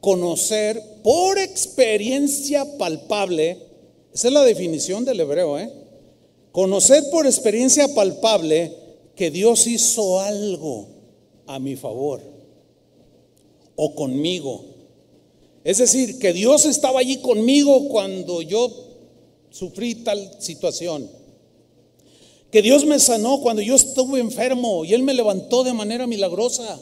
conocer 0.00 0.82
por 1.02 1.38
experiencia 1.38 2.78
palpable, 2.78 3.58
esa 4.14 4.28
es 4.28 4.32
la 4.32 4.44
definición 4.44 5.04
del 5.04 5.20
hebreo, 5.20 5.58
¿eh? 5.58 5.70
Conocer 6.50 7.04
por 7.10 7.26
experiencia 7.26 7.94
palpable 7.94 8.72
que 9.14 9.30
Dios 9.30 9.66
hizo 9.66 10.20
algo 10.20 10.86
a 11.46 11.58
mi 11.58 11.76
favor 11.76 12.22
o 13.76 13.94
conmigo. 13.94 14.64
Es 15.64 15.76
decir, 15.76 16.18
que 16.18 16.32
Dios 16.32 16.64
estaba 16.64 17.00
allí 17.00 17.18
conmigo 17.18 17.90
cuando 17.90 18.40
yo 18.40 18.88
sufrí 19.52 19.96
tal 19.96 20.30
situación. 20.40 21.08
Que 22.50 22.60
Dios 22.60 22.84
me 22.84 22.98
sanó 22.98 23.40
cuando 23.40 23.62
yo 23.62 23.74
estuve 23.74 24.20
enfermo 24.20 24.84
y 24.84 24.92
Él 24.92 25.02
me 25.02 25.14
levantó 25.14 25.64
de 25.64 25.72
manera 25.72 26.06
milagrosa. 26.06 26.78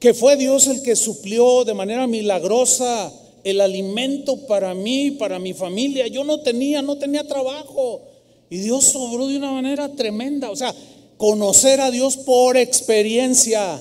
Que 0.00 0.14
fue 0.14 0.36
Dios 0.36 0.66
el 0.66 0.82
que 0.82 0.96
suplió 0.96 1.64
de 1.64 1.74
manera 1.74 2.06
milagrosa 2.06 3.12
el 3.44 3.60
alimento 3.60 4.46
para 4.46 4.74
mí, 4.74 5.12
para 5.12 5.38
mi 5.38 5.52
familia. 5.52 6.06
Yo 6.06 6.24
no 6.24 6.40
tenía, 6.40 6.82
no 6.82 6.98
tenía 6.98 7.26
trabajo. 7.26 8.02
Y 8.50 8.58
Dios 8.58 8.84
sobró 8.84 9.26
de 9.26 9.36
una 9.36 9.52
manera 9.52 9.94
tremenda. 9.94 10.50
O 10.50 10.56
sea, 10.56 10.74
conocer 11.16 11.80
a 11.80 11.90
Dios 11.90 12.16
por 12.16 12.56
experiencia. 12.56 13.80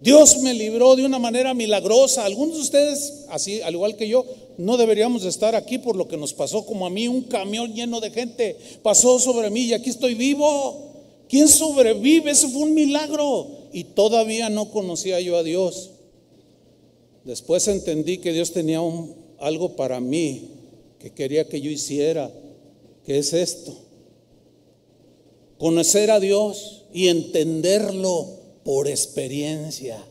Dios 0.00 0.38
me 0.38 0.54
libró 0.54 0.96
de 0.96 1.04
una 1.04 1.18
manera 1.18 1.54
milagrosa. 1.54 2.24
Algunos 2.24 2.56
de 2.56 2.62
ustedes, 2.62 3.24
así, 3.30 3.60
al 3.62 3.74
igual 3.74 3.96
que 3.96 4.08
yo, 4.08 4.24
no 4.58 4.76
deberíamos 4.76 5.24
estar 5.24 5.54
aquí 5.54 5.78
por 5.78 5.94
lo 5.94 6.08
que 6.08 6.16
nos 6.16 6.34
pasó 6.34 6.66
como 6.66 6.84
a 6.84 6.90
mí, 6.90 7.06
un 7.06 7.22
camión 7.22 7.72
lleno 7.72 8.00
de 8.00 8.10
gente 8.10 8.56
pasó 8.82 9.20
sobre 9.20 9.50
mí 9.50 9.60
y 9.60 9.72
aquí 9.72 9.88
estoy 9.88 10.14
vivo. 10.14 10.84
¿Quién 11.28 11.46
sobrevive? 11.46 12.32
Ese 12.32 12.48
fue 12.48 12.62
un 12.62 12.74
milagro. 12.74 13.46
Y 13.72 13.84
todavía 13.84 14.50
no 14.50 14.70
conocía 14.72 15.20
yo 15.20 15.36
a 15.36 15.44
Dios. 15.44 15.90
Después 17.24 17.68
entendí 17.68 18.18
que 18.18 18.32
Dios 18.32 18.52
tenía 18.52 18.80
algo 19.38 19.76
para 19.76 20.00
mí 20.00 20.48
que 20.98 21.12
quería 21.12 21.48
que 21.48 21.60
yo 21.60 21.70
hiciera, 21.70 22.28
que 23.06 23.18
es 23.18 23.32
esto. 23.32 23.72
Conocer 25.58 26.10
a 26.10 26.18
Dios 26.18 26.82
y 26.92 27.06
entenderlo 27.06 28.26
por 28.64 28.88
experiencia 28.88 30.04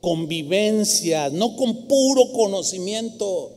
convivencia, 0.00 1.30
no 1.30 1.56
con 1.56 1.86
puro 1.86 2.32
conocimiento. 2.32 3.52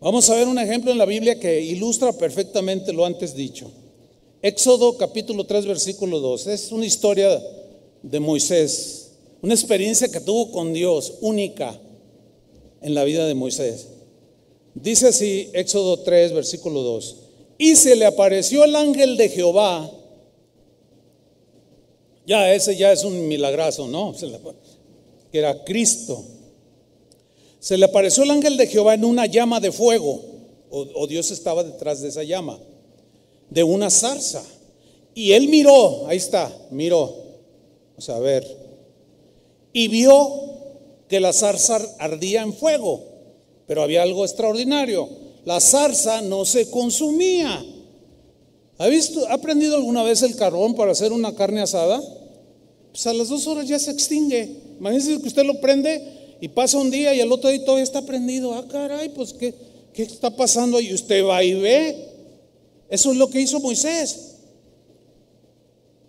Vamos 0.00 0.28
a 0.28 0.34
ver 0.36 0.46
un 0.46 0.58
ejemplo 0.58 0.90
en 0.90 0.98
la 0.98 1.06
Biblia 1.06 1.40
que 1.40 1.60
ilustra 1.60 2.12
perfectamente 2.12 2.92
lo 2.92 3.04
antes 3.04 3.34
dicho. 3.34 3.70
Éxodo 4.42 4.96
capítulo 4.96 5.44
3 5.44 5.66
versículo 5.66 6.20
2. 6.20 6.46
Es 6.46 6.70
una 6.70 6.86
historia 6.86 7.42
de 8.02 8.20
Moisés, 8.20 9.12
una 9.42 9.54
experiencia 9.54 10.08
que 10.08 10.20
tuvo 10.20 10.52
con 10.52 10.72
Dios 10.72 11.14
única 11.20 11.80
en 12.82 12.94
la 12.94 13.04
vida 13.04 13.26
de 13.26 13.34
Moisés. 13.34 13.88
Dice 14.74 15.08
así 15.08 15.50
Éxodo 15.54 16.00
3 16.00 16.32
versículo 16.32 16.82
2. 16.82 17.16
Y 17.58 17.74
se 17.76 17.96
le 17.96 18.04
apareció 18.04 18.64
el 18.64 18.76
ángel 18.76 19.16
de 19.16 19.30
Jehová 19.30 19.90
ya, 22.26 22.52
ese 22.52 22.76
ya 22.76 22.92
es 22.92 23.04
un 23.04 23.28
milagrazo, 23.28 23.86
¿no? 23.86 24.14
Que 25.30 25.38
era 25.38 25.64
Cristo. 25.64 26.24
Se 27.60 27.78
le 27.78 27.84
apareció 27.84 28.24
el 28.24 28.30
ángel 28.30 28.56
de 28.56 28.66
Jehová 28.66 28.94
en 28.94 29.04
una 29.04 29.26
llama 29.26 29.60
de 29.60 29.72
fuego, 29.72 30.20
o, 30.68 31.06
Dios 31.06 31.30
estaba 31.30 31.64
detrás 31.64 32.02
de 32.02 32.08
esa 32.08 32.22
llama, 32.22 32.58
de 33.48 33.62
una 33.62 33.90
zarza. 33.90 34.42
Y 35.14 35.32
él 35.32 35.48
miró, 35.48 36.06
ahí 36.08 36.16
está, 36.18 36.52
miró, 36.70 37.14
sea, 37.98 38.16
a 38.16 38.20
ver, 38.20 38.46
y 39.72 39.88
vio 39.88 40.46
que 41.08 41.20
la 41.20 41.32
zarza 41.32 41.80
ardía 41.98 42.42
en 42.42 42.52
fuego, 42.52 43.04
pero 43.66 43.82
había 43.82 44.02
algo 44.02 44.24
extraordinario. 44.24 45.08
La 45.44 45.60
zarza 45.60 46.20
no 46.20 46.44
se 46.44 46.70
consumía. 46.70 47.64
¿Ha, 48.78 48.88
visto, 48.88 49.26
¿Ha 49.28 49.34
aprendido 49.34 49.76
alguna 49.76 50.02
vez 50.02 50.22
el 50.22 50.36
carbón 50.36 50.74
para 50.74 50.92
hacer 50.92 51.12
una 51.12 51.34
carne 51.34 51.60
asada? 51.60 52.02
Pues 52.92 53.06
a 53.06 53.14
las 53.14 53.28
dos 53.28 53.46
horas 53.46 53.66
ya 53.66 53.78
se 53.78 53.90
extingue. 53.90 54.50
Imagínense 54.78 55.20
que 55.20 55.28
usted 55.28 55.44
lo 55.44 55.60
prende 55.60 56.36
y 56.40 56.48
pasa 56.48 56.78
un 56.78 56.90
día 56.90 57.14
y 57.14 57.20
al 57.20 57.32
otro 57.32 57.50
día 57.50 57.64
todavía 57.64 57.84
está 57.84 58.02
prendido. 58.02 58.54
Ah, 58.54 58.66
caray, 58.68 59.08
pues 59.10 59.32
¿qué, 59.32 59.54
qué 59.92 60.02
está 60.02 60.34
pasando? 60.34 60.80
Y 60.80 60.92
usted 60.92 61.24
va 61.24 61.42
y 61.42 61.54
ve. 61.54 61.96
Eso 62.88 63.12
es 63.12 63.16
lo 63.16 63.30
que 63.30 63.40
hizo 63.40 63.60
Moisés. 63.60 64.36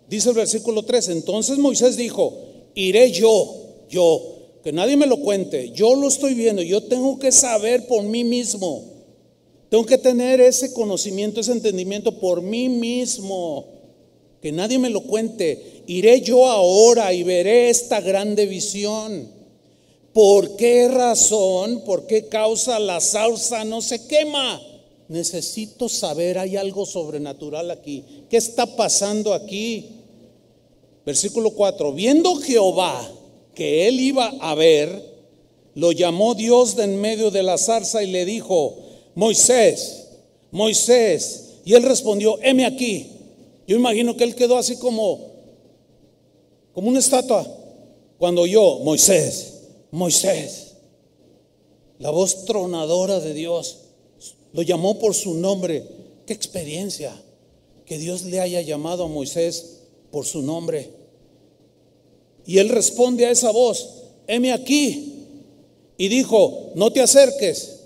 Dice 0.08 0.30
el 0.30 0.36
versículo 0.36 0.84
3, 0.84 1.08
entonces 1.08 1.58
Moisés 1.58 1.96
dijo, 1.96 2.32
iré 2.74 3.10
yo, 3.10 3.54
yo, 3.90 4.38
que 4.64 4.72
nadie 4.72 4.96
me 4.96 5.06
lo 5.06 5.18
cuente, 5.18 5.70
yo 5.72 5.94
lo 5.94 6.08
estoy 6.08 6.32
viendo, 6.32 6.62
yo 6.62 6.82
tengo 6.82 7.18
que 7.18 7.30
saber 7.30 7.86
por 7.86 8.02
mí 8.04 8.24
mismo, 8.24 8.84
tengo 9.68 9.84
que 9.84 9.98
tener 9.98 10.40
ese 10.40 10.72
conocimiento, 10.72 11.40
ese 11.40 11.52
entendimiento 11.52 12.12
por 12.12 12.40
mí 12.40 12.68
mismo, 12.68 13.66
que 14.40 14.52
nadie 14.52 14.78
me 14.78 14.90
lo 14.90 15.02
cuente, 15.02 15.82
iré 15.86 16.20
yo 16.20 16.46
ahora 16.46 17.12
y 17.12 17.22
veré 17.22 17.68
esta 17.68 18.00
grande 18.00 18.46
visión. 18.46 19.28
¿Por 20.12 20.56
qué 20.56 20.88
razón, 20.88 21.82
por 21.84 22.06
qué 22.06 22.28
causa 22.28 22.78
la 22.78 23.00
salsa 23.00 23.64
no 23.64 23.82
se 23.82 24.06
quema? 24.06 24.60
Necesito 25.08 25.88
saber, 25.88 26.38
hay 26.38 26.56
algo 26.56 26.86
sobrenatural 26.86 27.70
aquí. 27.70 28.04
¿Qué 28.28 28.36
está 28.36 28.76
pasando 28.76 29.34
aquí? 29.34 29.90
Versículo 31.04 31.50
4, 31.50 31.92
viendo 31.92 32.36
Jehová 32.36 33.10
que 33.54 33.88
él 33.88 34.00
iba 34.00 34.34
a 34.40 34.54
ver, 34.54 35.18
lo 35.74 35.92
llamó 35.92 36.34
Dios 36.34 36.76
de 36.76 36.84
en 36.84 37.00
medio 37.00 37.30
de 37.30 37.42
la 37.42 37.58
zarza 37.58 38.02
y 38.02 38.10
le 38.10 38.24
dijo, 38.24 38.76
Moisés, 39.18 40.06
Moisés. 40.52 41.56
Y 41.64 41.74
él 41.74 41.82
respondió, 41.82 42.38
heme 42.40 42.64
aquí. 42.64 43.10
Yo 43.66 43.74
imagino 43.74 44.16
que 44.16 44.22
él 44.22 44.36
quedó 44.36 44.56
así 44.56 44.76
como, 44.76 45.32
como 46.72 46.88
una 46.88 47.00
estatua. 47.00 47.44
Cuando 48.16 48.46
yo, 48.46 48.78
Moisés, 48.78 49.54
Moisés, 49.90 50.74
la 51.98 52.10
voz 52.10 52.44
tronadora 52.44 53.18
de 53.18 53.34
Dios, 53.34 53.78
lo 54.52 54.62
llamó 54.62 55.00
por 55.00 55.16
su 55.16 55.34
nombre. 55.34 55.82
Qué 56.24 56.32
experiencia 56.32 57.12
que 57.86 57.98
Dios 57.98 58.22
le 58.22 58.38
haya 58.38 58.60
llamado 58.60 59.02
a 59.02 59.08
Moisés 59.08 59.80
por 60.12 60.26
su 60.26 60.42
nombre. 60.42 60.92
Y 62.46 62.58
él 62.58 62.68
responde 62.68 63.26
a 63.26 63.32
esa 63.32 63.50
voz, 63.50 64.04
heme 64.28 64.52
aquí. 64.52 65.24
Y 65.96 66.06
dijo, 66.06 66.70
no 66.76 66.92
te 66.92 67.00
acerques, 67.00 67.77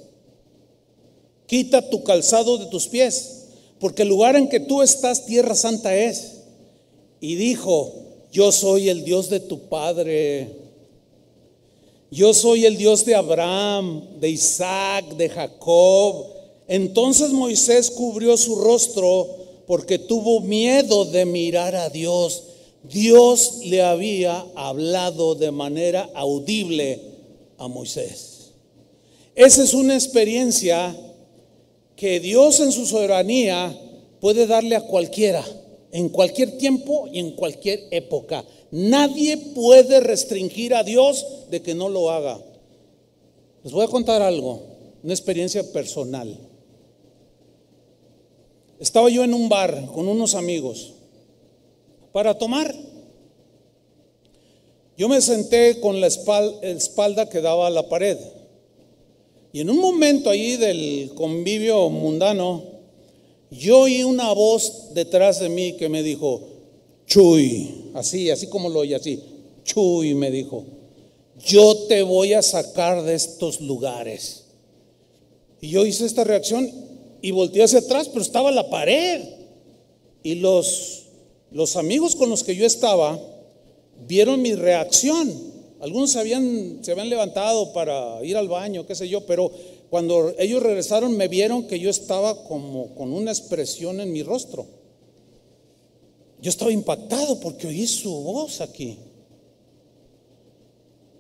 quita 1.53 1.91
tu 1.91 2.03
calzado 2.03 2.57
de 2.57 2.65
tus 2.65 2.89
pies, 2.89 3.43
porque 3.79 4.05
el 4.05 4.09
lugar 4.09 4.37
en 4.37 4.49
que 4.49 4.59
tú 4.59 4.81
estás, 4.81 5.27
tierra 5.27 5.55
santa 5.55 5.95
es. 5.95 6.45
Y 7.21 7.35
dijo, 7.35 7.93
yo 8.33 8.51
soy 8.53 8.89
el 8.89 9.05
Dios 9.05 9.29
de 9.29 9.39
tu 9.39 9.69
padre. 9.69 10.49
Yo 12.11 12.33
soy 12.33 12.65
el 12.65 12.79
Dios 12.79 13.05
de 13.05 13.17
Abraham, 13.17 14.19
de 14.19 14.31
Isaac, 14.31 15.15
de 15.15 15.29
Jacob. 15.29 16.25
Entonces 16.69 17.33
Moisés 17.33 17.91
cubrió 17.91 18.39
su 18.39 18.57
rostro 18.57 19.29
porque 19.67 19.99
tuvo 19.99 20.41
miedo 20.41 21.05
de 21.05 21.27
mirar 21.27 21.77
a 21.77 21.91
Dios. 21.91 22.45
Dios 22.85 23.59
le 23.67 23.83
había 23.83 24.47
hablado 24.55 25.35
de 25.35 25.51
manera 25.51 26.09
audible 26.15 26.99
a 27.59 27.69
Moisés. 27.69 28.53
Esa 29.35 29.63
es 29.63 29.75
una 29.75 29.95
experiencia 29.95 30.97
que 32.03 32.19
Dios 32.19 32.59
en 32.59 32.73
su 32.73 32.85
soberanía 32.85 33.73
puede 34.21 34.49
darle 34.49 34.75
a 34.75 34.81
cualquiera, 34.81 35.45
en 35.93 36.09
cualquier 36.09 36.59
tiempo 36.59 37.07
y 37.07 37.21
en 37.21 37.37
cualquier 37.37 37.87
época. 37.93 38.45
Nadie 38.73 39.37
puede 39.37 40.01
restringir 40.01 40.75
a 40.75 40.83
Dios 40.83 41.25
de 41.49 41.63
que 41.63 41.77
no 41.77 41.89
lo 41.89 42.11
haga. 42.11 42.41
Les 43.63 43.73
voy 43.73 43.85
a 43.85 43.89
contar 43.89 44.21
algo, 44.21 44.63
una 45.05 45.13
experiencia 45.13 45.63
personal. 45.73 46.37
Estaba 48.81 49.09
yo 49.09 49.23
en 49.23 49.33
un 49.33 49.49
bar 49.49 49.87
con 49.95 50.09
unos 50.09 50.35
amigos 50.35 50.95
para 52.11 52.37
tomar. 52.37 52.75
Yo 54.99 55.09
me 55.09 55.21
senté 55.21 55.79
con 55.79 56.01
la 56.01 56.09
espalda, 56.09 57.29
que 57.31 57.41
daba 57.41 57.69
a 57.69 57.71
la 57.71 57.89
pared. 57.89 58.19
Y 59.53 59.61
en 59.61 59.71
un 59.71 59.79
momento 59.79 60.31
ahí 60.31 60.57
del 60.57 61.13
convivio 61.15 61.89
mundano, 61.91 62.63
yo 63.51 63.81
oí 63.81 64.03
una 64.03 64.33
voz 64.33 64.95
detrás 64.95 65.41
de 65.41 65.49
mí 65.49 65.75
que 65.75 65.89
me 65.89 66.03
dijo, 66.03 66.49
Chuy, 67.07 67.91
así, 67.95 68.31
así 68.31 68.47
como 68.47 68.69
lo 68.69 68.81
oí, 68.81 68.95
así, 68.95 69.21
Chuy 69.65 70.15
me 70.15 70.31
dijo, 70.31 70.65
yo 71.45 71.77
te 71.89 72.03
voy 72.03 72.33
a 72.33 72.43
sacar 72.43 73.03
de 73.03 73.15
estos 73.15 73.61
lugares. 73.61 74.45
Y 75.61 75.69
yo 75.69 75.85
hice 75.85 76.07
esta 76.07 76.25
reacción 76.25 76.71
y 77.21 77.31
volteé 77.31 77.63
hacia 77.63 77.81
atrás, 77.81 78.09
pero 78.09 78.23
estaba 78.23 78.51
la 78.51 78.71
pared. 78.71 79.23
Y 80.23 80.37
los 80.37 81.03
los 81.53 81.77
amigos 81.77 82.17
con 82.17 82.31
los 82.31 82.45
que 82.45 82.57
yo 82.57 82.65
estaba 82.65 83.21
vieron 84.07 84.41
mi 84.41 84.55
reacción. 84.55 85.52
Algunos 85.83 86.13
se 86.13 86.21
habían, 86.21 86.79
se 86.81 86.93
habían 86.93 87.11
levantado 87.11 87.73
para 87.73 88.25
ir 88.25 88.37
al 88.37 88.47
baño, 88.47 88.87
qué 88.87 88.95
sé 88.95 89.09
yo, 89.09 89.27
pero 89.27 89.51
cuando 89.91 90.33
ellos 90.39 90.63
regresaron 90.63 91.17
me 91.17 91.27
vieron 91.27 91.67
que 91.67 91.81
yo 91.81 91.91
estaba 91.91 92.45
como 92.45 92.95
con 92.95 93.13
una 93.13 93.33
expresión 93.33 94.01
en 94.01 94.13
mi 94.13 94.23
rostro. 94.23 94.65
Yo 96.41 96.51
estaba 96.51 96.71
impactado 96.71 97.41
porque 97.41 97.67
oí 97.67 97.85
su 97.89 98.13
voz 98.13 98.61
aquí. 98.61 98.97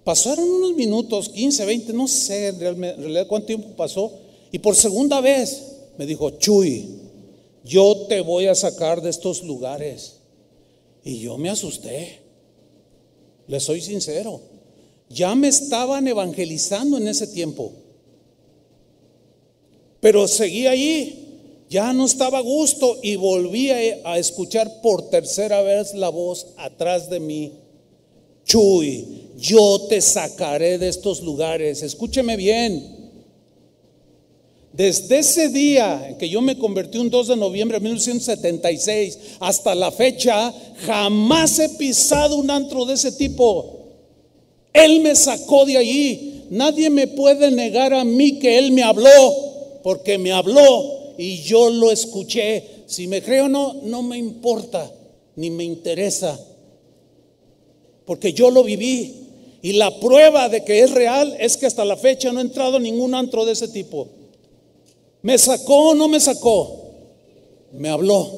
Pasaron 0.04 0.48
unos 0.48 0.74
minutos, 0.76 1.28
15, 1.30 1.64
20, 1.64 1.92
no 1.92 2.06
sé 2.06 2.48
en 2.48 2.60
realidad 2.60 3.26
cuánto 3.26 3.46
tiempo 3.46 3.70
pasó, 3.76 4.12
y 4.52 4.60
por 4.60 4.76
segunda 4.76 5.20
vez 5.20 5.72
me 5.98 6.06
dijo, 6.06 6.30
Chuy, 6.38 6.88
yo 7.64 8.06
te 8.08 8.20
voy 8.20 8.46
a 8.46 8.54
sacar 8.54 9.02
de 9.02 9.10
estos 9.10 9.42
lugares. 9.42 10.18
Y 11.02 11.18
yo 11.18 11.36
me 11.36 11.50
asusté. 11.50 12.20
Le 13.48 13.58
soy 13.58 13.80
sincero. 13.80 14.51
Ya 15.12 15.34
me 15.34 15.48
estaban 15.48 16.08
evangelizando 16.08 16.96
en 16.96 17.08
ese 17.08 17.26
tiempo. 17.26 17.72
Pero 20.00 20.26
seguí 20.26 20.66
allí. 20.66 21.18
Ya 21.68 21.92
no 21.94 22.04
estaba 22.04 22.38
a 22.38 22.42
gusto 22.42 22.98
y 23.02 23.16
volví 23.16 23.70
a, 23.70 24.18
escuchar 24.18 24.82
por 24.82 25.08
tercera 25.08 25.62
vez 25.62 25.94
la 25.94 26.10
voz 26.10 26.48
atrás 26.58 27.08
de 27.08 27.18
mí. 27.18 27.52
Chuy, 28.44 29.06
yo 29.38 29.86
te 29.88 30.02
sacaré 30.02 30.76
de 30.76 30.88
estos 30.88 31.22
lugares. 31.22 31.82
Escúcheme 31.82 32.36
bien. 32.36 33.10
Desde 34.72 35.20
ese 35.20 35.48
día 35.48 36.08
en 36.08 36.18
que 36.18 36.28
yo 36.28 36.42
me 36.42 36.58
convertí 36.58 36.98
un 36.98 37.08
2 37.08 37.28
de 37.28 37.36
noviembre 37.36 37.78
de 37.78 37.84
1976 37.84 39.18
hasta 39.40 39.74
la 39.74 39.90
fecha, 39.92 40.52
jamás 40.84 41.58
he 41.58 41.70
pisado 41.70 42.36
un 42.36 42.50
antro 42.50 42.84
de 42.84 42.94
ese 42.94 43.12
tipo. 43.12 43.81
Él 44.72 45.00
me 45.00 45.14
sacó 45.14 45.64
de 45.64 45.76
allí. 45.76 46.44
Nadie 46.50 46.90
me 46.90 47.06
puede 47.06 47.50
negar 47.50 47.94
a 47.94 48.04
mí 48.04 48.38
que 48.38 48.58
Él 48.58 48.72
me 48.72 48.82
habló, 48.82 49.10
porque 49.82 50.18
me 50.18 50.32
habló 50.32 51.14
y 51.18 51.42
yo 51.42 51.70
lo 51.70 51.90
escuché. 51.90 52.64
Si 52.86 53.06
me 53.06 53.22
creo 53.22 53.46
o 53.46 53.48
no, 53.48 53.74
no 53.84 54.02
me 54.02 54.18
importa, 54.18 54.90
ni 55.36 55.50
me 55.50 55.64
interesa, 55.64 56.38
porque 58.04 58.32
yo 58.32 58.50
lo 58.50 58.64
viví. 58.64 59.18
Y 59.62 59.74
la 59.74 59.98
prueba 60.00 60.48
de 60.48 60.64
que 60.64 60.80
es 60.80 60.90
real 60.90 61.36
es 61.38 61.56
que 61.56 61.66
hasta 61.66 61.84
la 61.84 61.96
fecha 61.96 62.32
no 62.32 62.40
he 62.40 62.42
entrado 62.42 62.76
en 62.76 62.82
ningún 62.82 63.14
antro 63.14 63.44
de 63.44 63.52
ese 63.52 63.68
tipo. 63.68 64.08
¿Me 65.22 65.38
sacó 65.38 65.90
o 65.90 65.94
no 65.94 66.08
me 66.08 66.18
sacó? 66.18 66.90
Me 67.72 67.88
habló. 67.88 68.28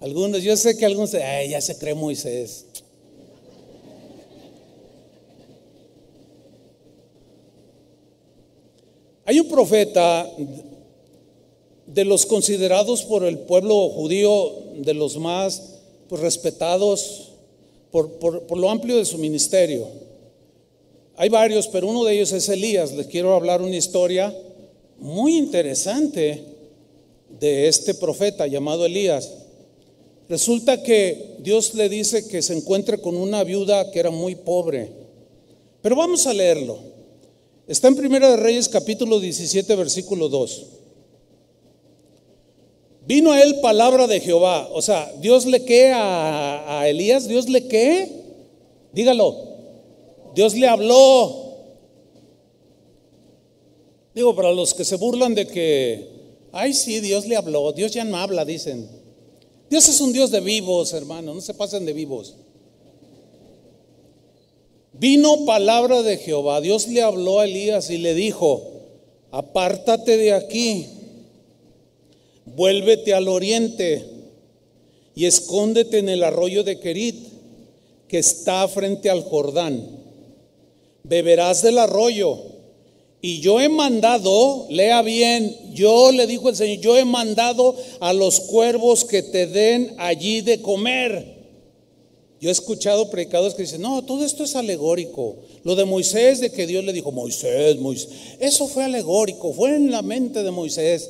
Algunos, 0.00 0.42
yo 0.42 0.56
sé 0.56 0.76
que 0.76 0.86
algunos, 0.86 1.12
ay, 1.14 1.50
ya 1.50 1.60
se 1.60 1.76
cree 1.76 1.94
Moisés. 1.94 2.66
Hay 9.24 9.38
un 9.38 9.48
profeta 9.48 10.28
de 11.86 12.04
los 12.04 12.26
considerados 12.26 13.04
por 13.04 13.24
el 13.24 13.38
pueblo 13.38 13.88
judío, 13.90 14.52
de 14.76 14.94
los 14.94 15.16
más 15.16 15.80
pues, 16.08 16.20
respetados 16.20 17.28
por, 17.92 18.12
por, 18.18 18.58
lo 18.58 18.68
amplio 18.68 18.96
de 18.96 19.04
su 19.04 19.18
ministerio. 19.18 19.86
Hay 21.16 21.28
varios, 21.28 21.68
pero 21.68 21.86
uno 21.86 22.04
de 22.04 22.14
ellos 22.14 22.32
es 22.32 22.48
Elías. 22.48 22.92
Les 22.92 23.06
quiero 23.06 23.34
hablar 23.34 23.62
una 23.62 23.76
historia 23.76 24.34
muy 24.98 25.36
interesante 25.36 26.42
de 27.38 27.68
este 27.68 27.94
profeta 27.94 28.46
llamado 28.46 28.86
Elías. 28.86 29.30
Resulta 30.28 30.82
que 30.82 31.36
Dios 31.40 31.74
le 31.74 31.88
dice 31.88 32.26
que 32.26 32.42
se 32.42 32.56
encuentre 32.56 32.98
con 32.98 33.16
una 33.16 33.44
viuda 33.44 33.90
que 33.90 34.00
era 34.00 34.10
muy 34.10 34.34
pobre. 34.34 34.90
Pero 35.80 35.94
vamos 35.94 36.26
a 36.26 36.34
leerlo. 36.34 36.91
Está 37.72 37.88
en 37.88 37.96
Primera 37.96 38.30
de 38.30 38.36
Reyes 38.36 38.68
capítulo 38.68 39.18
17 39.18 39.76
versículo 39.76 40.28
2. 40.28 40.66
Vino 43.06 43.32
a 43.32 43.42
él 43.42 43.60
palabra 43.62 44.06
de 44.06 44.20
Jehová. 44.20 44.68
O 44.74 44.82
sea, 44.82 45.10
Dios 45.22 45.46
le 45.46 45.64
que 45.64 45.90
a, 45.90 46.80
a 46.80 46.88
Elías, 46.90 47.26
Dios 47.26 47.48
le 47.48 47.68
que, 47.68 48.12
dígalo, 48.92 49.38
Dios 50.34 50.54
le 50.54 50.68
habló. 50.68 51.56
Digo, 54.14 54.36
para 54.36 54.52
los 54.52 54.74
que 54.74 54.84
se 54.84 54.96
burlan 54.96 55.34
de 55.34 55.46
que, 55.46 56.10
ay, 56.52 56.74
sí, 56.74 57.00
Dios 57.00 57.26
le 57.26 57.36
habló, 57.36 57.72
Dios 57.72 57.90
ya 57.92 58.04
no 58.04 58.18
habla, 58.18 58.44
dicen. 58.44 58.86
Dios 59.70 59.88
es 59.88 59.98
un 60.02 60.12
Dios 60.12 60.30
de 60.30 60.40
vivos, 60.40 60.92
hermano, 60.92 61.32
no 61.32 61.40
se 61.40 61.54
pasen 61.54 61.86
de 61.86 61.94
vivos. 61.94 62.34
Vino 64.92 65.46
palabra 65.46 66.02
de 66.02 66.18
Jehová, 66.18 66.60
Dios 66.60 66.86
le 66.88 67.02
habló 67.02 67.40
a 67.40 67.46
Elías 67.46 67.88
y 67.90 67.98
le 67.98 68.14
dijo, 68.14 68.62
apártate 69.30 70.18
de 70.18 70.34
aquí, 70.34 70.86
vuélvete 72.44 73.14
al 73.14 73.28
oriente 73.28 74.04
y 75.14 75.24
escóndete 75.24 75.98
en 75.98 76.08
el 76.08 76.22
arroyo 76.22 76.62
de 76.62 76.78
Kerit, 76.78 77.16
que 78.06 78.18
está 78.18 78.68
frente 78.68 79.08
al 79.08 79.22
Jordán. 79.22 80.02
Beberás 81.04 81.62
del 81.62 81.78
arroyo. 81.78 82.38
Y 83.22 83.40
yo 83.40 83.60
he 83.60 83.68
mandado, 83.68 84.66
lea 84.68 85.00
bien, 85.00 85.56
yo 85.72 86.12
le 86.12 86.26
dijo 86.26 86.48
el 86.48 86.56
Señor, 86.56 86.80
yo 86.80 86.98
he 86.98 87.04
mandado 87.04 87.76
a 88.00 88.12
los 88.12 88.40
cuervos 88.40 89.04
que 89.04 89.22
te 89.22 89.46
den 89.46 89.94
allí 89.98 90.40
de 90.40 90.60
comer. 90.60 91.31
Yo 92.42 92.48
he 92.48 92.52
escuchado 92.52 93.08
predicadores 93.08 93.54
que 93.54 93.62
dicen, 93.62 93.82
no, 93.82 94.02
todo 94.02 94.24
esto 94.24 94.42
es 94.42 94.56
alegórico. 94.56 95.36
Lo 95.62 95.76
de 95.76 95.84
Moisés, 95.84 96.40
de 96.40 96.50
que 96.50 96.66
Dios 96.66 96.84
le 96.84 96.92
dijo, 96.92 97.12
Moisés, 97.12 97.78
Moisés, 97.78 98.08
eso 98.40 98.66
fue 98.66 98.82
alegórico, 98.82 99.52
fue 99.52 99.76
en 99.76 99.92
la 99.92 100.02
mente 100.02 100.42
de 100.42 100.50
Moisés. 100.50 101.08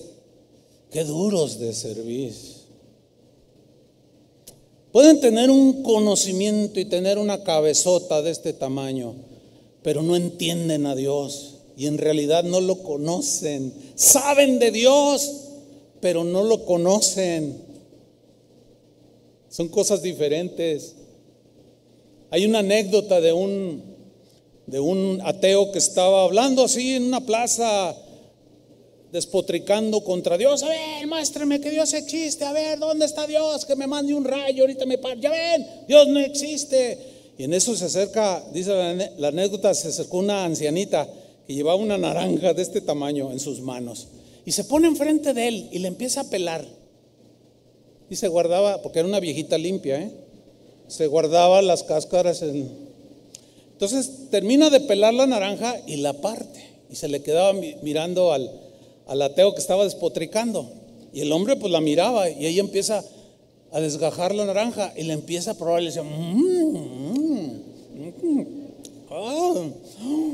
Qué 0.90 1.04
duros 1.04 1.58
de 1.58 1.72
servir. 1.72 2.34
Pueden 4.92 5.20
tener 5.20 5.48
un 5.48 5.82
conocimiento 5.82 6.78
y 6.78 6.84
tener 6.84 7.16
una 7.16 7.42
cabezota 7.44 8.20
de 8.20 8.30
este 8.30 8.52
tamaño, 8.52 9.14
pero 9.82 10.02
no 10.02 10.16
entienden 10.16 10.84
a 10.84 10.94
Dios 10.94 11.60
y 11.78 11.86
en 11.86 11.96
realidad 11.96 12.44
no 12.44 12.60
lo 12.60 12.82
conocen. 12.82 13.72
Saben 13.94 14.58
de 14.58 14.70
Dios, 14.70 15.32
pero 16.02 16.24
no 16.24 16.44
lo 16.44 16.66
conocen. 16.66 17.56
Son 19.48 19.68
cosas 19.68 20.02
diferentes. 20.02 20.96
Hay 22.32 22.46
una 22.46 22.60
anécdota 22.60 23.20
de 23.20 23.30
un, 23.30 23.82
de 24.66 24.80
un 24.80 25.20
ateo 25.22 25.70
que 25.70 25.76
estaba 25.76 26.24
hablando 26.24 26.64
así 26.64 26.94
en 26.94 27.04
una 27.04 27.20
plaza, 27.20 27.94
despotricando 29.12 30.02
contra 30.02 30.38
Dios. 30.38 30.62
A 30.62 30.70
ver, 30.70 31.06
muéstrame 31.06 31.60
que 31.60 31.68
Dios 31.68 31.92
existe. 31.92 32.46
A 32.46 32.52
ver, 32.52 32.78
¿dónde 32.78 33.04
está 33.04 33.26
Dios? 33.26 33.66
Que 33.66 33.76
me 33.76 33.86
mande 33.86 34.14
un 34.14 34.24
rayo, 34.24 34.62
ahorita 34.62 34.86
me 34.86 34.96
par. 34.96 35.20
Ya 35.20 35.30
ven, 35.30 35.66
Dios 35.86 36.08
no 36.08 36.20
existe. 36.20 36.98
Y 37.36 37.44
en 37.44 37.52
eso 37.52 37.76
se 37.76 37.84
acerca, 37.84 38.42
dice 38.50 38.70
la, 39.18 39.28
anécdota, 39.28 39.74
se 39.74 39.88
acercó 39.88 40.16
una 40.16 40.46
ancianita 40.46 41.06
que 41.46 41.52
llevaba 41.52 41.76
una 41.76 41.98
naranja 41.98 42.54
de 42.54 42.62
este 42.62 42.80
tamaño 42.80 43.30
en 43.30 43.40
sus 43.40 43.60
manos. 43.60 44.08
Y 44.46 44.52
se 44.52 44.64
pone 44.64 44.86
enfrente 44.86 45.34
de 45.34 45.48
él 45.48 45.68
y 45.70 45.80
le 45.80 45.88
empieza 45.88 46.22
a 46.22 46.30
pelar. 46.30 46.64
Y 48.08 48.16
se 48.16 48.28
guardaba, 48.28 48.80
porque 48.80 49.00
era 49.00 49.08
una 49.08 49.20
viejita 49.20 49.58
limpia, 49.58 50.00
¿eh? 50.00 50.21
Se 50.92 51.06
guardaba 51.06 51.62
las 51.62 51.84
cáscaras 51.84 52.42
en... 52.42 52.68
Entonces 53.72 54.28
termina 54.30 54.68
de 54.68 54.80
pelar 54.80 55.14
la 55.14 55.26
naranja 55.26 55.74
y 55.86 55.96
la 55.96 56.12
parte. 56.12 56.62
Y 56.90 56.96
se 56.96 57.08
le 57.08 57.22
quedaba 57.22 57.58
mirando 57.82 58.30
al, 58.30 58.50
ateo 59.22 59.54
que 59.54 59.60
estaba 59.60 59.84
despotricando. 59.84 60.70
Y 61.14 61.22
el 61.22 61.32
hombre 61.32 61.56
pues 61.56 61.72
la 61.72 61.80
miraba 61.80 62.28
y 62.28 62.46
ella 62.46 62.60
empieza 62.60 63.02
a 63.72 63.80
desgajar 63.80 64.34
la 64.34 64.44
naranja 64.44 64.92
y 64.94 65.04
le 65.04 65.14
empieza 65.14 65.52
a 65.52 65.54
probar 65.54 65.80
y 65.80 65.84
le 65.84 65.90
decía, 65.90 66.02
mmm, 66.02 67.62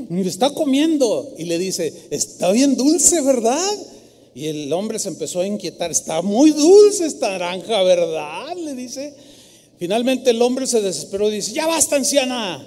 mmm, 0.09 0.27
está 0.27 0.49
comiendo. 0.49 1.35
Y 1.37 1.45
le 1.45 1.57
dice, 1.57 1.93
está 2.09 2.51
bien 2.51 2.75
dulce, 2.75 3.21
¿verdad? 3.21 3.77
Y 4.35 4.47
el 4.47 4.73
hombre 4.73 4.99
se 4.99 5.07
empezó 5.07 5.39
a 5.39 5.47
inquietar, 5.47 5.89
está 5.89 6.21
muy 6.21 6.51
dulce 6.51 7.05
esta 7.05 7.29
naranja, 7.29 7.81
¿verdad? 7.83 8.57
Le 8.57 8.75
dice. 8.75 9.28
Finalmente 9.79 10.31
el 10.31 10.41
hombre 10.41 10.67
se 10.67 10.81
desesperó 10.81 11.29
y 11.29 11.35
dice, 11.35 11.53
ya 11.53 11.65
basta 11.65 11.95
anciana. 11.95 12.61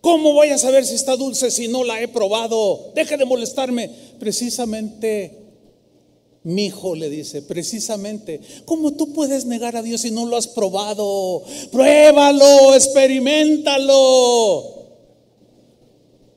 ¿Cómo 0.00 0.32
voy 0.32 0.48
a 0.48 0.56
saber 0.56 0.86
si 0.86 0.94
está 0.94 1.16
dulce 1.16 1.50
si 1.50 1.68
no 1.68 1.84
la 1.84 2.00
he 2.00 2.08
probado? 2.08 2.92
Deje 2.94 3.18
de 3.18 3.26
molestarme. 3.26 3.90
Precisamente, 4.18 5.36
mi 6.44 6.66
hijo 6.66 6.94
le 6.94 7.10
dice, 7.10 7.42
precisamente, 7.42 8.40
¿cómo 8.64 8.92
tú 8.92 9.12
puedes 9.12 9.44
negar 9.44 9.76
a 9.76 9.82
Dios 9.82 10.00
si 10.00 10.10
no 10.10 10.24
lo 10.24 10.38
has 10.38 10.48
probado? 10.48 11.42
Pruébalo, 11.70 12.74
experimentalo. 12.74 14.80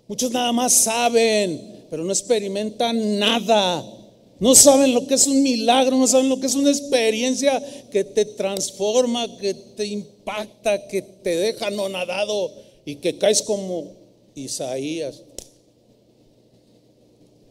Muchos 0.09 0.31
nada 0.31 0.51
más 0.51 0.73
saben, 0.73 1.85
pero 1.89 2.03
no 2.03 2.11
experimentan 2.11 3.17
nada. 3.17 4.02
No 4.43 4.55
saben 4.55 4.93
lo 4.93 5.07
que 5.07 5.13
es 5.13 5.25
un 5.25 5.41
milagro, 5.41 5.95
no 5.95 6.05
saben 6.05 6.27
lo 6.27 6.37
que 6.37 6.47
es 6.47 6.55
una 6.55 6.69
experiencia 6.69 7.63
que 7.89 8.03
te 8.03 8.25
transforma, 8.25 9.37
que 9.37 9.53
te 9.53 9.85
impacta, 9.85 10.85
que 10.89 11.01
te 11.01 11.37
deja 11.37 11.69
no 11.69 11.87
nadado 11.87 12.51
y 12.83 12.97
que 12.97 13.17
caes 13.17 13.41
como 13.41 13.93
Isaías 14.35 15.23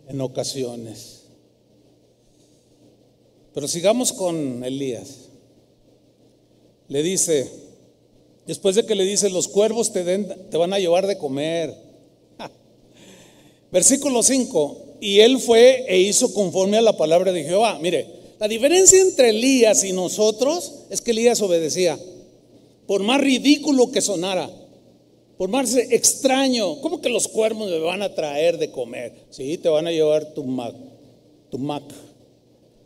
en 0.07 0.20
ocasiones. 0.20 1.22
Pero 3.55 3.66
sigamos 3.68 4.12
con 4.12 4.62
Elías. 4.62 5.30
Le 6.88 7.03
dice, 7.03 7.51
después 8.47 8.76
de 8.76 8.84
que 8.84 8.95
le 8.95 9.05
dice, 9.05 9.30
los 9.30 9.49
cuervos 9.49 9.95
te, 9.95 10.05
te 10.05 10.57
van 10.59 10.74
a 10.74 10.78
llevar 10.78 11.07
de 11.07 11.16
comer. 11.16 11.74
Versículo 13.72 14.22
5, 14.22 14.82
y 15.03 15.18
él 15.18 15.40
fue 15.40 15.84
e 15.88 15.98
hizo 15.98 16.32
conforme 16.32 16.78
a 16.78 16.80
la 16.80 16.96
palabra 16.96 17.32
de 17.32 17.42
Jehová. 17.42 17.76
Mire, 17.82 18.07
la 18.38 18.46
diferencia 18.46 19.00
entre 19.00 19.30
Elías 19.30 19.82
y 19.82 19.92
nosotros 19.92 20.84
es 20.90 21.00
que 21.00 21.11
Elías 21.11 21.42
obedecía. 21.42 21.98
Por 22.86 23.03
más 23.03 23.20
ridículo 23.20 23.90
que 23.90 24.00
sonara, 24.00 24.48
por 25.36 25.48
más 25.48 25.74
extraño, 25.74 26.80
¿cómo 26.80 27.00
que 27.00 27.09
los 27.09 27.26
cuervos 27.26 27.68
me 27.68 27.80
van 27.80 28.00
a 28.00 28.14
traer 28.14 28.59
de 28.59 28.70
comer? 28.70 29.12
Sí, 29.30 29.59
te 29.59 29.68
van 29.68 29.88
a 29.88 29.90
llevar 29.90 30.34
tu 30.34 30.44
mac, 30.44 30.76
tu 31.50 31.59
mac, 31.59 31.82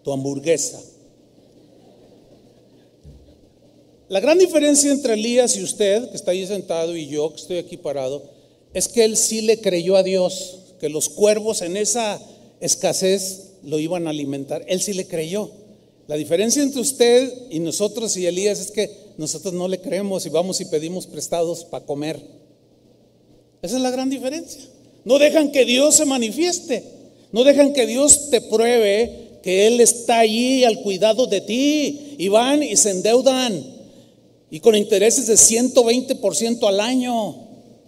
tu 0.02 0.10
hamburguesa. 0.10 0.80
La 4.08 4.20
gran 4.20 4.38
diferencia 4.38 4.90
entre 4.90 5.12
Elías 5.12 5.54
y 5.54 5.62
usted, 5.62 6.08
que 6.08 6.16
está 6.16 6.30
ahí 6.30 6.46
sentado, 6.46 6.96
y 6.96 7.08
yo, 7.08 7.28
que 7.28 7.42
estoy 7.42 7.58
aquí 7.58 7.76
parado, 7.76 8.22
es 8.72 8.88
que 8.88 9.04
él 9.04 9.18
sí 9.18 9.42
le 9.42 9.60
creyó 9.60 9.96
a 9.96 10.02
Dios 10.02 10.60
que 10.78 10.88
los 10.88 11.08
cuervos 11.08 11.62
en 11.62 11.76
esa 11.76 12.20
escasez 12.60 13.52
lo 13.62 13.78
iban 13.78 14.06
a 14.06 14.10
alimentar. 14.10 14.64
Él 14.68 14.80
sí 14.80 14.92
le 14.92 15.06
creyó. 15.06 15.50
La 16.06 16.16
diferencia 16.16 16.62
entre 16.62 16.80
usted 16.80 17.32
y 17.50 17.58
nosotros 17.58 18.16
y 18.16 18.26
Elías 18.26 18.60
es 18.60 18.70
que 18.70 18.90
nosotros 19.18 19.54
no 19.54 19.66
le 19.66 19.80
creemos 19.80 20.24
y 20.26 20.30
vamos 20.30 20.60
y 20.60 20.66
pedimos 20.66 21.06
prestados 21.06 21.64
para 21.64 21.84
comer. 21.84 22.20
Esa 23.60 23.76
es 23.76 23.82
la 23.82 23.90
gran 23.90 24.08
diferencia. 24.08 24.62
No 25.04 25.18
dejan 25.18 25.50
que 25.50 25.64
Dios 25.64 25.96
se 25.96 26.04
manifieste. 26.04 26.84
No 27.32 27.42
dejan 27.42 27.72
que 27.72 27.86
Dios 27.86 28.30
te 28.30 28.40
pruebe 28.40 29.40
que 29.42 29.66
Él 29.66 29.80
está 29.80 30.20
allí 30.20 30.64
al 30.64 30.80
cuidado 30.82 31.26
de 31.26 31.40
ti. 31.40 32.14
Y 32.18 32.28
van 32.28 32.62
y 32.62 32.76
se 32.76 32.90
endeudan. 32.90 33.64
Y 34.50 34.60
con 34.60 34.76
intereses 34.76 35.26
de 35.26 35.34
120% 35.34 36.68
al 36.68 36.80
año. 36.80 37.36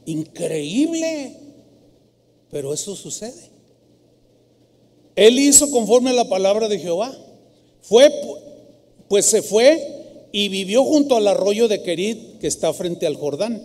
Increíble. 0.07 1.38
Pero 2.51 2.73
eso 2.73 2.97
sucede. 2.97 3.51
Él 5.17 5.39
hizo 5.39 5.71
conforme 5.71 6.11
a 6.11 6.15
la 6.15 6.29
palabra 6.29 6.69
de 6.69 6.79
Jehová. 6.79 7.13
Fue, 7.83 8.13
pues 9.09 9.27
se 9.27 9.43
fue 9.43 10.29
y 10.33 10.49
vivió 10.49 10.85
junto 10.85 11.17
al 11.17 11.27
arroyo 11.27 11.69
de 11.69 11.83
Querit 11.83 12.39
que 12.39 12.47
está 12.47 12.73
frente 12.73 13.07
al 13.07 13.17
Jordán. 13.17 13.61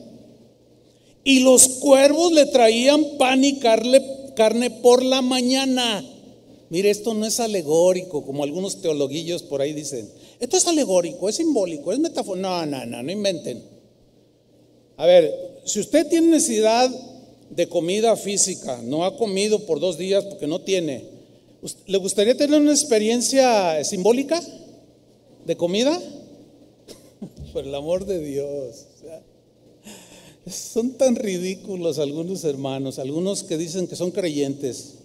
Y 1.24 1.42
los 1.42 1.68
cuervos 1.68 2.34
le 2.34 2.48
traían 2.48 3.18
pan 3.18 3.44
y 3.44 3.60
carne, 3.60 4.72
por 4.82 5.04
la 5.04 5.22
mañana. 5.22 6.04
Mire, 6.70 6.90
esto 6.90 7.14
no 7.14 7.26
es 7.26 7.40
alegórico, 7.40 8.26
como 8.26 8.44
algunos 8.44 8.82
teologuillos 8.82 9.44
por 9.44 9.62
ahí 9.62 9.74
dicen. 9.74 10.10
Esto 10.40 10.58
es 10.58 10.68
alegórico, 10.68 11.30
es 11.30 11.36
simbólico, 11.36 11.94
es 11.94 12.00
metáfora. 12.00 12.42
No, 12.42 12.66
no, 12.66 12.86
no, 12.86 13.04
no 13.04 13.12
inventen. 13.12 13.64
A 14.98 15.06
ver, 15.06 15.62
si 15.66 15.80
usted 15.80 16.08
tiene 16.08 16.28
necesidad 16.28 16.90
de 17.56 17.68
comida 17.68 18.16
física, 18.16 18.82
no 18.84 19.06
ha 19.06 19.18
comido 19.18 19.60
por 19.66 19.80
dos 19.80 19.98
días 19.98 20.24
porque 20.26 20.48
no 20.48 20.62
tiene, 20.62 21.06
¿le 21.86 21.98
gustaría 21.98 22.36
tener 22.36 22.60
una 22.60 22.72
experiencia 22.72 23.84
simbólica 23.84 24.42
de 25.46 25.56
comida? 25.56 26.00
por 27.54 27.66
el 27.66 27.76
amor 27.76 28.06
de 28.06 28.20
Dios. 28.20 28.86
son 30.48 30.94
tan 30.94 31.16
ridículos 31.16 32.00
algunos 32.00 32.44
hermanos, 32.44 33.00
algunos 33.00 33.44
que 33.44 33.58
dicen 33.58 33.88
que 33.88 33.96
son 33.96 34.12
creyentes, 34.12 34.96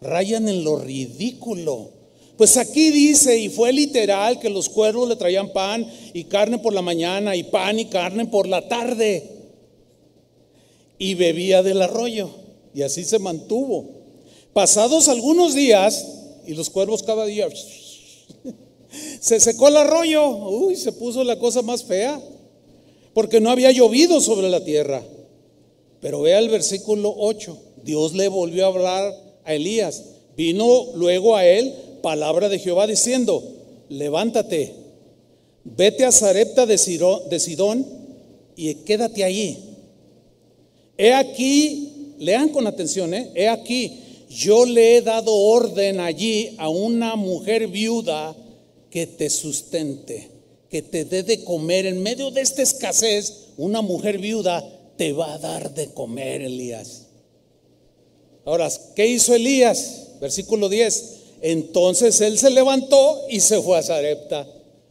rayan 0.00 0.48
en 0.48 0.64
lo 0.64 0.76
ridículo. 0.76 1.90
Pues 2.36 2.56
aquí 2.56 2.90
dice, 2.90 3.38
y 3.38 3.48
fue 3.48 3.72
literal, 3.72 4.40
que 4.40 4.50
los 4.50 4.68
cuervos 4.68 5.08
le 5.08 5.16
traían 5.16 5.52
pan 5.52 5.86
y 6.12 6.24
carne 6.24 6.58
por 6.58 6.72
la 6.72 6.82
mañana, 6.82 7.36
y 7.36 7.44
pan 7.44 7.78
y 7.78 7.86
carne 7.86 8.26
por 8.26 8.48
la 8.48 8.68
tarde. 8.68 9.33
Y 10.98 11.14
bebía 11.14 11.62
del 11.62 11.82
arroyo. 11.82 12.30
Y 12.74 12.82
así 12.82 13.04
se 13.04 13.18
mantuvo. 13.18 13.90
Pasados 14.52 15.08
algunos 15.08 15.54
días, 15.54 16.06
y 16.46 16.54
los 16.54 16.70
cuervos 16.70 17.02
cada 17.02 17.24
día, 17.26 17.48
se 19.20 19.40
secó 19.40 19.68
el 19.68 19.76
arroyo. 19.76 20.28
Uy, 20.28 20.76
se 20.76 20.92
puso 20.92 21.24
la 21.24 21.38
cosa 21.38 21.62
más 21.62 21.84
fea. 21.84 22.20
Porque 23.12 23.40
no 23.40 23.50
había 23.50 23.70
llovido 23.70 24.20
sobre 24.20 24.48
la 24.50 24.64
tierra. 24.64 25.02
Pero 26.00 26.20
vea 26.22 26.38
el 26.38 26.48
versículo 26.48 27.14
8. 27.16 27.58
Dios 27.84 28.14
le 28.14 28.28
volvió 28.28 28.64
a 28.64 28.68
hablar 28.68 29.14
a 29.44 29.54
Elías. 29.54 30.04
Vino 30.36 30.86
luego 30.94 31.36
a 31.36 31.46
él 31.46 31.72
palabra 32.02 32.50
de 32.50 32.58
Jehová 32.58 32.86
diciendo, 32.86 33.42
levántate, 33.88 34.74
vete 35.64 36.04
a 36.04 36.12
Zarepta 36.12 36.66
de 36.66 36.76
Sidón 36.76 37.86
y 38.56 38.74
quédate 38.74 39.24
allí. 39.24 39.73
He 40.96 41.12
aquí, 41.12 42.14
lean 42.18 42.50
con 42.50 42.66
atención, 42.66 43.12
¿eh? 43.14 43.30
he 43.34 43.48
aquí, 43.48 44.00
yo 44.28 44.64
le 44.64 44.96
he 44.96 45.02
dado 45.02 45.34
orden 45.34 46.00
allí 46.00 46.54
a 46.58 46.68
una 46.68 47.16
mujer 47.16 47.68
viuda 47.68 48.36
que 48.90 49.06
te 49.06 49.28
sustente, 49.30 50.30
que 50.68 50.82
te 50.82 51.04
dé 51.04 51.22
de 51.22 51.42
comer. 51.44 51.86
En 51.86 52.02
medio 52.02 52.30
de 52.30 52.40
esta 52.40 52.62
escasez, 52.62 53.48
una 53.56 53.82
mujer 53.82 54.18
viuda 54.18 54.64
te 54.96 55.12
va 55.12 55.34
a 55.34 55.38
dar 55.38 55.74
de 55.74 55.90
comer, 55.90 56.42
Elías. 56.42 57.06
Ahora, 58.44 58.70
¿qué 58.94 59.06
hizo 59.06 59.34
Elías? 59.34 60.08
Versículo 60.20 60.68
10. 60.68 61.14
Entonces 61.42 62.20
él 62.20 62.38
se 62.38 62.50
levantó 62.50 63.26
y 63.28 63.40
se 63.40 63.60
fue 63.60 63.78
a 63.78 63.82
Zarepta. 63.82 64.46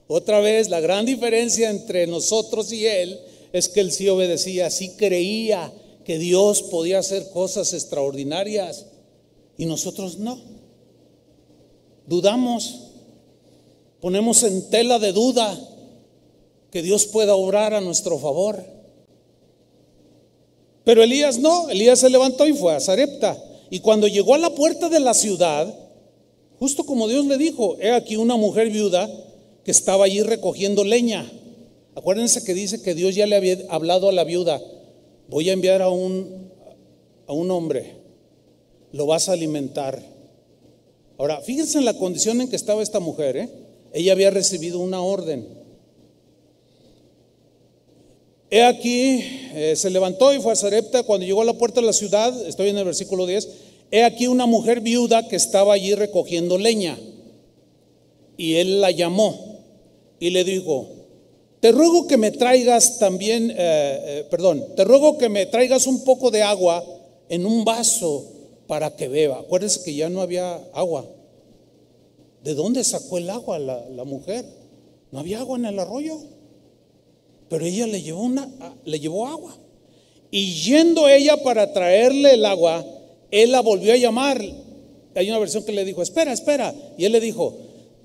Otra 0.08 0.40
vez, 0.40 0.70
la 0.70 0.80
gran 0.80 1.06
diferencia 1.06 1.70
entre 1.70 2.08
nosotros 2.08 2.72
y 2.72 2.86
él 2.86 3.20
es 3.54 3.70
que 3.70 3.80
él 3.80 3.92
sí 3.92 4.10
obedecía, 4.10 4.70
sí 4.70 4.92
creía 4.98 5.72
que 6.04 6.18
Dios 6.18 6.64
podía 6.64 7.00
hacer 7.00 7.30
cosas 7.32 7.74
extraordinarias 7.74 8.86
y 9.58 9.66
nosotros 9.66 10.18
no. 10.18 10.40
Dudamos, 12.08 12.92
ponemos 14.02 14.44
en 14.44 14.70
tela 14.70 15.00
de 15.00 15.14
duda 15.14 15.58
que 16.72 16.82
Dios 16.82 17.06
pueda 17.06 17.36
obrar 17.36 17.74
a 17.74 17.82
nuestro 17.82 18.20
favor. 18.20 18.64
Pero 20.84 21.02
Elías 21.02 21.40
no, 21.40 21.70
Elías 21.70 22.00
se 22.00 22.10
levantó 22.10 22.46
y 22.46 22.54
fue 22.54 22.76
a 22.76 22.82
Zarepta. 22.82 23.42
Y 23.70 23.80
cuando 23.80 24.08
llegó 24.08 24.36
a 24.36 24.40
la 24.40 24.54
puerta 24.54 24.90
de 24.90 25.00
la 25.00 25.14
ciudad, 25.14 25.74
Justo 26.64 26.86
como 26.86 27.10
Dios 27.10 27.26
le 27.26 27.38
dijo, 27.38 27.76
he 27.82 27.92
aquí 27.92 28.16
una 28.16 28.38
mujer 28.38 28.70
viuda 28.70 29.10
que 29.66 29.72
estaba 29.72 30.06
allí 30.06 30.22
recogiendo 30.22 30.86
leña. 30.86 31.30
Acuérdense 31.94 32.46
que 32.46 32.54
dice 32.54 32.82
que 32.82 32.96
Dios 32.96 33.16
ya 33.16 33.28
le 33.28 33.36
había 33.36 33.58
hablado 33.68 34.08
a 34.08 34.14
la 34.14 34.24
viuda, 34.24 34.62
voy 35.34 35.50
a 35.50 35.54
enviar 35.54 35.82
a 35.82 35.90
un, 35.90 36.52
a 37.26 37.34
un 37.34 37.50
hombre, 37.50 37.96
lo 38.92 39.08
vas 39.08 39.30
a 39.30 39.32
alimentar. 39.34 40.00
Ahora, 41.18 41.42
fíjense 41.42 41.80
en 41.80 41.86
la 41.86 41.98
condición 41.98 42.40
en 42.40 42.50
que 42.50 42.56
estaba 42.56 42.84
esta 42.84 43.00
mujer. 43.00 43.38
¿eh? 43.38 43.50
Ella 43.94 44.12
había 44.12 44.30
recibido 44.30 44.78
una 44.80 45.02
orden. 45.02 45.48
He 48.52 48.64
aquí, 48.64 49.24
eh, 49.56 49.74
se 49.76 49.90
levantó 49.90 50.32
y 50.36 50.40
fue 50.40 50.54
a 50.54 50.56
Sarepta. 50.56 51.02
Cuando 51.02 51.26
llegó 51.26 51.42
a 51.42 51.46
la 51.46 51.58
puerta 51.58 51.82
de 51.82 51.88
la 51.88 51.94
ciudad, 51.94 52.48
estoy 52.48 52.70
en 52.70 52.78
el 52.78 52.86
versículo 52.86 53.26
10, 53.26 53.50
He 53.90 54.04
aquí 54.04 54.28
una 54.28 54.46
mujer 54.46 54.82
viuda 54.82 55.28
que 55.28 55.36
estaba 55.36 55.74
allí 55.74 55.96
recogiendo 55.96 56.60
leña. 56.60 56.96
Y 58.38 58.56
él 58.56 58.82
la 58.82 58.92
llamó 58.92 59.64
y 60.20 60.30
le 60.30 60.44
dijo, 60.44 61.03
te 61.64 61.72
ruego 61.72 62.08
que 62.08 62.18
me 62.18 62.32
traigas 62.32 63.00
también, 63.00 63.50
eh, 63.50 63.56
eh, 63.58 64.28
perdón, 64.30 64.76
te 64.76 64.84
ruego 64.84 65.18
que 65.18 65.30
me 65.30 65.46
traigas 65.46 65.88
un 65.88 66.04
poco 66.04 66.30
de 66.30 66.44
agua 66.44 66.84
en 67.30 67.46
un 67.46 67.64
vaso 67.64 68.26
para 68.68 68.98
que 68.98 69.08
beba. 69.08 69.40
Acuérdense 69.40 69.82
que 69.82 69.96
ya 69.96 70.10
no 70.10 70.20
había 70.20 70.56
agua. 70.74 71.06
¿De 72.44 72.54
dónde 72.54 72.84
sacó 72.84 73.18
el 73.18 73.30
agua 73.30 73.60
la, 73.60 73.82
la 73.92 74.04
mujer? 74.04 74.44
No 75.14 75.20
había 75.20 75.40
agua 75.40 75.58
en 75.58 75.64
el 75.64 75.80
arroyo. 75.80 76.18
Pero 77.48 77.66
ella 77.66 77.88
le 77.88 78.02
llevó, 78.02 78.24
una, 78.24 78.52
le 78.84 79.00
llevó 79.00 79.26
agua. 79.26 79.56
Y 80.32 80.56
yendo 80.66 81.08
ella 81.08 81.42
para 81.44 81.72
traerle 81.72 82.34
el 82.34 82.46
agua, 82.46 82.86
él 83.32 83.54
la 83.54 83.62
volvió 83.62 83.94
a 83.94 83.96
llamar. 83.96 84.44
Hay 85.16 85.30
una 85.30 85.40
versión 85.40 85.64
que 85.64 85.72
le 85.72 85.86
dijo, 85.86 86.02
espera, 86.02 86.34
espera. 86.34 86.76
Y 86.98 87.06
él 87.06 87.14
le 87.14 87.22
dijo, 87.22 87.56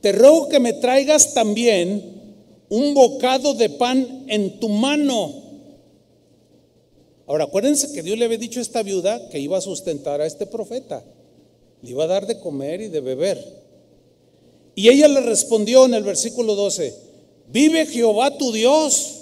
te 0.01 0.13
ruego 0.13 0.49
que 0.49 0.61
me 0.61 0.75
traigas 0.75 1.35
también 1.35 2.18
un 2.71 2.95
bocado 2.95 3.55
de 3.55 3.71
pan 3.71 4.25
en 4.29 4.61
tu 4.61 4.69
mano. 4.69 5.35
Ahora, 7.27 7.45
acuérdense 7.45 7.93
que 7.93 8.03
Dios 8.03 8.19
le 8.19 8.25
había 8.25 8.39
dicho 8.39 8.59
a 8.59 8.63
esta 8.63 8.83
viuda 8.83 9.29
que 9.29 9.39
iba 9.39 9.59
a 9.59 9.61
sustentar 9.61 10.21
a 10.21 10.27
este 10.27 10.47
profeta. 10.47 11.05
Le 11.83 11.91
iba 11.91 12.05
a 12.05 12.09
dar 12.09 12.27
de 12.27 12.41
comer 12.41 12.81
y 12.81 12.89
de 12.89 13.01
beber. 13.01 13.39
Y 14.75 14.89
ella 14.89 15.09
le 15.09 15.21
respondió 15.21 15.87
en 15.87 15.95
el 15.95 16.05
versículo 16.05 16.55
12, 16.55 16.95
vive 17.49 17.87
Jehová 17.87 18.37
tu 18.39 18.53
Dios, 18.53 19.15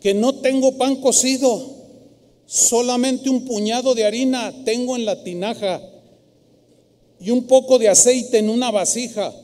que 0.00 0.14
no 0.14 0.34
tengo 0.36 0.76
pan 0.76 0.96
cocido 0.96 1.78
Solamente 2.48 3.28
un 3.28 3.44
puñado 3.44 3.94
de 3.94 4.06
harina 4.06 4.64
tengo 4.64 4.96
en 4.96 5.04
la 5.04 5.22
tinaja 5.22 5.82
y 7.20 7.30
un 7.30 7.46
poco 7.46 7.78
de 7.78 7.90
aceite 7.90 8.38
en 8.38 8.48
una 8.48 8.70
vasija. 8.70 9.34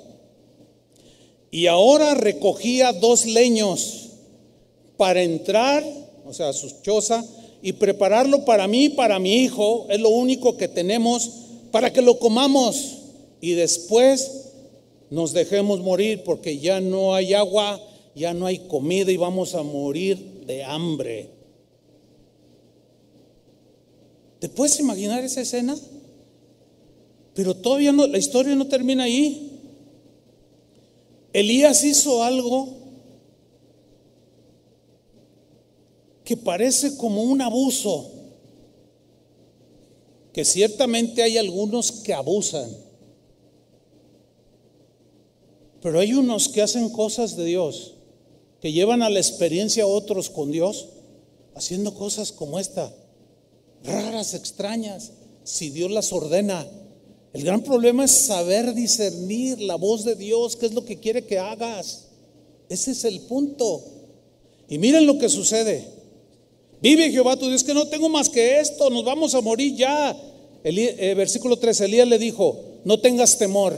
Y 1.54 1.68
ahora 1.68 2.16
recogía 2.16 2.92
dos 2.92 3.26
leños 3.26 4.08
para 4.96 5.22
entrar, 5.22 5.84
o 6.26 6.32
sea, 6.32 6.52
su 6.52 6.82
choza, 6.82 7.24
y 7.62 7.74
prepararlo 7.74 8.44
para 8.44 8.66
mí 8.66 8.88
para 8.88 9.20
mi 9.20 9.36
hijo. 9.36 9.86
Es 9.88 10.00
lo 10.00 10.08
único 10.08 10.56
que 10.56 10.66
tenemos 10.66 11.30
para 11.70 11.92
que 11.92 12.02
lo 12.02 12.18
comamos 12.18 12.96
y 13.40 13.52
después 13.52 14.48
nos 15.10 15.32
dejemos 15.32 15.78
morir 15.78 16.24
porque 16.24 16.58
ya 16.58 16.80
no 16.80 17.14
hay 17.14 17.34
agua, 17.34 17.80
ya 18.16 18.34
no 18.34 18.46
hay 18.46 18.58
comida 18.58 19.12
y 19.12 19.16
vamos 19.16 19.54
a 19.54 19.62
morir 19.62 20.42
de 20.48 20.64
hambre. 20.64 21.30
¿Te 24.40 24.48
puedes 24.48 24.80
imaginar 24.80 25.22
esa 25.22 25.42
escena? 25.42 25.76
Pero 27.32 27.54
todavía 27.54 27.92
no, 27.92 28.08
la 28.08 28.18
historia 28.18 28.56
no 28.56 28.66
termina 28.66 29.04
ahí. 29.04 29.53
Elías 31.34 31.82
hizo 31.82 32.22
algo 32.22 32.68
que 36.24 36.36
parece 36.36 36.96
como 36.96 37.24
un 37.24 37.42
abuso, 37.42 38.10
que 40.32 40.44
ciertamente 40.44 41.24
hay 41.24 41.36
algunos 41.36 41.90
que 41.90 42.14
abusan, 42.14 42.70
pero 45.82 45.98
hay 45.98 46.14
unos 46.14 46.48
que 46.48 46.62
hacen 46.62 46.88
cosas 46.88 47.36
de 47.36 47.44
Dios, 47.44 47.94
que 48.60 48.72
llevan 48.72 49.02
a 49.02 49.10
la 49.10 49.18
experiencia 49.18 49.82
a 49.82 49.88
otros 49.88 50.30
con 50.30 50.52
Dios, 50.52 50.88
haciendo 51.56 51.94
cosas 51.94 52.30
como 52.30 52.60
esta 52.60 52.94
raras, 53.82 54.34
extrañas, 54.34 55.12
si 55.42 55.70
Dios 55.70 55.90
las 55.90 56.12
ordena. 56.12 56.64
El 57.34 57.42
gran 57.42 57.62
problema 57.62 58.04
es 58.04 58.12
saber 58.12 58.72
discernir 58.74 59.60
la 59.60 59.74
voz 59.74 60.04
de 60.04 60.14
Dios, 60.14 60.54
qué 60.54 60.66
es 60.66 60.72
lo 60.72 60.84
que 60.84 61.00
quiere 61.00 61.24
que 61.24 61.36
hagas. 61.36 62.04
Ese 62.68 62.92
es 62.92 63.04
el 63.04 63.22
punto. 63.22 63.82
Y 64.68 64.78
miren 64.78 65.04
lo 65.04 65.18
que 65.18 65.28
sucede. 65.28 65.84
Vive 66.80 67.10
Jehová 67.10 67.36
tu 67.36 67.48
Dios, 67.48 67.64
que 67.64 67.74
no 67.74 67.88
tengo 67.88 68.08
más 68.08 68.28
que 68.28 68.60
esto, 68.60 68.88
nos 68.88 69.04
vamos 69.04 69.34
a 69.34 69.40
morir 69.40 69.74
ya. 69.74 70.16
El, 70.62 70.78
eh, 70.78 71.14
versículo 71.16 71.58
3, 71.58 71.80
Elías 71.80 72.06
le 72.06 72.18
dijo, 72.20 72.56
no 72.84 73.00
tengas 73.00 73.36
temor. 73.36 73.76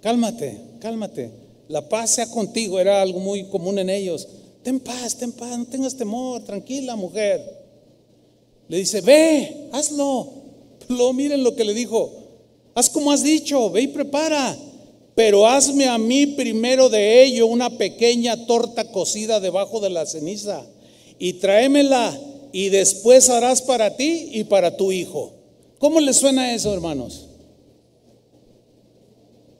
Cálmate, 0.00 0.60
cálmate. 0.80 1.30
La 1.68 1.88
paz 1.88 2.10
sea 2.10 2.26
contigo, 2.26 2.80
era 2.80 3.00
algo 3.00 3.20
muy 3.20 3.44
común 3.44 3.78
en 3.78 3.90
ellos. 3.90 4.26
Ten 4.64 4.80
paz, 4.80 5.16
ten 5.16 5.30
paz, 5.30 5.56
no 5.56 5.66
tengas 5.66 5.96
temor, 5.96 6.42
tranquila 6.42 6.96
mujer. 6.96 7.64
Le 8.66 8.78
dice, 8.78 9.00
ve, 9.02 9.68
hazlo. 9.70 10.43
Lo 10.88 11.12
miren 11.12 11.42
lo 11.42 11.54
que 11.54 11.64
le 11.64 11.74
dijo. 11.74 12.12
Haz 12.74 12.90
como 12.90 13.12
has 13.12 13.22
dicho, 13.22 13.70
ve 13.70 13.82
y 13.82 13.88
prepara. 13.88 14.56
Pero 15.14 15.46
hazme 15.46 15.86
a 15.86 15.96
mí 15.96 16.26
primero 16.26 16.88
de 16.88 17.22
ello 17.22 17.46
una 17.46 17.70
pequeña 17.70 18.46
torta 18.46 18.90
cocida 18.90 19.38
debajo 19.38 19.80
de 19.80 19.90
la 19.90 20.06
ceniza 20.06 20.66
y 21.18 21.34
tráemela 21.34 22.18
y 22.52 22.68
después 22.68 23.30
harás 23.30 23.62
para 23.62 23.96
ti 23.96 24.30
y 24.32 24.44
para 24.44 24.76
tu 24.76 24.90
hijo. 24.90 25.32
¿Cómo 25.78 26.00
le 26.00 26.12
suena 26.12 26.54
eso, 26.54 26.72
hermanos? 26.72 27.26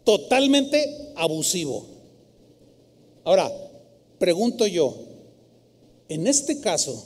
Totalmente 0.03 1.13
abusivo. 1.15 1.87
Ahora, 3.25 3.51
pregunto 4.19 4.67
yo, 4.67 4.97
en 6.09 6.27
este 6.27 6.61
caso, 6.61 7.05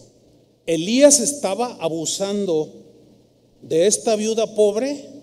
Elías 0.67 1.21
estaba 1.21 1.77
abusando 1.81 2.88
de 3.63 3.87
esta 3.87 4.17
viuda 4.17 4.55
pobre. 4.55 5.19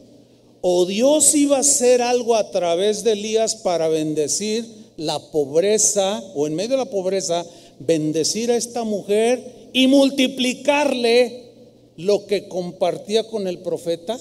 o 0.67 0.87
Dios 0.87 1.35
iba 1.35 1.57
a 1.57 1.59
hacer 1.59 2.01
algo 2.01 2.33
a 2.33 2.49
través 2.49 3.03
de 3.03 3.11
Elías 3.11 3.55
para 3.55 3.87
bendecir 3.87 4.65
la 4.97 5.19
pobreza, 5.19 6.23
o 6.33 6.47
en 6.47 6.55
medio 6.55 6.71
de 6.71 6.77
la 6.77 6.89
pobreza, 6.89 7.45
bendecir 7.77 8.49
a 8.49 8.57
esta 8.57 8.83
mujer 8.83 9.69
y 9.73 9.85
multiplicarle 9.85 11.51
lo 11.97 12.25
que 12.25 12.47
compartía 12.47 13.27
con 13.27 13.47
el 13.47 13.59
profeta. 13.59 14.17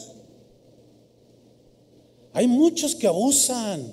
Hay 2.35 2.47
muchos 2.47 2.95
que 2.95 3.07
abusan. 3.07 3.91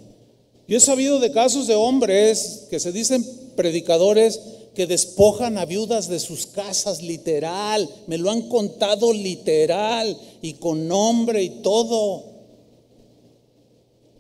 Yo 0.68 0.78
he 0.78 0.82
sabido 0.82 1.20
de 1.20 1.32
casos 1.32 1.68
de 1.68 1.76
hombres 1.76 2.68
que 2.70 2.80
se 2.80 2.92
dicen 2.92 3.26
predicadores 3.56 4.42
que 4.74 4.88
despojan 4.88 5.58
a 5.58 5.66
viudas 5.66 6.08
de 6.08 6.20
sus 6.20 6.48
casas, 6.48 7.02
literal. 7.02 7.90
Me 8.08 8.18
lo 8.18 8.32
han 8.32 8.48
contado 8.48 9.12
literal 9.12 10.18
y 10.42 10.54
con 10.54 10.88
nombre 10.88 11.44
y 11.44 11.50
todo. 11.62 12.32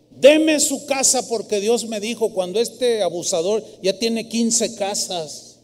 Deme 0.10 0.60
su 0.60 0.86
casa 0.86 1.28
porque 1.28 1.60
Dios 1.60 1.88
me 1.88 1.99
dijo 1.99 2.34
cuando 2.34 2.60
este 2.60 3.02
abusador 3.02 3.64
ya 3.82 3.97
tiene 3.97 4.28
15 4.28 4.76
casas. 4.76 5.60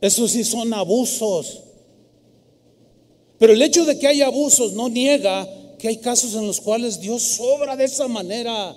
Eso 0.00 0.28
sí 0.28 0.44
son 0.44 0.72
abusos. 0.72 1.62
Pero 3.38 3.52
el 3.52 3.62
hecho 3.62 3.84
de 3.84 3.98
que 3.98 4.06
haya 4.06 4.26
abusos 4.26 4.72
no 4.74 4.88
niega 4.88 5.48
que 5.78 5.88
hay 5.88 5.96
casos 5.98 6.34
en 6.34 6.46
los 6.46 6.60
cuales 6.60 7.00
Dios 7.00 7.22
sobra 7.22 7.76
de 7.76 7.84
esa 7.84 8.06
manera. 8.06 8.74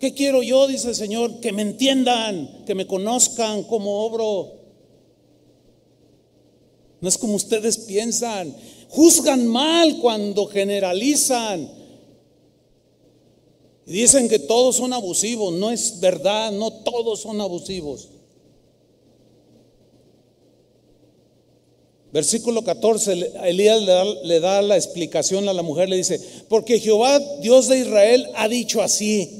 ¿Qué 0.00 0.14
quiero 0.14 0.42
yo? 0.42 0.66
Dice 0.66 0.88
el 0.88 0.94
Señor, 0.94 1.40
que 1.40 1.52
me 1.52 1.60
entiendan, 1.60 2.64
que 2.64 2.74
me 2.74 2.86
conozcan 2.86 3.64
como 3.64 4.02
obro. 4.06 4.54
No 7.02 7.08
es 7.08 7.18
como 7.18 7.34
ustedes 7.34 7.76
piensan. 7.76 8.56
Juzgan 8.88 9.46
mal 9.46 9.98
cuando 10.00 10.46
generalizan. 10.46 11.70
Dicen 13.84 14.30
que 14.30 14.38
todos 14.38 14.76
son 14.76 14.94
abusivos. 14.94 15.52
No 15.52 15.70
es 15.70 16.00
verdad, 16.00 16.50
no 16.50 16.72
todos 16.72 17.20
son 17.20 17.42
abusivos. 17.42 18.08
Versículo 22.10 22.64
14, 22.64 23.32
Elías 23.44 23.82
le 24.24 24.40
da, 24.40 24.62
la 24.62 24.76
explicación 24.76 25.48
a 25.48 25.52
la 25.52 25.62
mujer, 25.62 25.88
le 25.88 25.96
dice, 25.96 26.20
porque 26.48 26.80
Jehová, 26.80 27.20
Dios 27.40 27.68
de 27.68 27.78
Israel, 27.78 28.28
ha 28.34 28.48
dicho 28.48 28.82
así, 28.82 29.39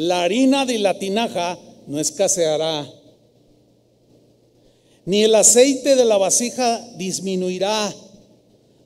la 0.00 0.22
harina 0.22 0.64
de 0.64 0.78
la 0.78 0.98
tinaja 0.98 1.58
no 1.86 2.00
escaseará, 2.00 2.90
ni 5.04 5.24
el 5.24 5.34
aceite 5.34 5.94
de 5.94 6.06
la 6.06 6.16
vasija 6.16 6.80
disminuirá 6.96 7.92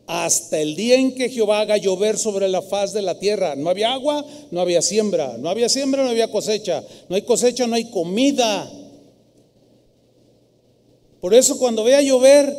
hasta 0.08 0.58
el 0.58 0.74
día 0.74 0.96
en 0.96 1.14
que 1.14 1.28
Jehová 1.28 1.60
haga 1.60 1.76
llover 1.76 2.18
sobre 2.18 2.48
la 2.48 2.62
faz 2.62 2.92
de 2.92 3.02
la 3.02 3.18
tierra. 3.18 3.54
No 3.54 3.70
había 3.70 3.92
agua, 3.92 4.24
no 4.50 4.60
había 4.60 4.82
siembra, 4.82 5.36
no 5.38 5.48
había 5.48 5.68
siembra, 5.68 6.02
no 6.02 6.10
había 6.10 6.30
cosecha, 6.30 6.82
no 7.08 7.14
hay 7.14 7.22
cosecha, 7.22 7.66
no 7.68 7.76
hay 7.76 7.90
comida. 7.90 8.68
Por 11.20 11.32
eso 11.32 11.58
cuando 11.58 11.84
vea 11.84 12.02
llover, 12.02 12.54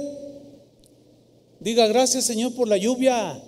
diga 1.59 1.87
gracias 1.87 2.23
Señor 2.23 2.55
por 2.55 2.69
la 2.69 2.77
lluvia. 2.77 3.41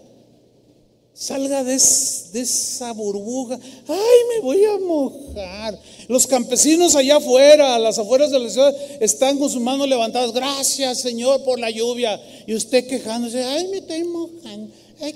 Salga 1.20 1.64
de, 1.64 1.74
esa 1.74 2.92
burbuja. 2.92 3.60
Ay, 3.88 4.20
me 4.36 4.42
voy 4.42 4.64
a 4.66 4.78
mojar. 4.78 5.80
Los 6.08 6.28
campesinos 6.28 6.96
allá 6.96 7.18
afuera, 7.18 7.74
a 7.74 7.80
las 7.80 7.98
afueras 7.98 8.30
de 8.30 8.38
la 8.38 8.48
ciudad, 8.48 8.76
están 9.02 9.40
con 9.40 9.50
sus 9.50 9.60
manos 9.60 9.88
levantadas. 9.88 10.32
Gracias, 10.32 11.02
Señor, 11.02 11.44
por 11.44 11.60
la 11.60 11.72
lluvia. 11.72 12.22
Y 12.46 12.54
usted 12.54 12.86
quejándose. 12.86 13.44
Ay, 13.44 13.68
me 13.70 13.78
estoy 13.78 14.04
mojando. 14.04 14.72
Ay, 15.02 15.16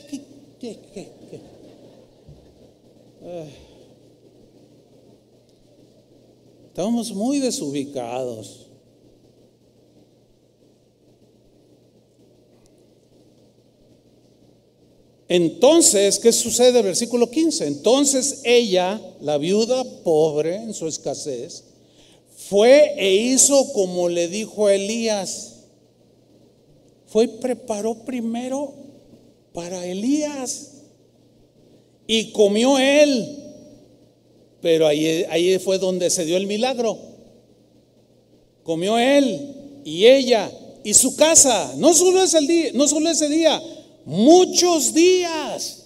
¿qué, 0.59 1.07
Estamos 6.69 7.11
muy 7.11 7.37
desubicados. 7.37 8.70
Entonces, 15.33 16.19
¿qué 16.19 16.33
sucede? 16.33 16.81
Versículo 16.81 17.31
15. 17.31 17.65
Entonces 17.65 18.41
ella, 18.43 18.99
la 19.21 19.37
viuda 19.37 19.81
pobre 20.03 20.57
en 20.57 20.73
su 20.73 20.87
escasez, 20.87 21.63
fue 22.49 22.95
e 22.97 23.15
hizo 23.15 23.71
como 23.71 24.09
le 24.09 24.27
dijo 24.27 24.67
Elías. 24.67 25.67
Fue 27.07 27.23
y 27.23 27.27
preparó 27.27 28.03
primero 28.03 28.73
para 29.53 29.85
Elías. 29.85 30.71
Y 32.07 32.33
comió 32.33 32.77
él. 32.77 33.37
Pero 34.61 34.85
ahí, 34.85 35.25
ahí 35.29 35.57
fue 35.59 35.77
donde 35.77 36.09
se 36.09 36.25
dio 36.25 36.35
el 36.35 36.45
milagro. 36.45 36.97
Comió 38.63 38.99
él 38.99 39.81
y 39.85 40.07
ella 40.07 40.51
y 40.83 40.93
su 40.93 41.15
casa. 41.15 41.73
No 41.77 41.93
solo 41.93 42.21
ese 42.21 42.41
día, 42.41 42.71
no 42.73 42.85
solo 42.85 43.09
ese 43.09 43.29
día 43.29 43.63
muchos 44.05 44.93
días. 44.93 45.85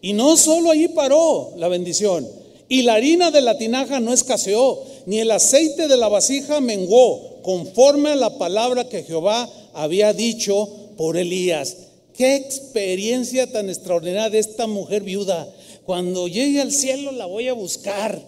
Y 0.00 0.12
no 0.12 0.36
solo 0.36 0.70
ahí 0.70 0.88
paró 0.88 1.52
la 1.56 1.68
bendición. 1.68 2.26
Y 2.68 2.82
la 2.82 2.94
harina 2.94 3.30
de 3.30 3.40
la 3.40 3.58
tinaja 3.58 4.00
no 4.00 4.12
escaseó, 4.12 4.82
ni 5.06 5.18
el 5.18 5.30
aceite 5.32 5.88
de 5.88 5.96
la 5.96 6.08
vasija 6.08 6.60
menguó, 6.60 7.42
conforme 7.42 8.10
a 8.10 8.16
la 8.16 8.38
palabra 8.38 8.88
que 8.88 9.02
Jehová 9.02 9.48
había 9.74 10.12
dicho 10.12 10.68
por 10.96 11.16
Elías. 11.16 11.76
Qué 12.14 12.36
experiencia 12.36 13.50
tan 13.50 13.68
extraordinaria 13.68 14.30
de 14.30 14.38
esta 14.38 14.66
mujer 14.66 15.02
viuda. 15.02 15.52
Cuando 15.84 16.28
llegue 16.28 16.60
al 16.60 16.70
cielo 16.70 17.12
la 17.12 17.26
voy 17.26 17.48
a 17.48 17.52
buscar. 17.52 18.20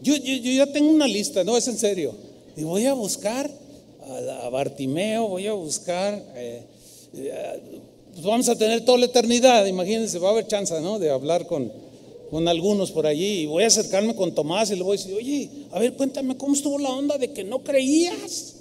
Yo, 0.00 0.16
ya 0.16 0.66
tengo 0.72 0.90
una 0.90 1.06
lista, 1.06 1.44
no 1.44 1.56
es 1.56 1.68
en 1.68 1.76
serio. 1.76 2.14
Y 2.56 2.62
voy 2.62 2.86
a 2.86 2.94
buscar 2.94 3.50
a, 4.42 4.48
Bartimeo, 4.48 5.28
voy 5.28 5.46
a 5.46 5.52
buscar 5.52 6.24
eh, 6.36 6.62
vamos 8.22 8.48
a 8.48 8.56
tener 8.56 8.84
toda 8.84 8.98
la 8.98 9.06
eternidad, 9.06 9.66
imagínense, 9.66 10.18
va 10.18 10.28
a 10.28 10.32
haber 10.32 10.46
chance, 10.46 10.78
¿no? 10.80 10.98
De 10.98 11.10
hablar 11.10 11.46
con, 11.46 11.72
con 12.30 12.48
algunos 12.48 12.90
por 12.90 13.06
allí. 13.06 13.42
Y 13.42 13.46
voy 13.46 13.64
a 13.64 13.68
acercarme 13.68 14.14
con 14.14 14.34
Tomás 14.34 14.70
y 14.70 14.76
le 14.76 14.82
voy 14.82 14.96
a 14.96 15.00
decir, 15.00 15.14
oye, 15.14 15.48
a 15.70 15.78
ver, 15.78 15.94
cuéntame 15.94 16.36
cómo 16.36 16.54
estuvo 16.54 16.78
la 16.78 16.90
onda 16.90 17.18
de 17.18 17.32
que 17.32 17.44
no 17.44 17.62
creías. 17.62 18.56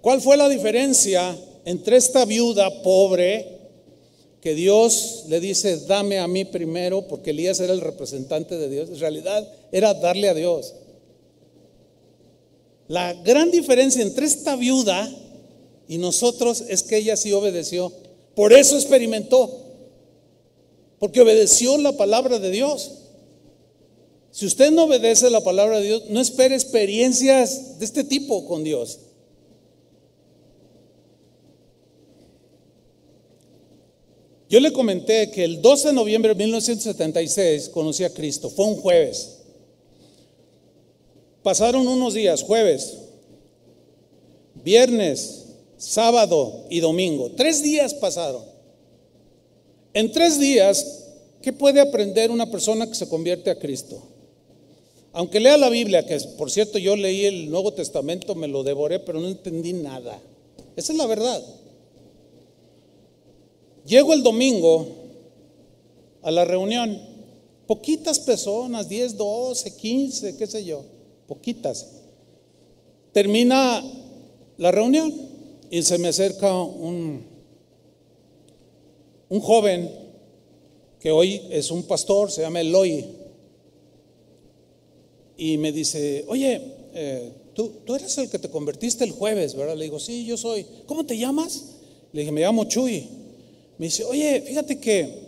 ¿Cuál 0.00 0.20
fue 0.20 0.36
la 0.36 0.48
diferencia 0.50 1.34
entre 1.64 1.96
esta 1.96 2.26
viuda 2.26 2.82
pobre 2.82 3.46
que 4.42 4.54
Dios 4.54 5.24
le 5.28 5.40
dice, 5.40 5.78
dame 5.86 6.18
a 6.18 6.28
mí 6.28 6.44
primero, 6.44 7.08
porque 7.08 7.30
Elías 7.30 7.58
era 7.60 7.72
el 7.72 7.80
representante 7.80 8.58
de 8.58 8.68
Dios? 8.68 8.90
En 8.90 8.98
realidad 8.98 9.48
era 9.72 9.94
darle 9.94 10.28
a 10.28 10.34
Dios. 10.34 10.74
La 12.88 13.14
gran 13.14 13.50
diferencia 13.50 14.02
entre 14.02 14.26
esta 14.26 14.56
viuda 14.56 15.10
y 15.88 15.98
nosotros 15.98 16.64
es 16.68 16.82
que 16.82 16.98
ella 16.98 17.16
sí 17.16 17.32
obedeció. 17.32 17.92
Por 18.34 18.52
eso 18.52 18.76
experimentó. 18.76 19.60
Porque 20.98 21.20
obedeció 21.20 21.78
la 21.78 21.92
palabra 21.92 22.38
de 22.38 22.50
Dios. 22.50 22.92
Si 24.30 24.46
usted 24.46 24.70
no 24.70 24.84
obedece 24.84 25.30
la 25.30 25.42
palabra 25.42 25.78
de 25.78 25.86
Dios, 25.86 26.02
no 26.08 26.20
espere 26.20 26.54
experiencias 26.54 27.78
de 27.78 27.84
este 27.84 28.04
tipo 28.04 28.46
con 28.46 28.64
Dios. 28.64 28.98
Yo 34.48 34.60
le 34.60 34.72
comenté 34.72 35.30
que 35.30 35.44
el 35.44 35.62
12 35.62 35.88
de 35.88 35.94
noviembre 35.94 36.30
de 36.30 36.36
1976 36.36 37.70
conocí 37.70 38.04
a 38.04 38.10
Cristo. 38.12 38.50
Fue 38.50 38.66
un 38.66 38.76
jueves. 38.76 39.33
Pasaron 41.44 41.86
unos 41.86 42.14
días, 42.14 42.42
jueves, 42.42 43.00
viernes, 44.64 45.44
sábado 45.76 46.64
y 46.70 46.80
domingo. 46.80 47.32
Tres 47.36 47.62
días 47.62 47.92
pasaron. 47.92 48.42
En 49.92 50.10
tres 50.10 50.40
días, 50.40 51.04
¿qué 51.42 51.52
puede 51.52 51.82
aprender 51.82 52.30
una 52.30 52.50
persona 52.50 52.86
que 52.86 52.94
se 52.94 53.10
convierte 53.10 53.50
a 53.50 53.58
Cristo? 53.58 54.02
Aunque 55.12 55.38
lea 55.38 55.58
la 55.58 55.68
Biblia, 55.68 56.06
que 56.06 56.18
por 56.38 56.50
cierto 56.50 56.78
yo 56.78 56.96
leí 56.96 57.26
el 57.26 57.50
Nuevo 57.50 57.74
Testamento, 57.74 58.34
me 58.34 58.48
lo 58.48 58.62
devoré, 58.62 58.98
pero 59.00 59.20
no 59.20 59.28
entendí 59.28 59.74
nada. 59.74 60.18
Esa 60.76 60.92
es 60.92 60.98
la 60.98 61.06
verdad. 61.06 61.44
Llego 63.84 64.14
el 64.14 64.22
domingo 64.22 64.86
a 66.22 66.30
la 66.30 66.46
reunión, 66.46 66.98
poquitas 67.66 68.18
personas, 68.18 68.88
10, 68.88 69.18
12, 69.18 69.76
15, 69.76 70.36
qué 70.38 70.46
sé 70.46 70.64
yo 70.64 70.93
poquitas. 71.26 72.02
Termina 73.12 73.82
la 74.58 74.70
reunión 74.70 75.12
y 75.70 75.82
se 75.82 75.98
me 75.98 76.08
acerca 76.08 76.54
un, 76.54 77.24
un 79.28 79.40
joven 79.40 79.90
que 81.00 81.10
hoy 81.10 81.42
es 81.50 81.70
un 81.70 81.82
pastor, 81.84 82.30
se 82.30 82.42
llama 82.42 82.60
Eloy. 82.60 83.04
y 85.36 85.58
me 85.58 85.72
dice, 85.72 86.24
oye, 86.28 86.60
eh, 86.94 87.32
¿tú, 87.54 87.72
tú 87.84 87.94
eres 87.94 88.16
el 88.18 88.30
que 88.30 88.38
te 88.38 88.48
convertiste 88.48 89.04
el 89.04 89.10
jueves, 89.10 89.54
¿verdad? 89.54 89.76
Le 89.76 89.84
digo, 89.84 89.98
sí, 89.98 90.24
yo 90.24 90.36
soy. 90.36 90.64
¿Cómo 90.86 91.04
te 91.04 91.18
llamas? 91.18 91.64
Le 92.12 92.20
dije, 92.20 92.32
me 92.32 92.40
llamo 92.40 92.64
Chuy. 92.64 93.08
Me 93.78 93.86
dice, 93.86 94.04
oye, 94.04 94.40
fíjate 94.46 94.78
que 94.78 95.24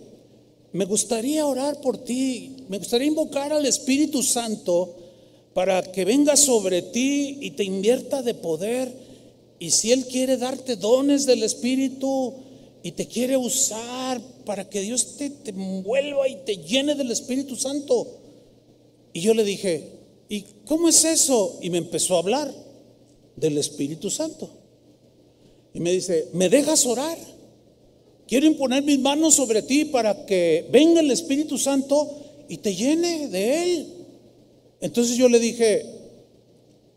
me 0.72 0.84
gustaría 0.84 1.46
orar 1.46 1.80
por 1.80 1.98
ti, 1.98 2.56
me 2.68 2.78
gustaría 2.78 3.08
invocar 3.08 3.52
al 3.52 3.66
Espíritu 3.66 4.22
Santo 4.22 4.94
para 5.56 5.80
que 5.80 6.04
venga 6.04 6.36
sobre 6.36 6.82
ti 6.82 7.38
y 7.40 7.52
te 7.52 7.64
invierta 7.64 8.20
de 8.20 8.34
poder. 8.34 8.92
Y 9.58 9.70
si 9.70 9.90
Él 9.90 10.04
quiere 10.04 10.36
darte 10.36 10.76
dones 10.76 11.24
del 11.24 11.42
Espíritu 11.42 12.34
y 12.82 12.92
te 12.92 13.06
quiere 13.06 13.38
usar 13.38 14.20
para 14.44 14.68
que 14.68 14.82
Dios 14.82 15.16
te, 15.16 15.30
te 15.30 15.52
envuelva 15.52 16.28
y 16.28 16.36
te 16.44 16.58
llene 16.58 16.94
del 16.94 17.10
Espíritu 17.10 17.56
Santo. 17.56 18.06
Y 19.14 19.22
yo 19.22 19.32
le 19.32 19.44
dije, 19.44 19.92
¿y 20.28 20.44
cómo 20.66 20.90
es 20.90 21.02
eso? 21.06 21.58
Y 21.62 21.70
me 21.70 21.78
empezó 21.78 22.16
a 22.16 22.18
hablar 22.18 22.52
del 23.34 23.56
Espíritu 23.56 24.10
Santo. 24.10 24.50
Y 25.72 25.80
me 25.80 25.90
dice, 25.90 26.28
¿me 26.34 26.50
dejas 26.50 26.84
orar? 26.84 27.16
Quiero 28.28 28.44
imponer 28.44 28.82
mis 28.82 28.98
manos 28.98 29.36
sobre 29.36 29.62
ti 29.62 29.86
para 29.86 30.26
que 30.26 30.68
venga 30.70 31.00
el 31.00 31.10
Espíritu 31.10 31.56
Santo 31.56 32.44
y 32.46 32.58
te 32.58 32.74
llene 32.74 33.28
de 33.28 33.62
Él. 33.62 33.95
Entonces 34.80 35.16
yo 35.16 35.28
le 35.28 35.38
dije, 35.38 35.84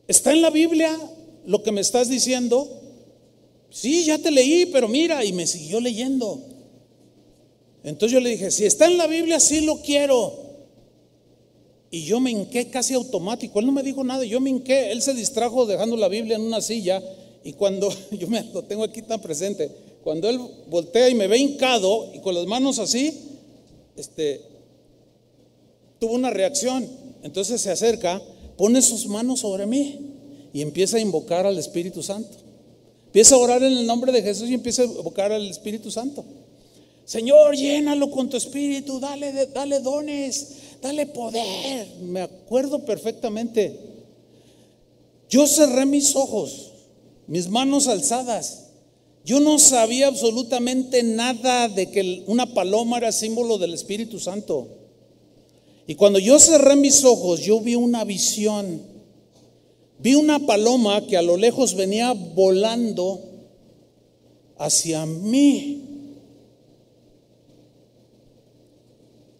¿está 0.07 0.32
en 0.32 0.41
la 0.41 0.49
Biblia 0.49 0.97
lo 1.45 1.63
que 1.63 1.71
me 1.71 1.82
estás 1.82 2.09
diciendo? 2.09 2.67
Sí, 3.69 4.05
ya 4.05 4.17
te 4.17 4.32
leí, 4.32 4.65
pero 4.67 4.88
mira, 4.88 5.23
y 5.23 5.32
me 5.32 5.45
siguió 5.45 5.80
leyendo. 5.80 6.41
Entonces 7.84 8.13
yo 8.13 8.19
le 8.19 8.32
dije, 8.32 8.51
si 8.51 8.65
está 8.65 8.86
en 8.86 8.97
la 8.97 9.07
Biblia, 9.07 9.39
sí 9.39 9.61
lo 9.61 9.82
quiero. 9.82 10.49
Y 11.91 12.03
yo 12.03 12.19
me 12.19 12.32
hinqué 12.32 12.69
casi 12.69 12.93
automático. 12.93 13.59
Él 13.59 13.65
no 13.65 13.71
me 13.71 13.84
dijo 13.84 14.03
nada, 14.03 14.23
yo 14.23 14.39
me 14.39 14.49
hinqué. 14.49 14.91
Él 14.91 15.01
se 15.01 15.13
distrajo 15.13 15.65
dejando 15.65 15.95
la 15.97 16.07
Biblia 16.07 16.36
en 16.36 16.43
una 16.43 16.61
silla. 16.61 17.01
Y 17.43 17.53
cuando 17.53 17.89
yo 18.11 18.27
me 18.27 18.43
lo 18.53 18.63
tengo 18.63 18.84
aquí 18.84 19.01
tan 19.01 19.21
presente, 19.21 19.71
cuando 20.03 20.30
él 20.30 20.39
voltea 20.67 21.09
y 21.09 21.15
me 21.15 21.27
ve 21.27 21.38
hincado 21.38 22.11
y 22.13 22.19
con 22.19 22.36
las 22.36 22.45
manos 22.45 22.80
así, 22.80 23.13
este, 23.95 24.41
tuvo 25.99 26.13
una 26.13 26.30
reacción. 26.30 26.88
Entonces 27.24 27.61
se 27.61 27.72
acerca, 27.72 28.22
pone 28.57 28.82
sus 28.82 29.07
manos 29.07 29.41
sobre 29.41 29.65
mí 29.65 29.99
y 30.53 30.61
empieza 30.61 30.97
a 30.97 30.99
invocar 30.99 31.45
al 31.45 31.57
Espíritu 31.57 32.01
Santo. 32.03 32.38
Empieza 33.05 33.36
a 33.36 33.39
orar 33.39 33.63
en 33.63 33.74
el 33.74 33.86
nombre 33.86 34.11
de 34.11 34.22
Jesús 34.22 34.49
y 34.49 34.53
empieza 34.53 34.84
a 34.84 34.86
invocar 34.86 35.32
al 35.32 35.47
Espíritu 35.47 35.91
Santo. 35.91 36.24
Señor, 37.05 37.55
llénalo 37.55 38.11
con 38.11 38.30
tu 38.30 38.38
espíritu, 38.38 38.99
dale, 38.99 39.47
dale 39.47 39.80
dones, 39.80 40.47
dale 40.80 41.07
poder. 41.07 41.88
Me 42.01 42.22
acuerdo 42.22 42.86
perfectamente. 42.86 43.80
Yo 45.28 45.47
cerré 45.47 45.88
mis 45.88 46.15
ojos, 46.15 46.72
mis 47.26 47.49
manos 47.49 47.88
alzadas 47.88 48.70
yo 49.30 49.39
no 49.39 49.59
sabía 49.59 50.07
absolutamente 50.07 51.03
nada 51.03 51.70
de 51.70 51.91
que 51.91 52.24
una 52.26 52.53
paloma 52.53 52.97
era 52.97 53.11
símbolo 53.11 53.59
del 53.59 53.74
Espíritu 53.76 54.20
Santo. 54.20 54.67
Y 55.89 55.95
cuando 55.95 56.19
yo 56.19 56.37
cerré 56.37 56.75
mis 56.75 57.03
ojos, 57.03 57.39
yo 57.39 57.61
vi 57.61 57.73
una 57.73 58.03
visión. 58.03 58.79
Vi 59.97 60.13
una 60.13 60.37
paloma 60.37 61.07
que 61.07 61.17
a 61.17 61.23
lo 61.23 61.35
lejos 61.35 61.73
venía 61.73 62.13
volando 62.13 63.19
hacia 64.59 65.07
mí. 65.07 65.81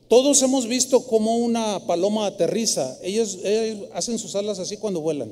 Todos 0.08 0.42
hemos 0.42 0.66
visto 0.66 1.06
cómo 1.06 1.38
una 1.38 1.86
paloma 1.86 2.26
aterriza. 2.26 2.98
Ellos, 3.04 3.38
hacen 3.94 4.18
sus 4.18 4.34
alas 4.34 4.58
así 4.58 4.78
cuando 4.78 5.02
vuelan. 5.02 5.32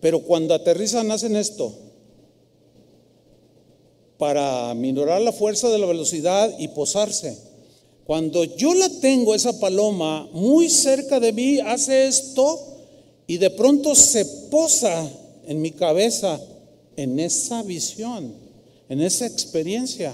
Pero 0.00 0.22
cuando 0.22 0.54
aterrizan 0.54 1.10
hacen 1.10 1.36
esto 1.36 1.74
para 4.16 4.72
minorar 4.72 5.20
la 5.20 5.32
fuerza 5.32 5.68
de 5.68 5.76
la 5.76 5.84
velocidad 5.84 6.58
y 6.58 6.68
posarse. 6.68 7.49
Cuando 8.10 8.42
yo 8.42 8.74
la 8.74 8.88
tengo, 8.88 9.36
esa 9.36 9.60
paloma, 9.60 10.28
muy 10.32 10.68
cerca 10.68 11.20
de 11.20 11.32
mí, 11.32 11.60
hace 11.60 12.08
esto 12.08 12.58
y 13.28 13.38
de 13.38 13.50
pronto 13.50 13.94
se 13.94 14.24
posa 14.50 15.08
en 15.46 15.62
mi 15.62 15.70
cabeza, 15.70 16.40
en 16.96 17.20
esa 17.20 17.62
visión, 17.62 18.34
en 18.88 19.00
esa 19.00 19.26
experiencia. 19.26 20.12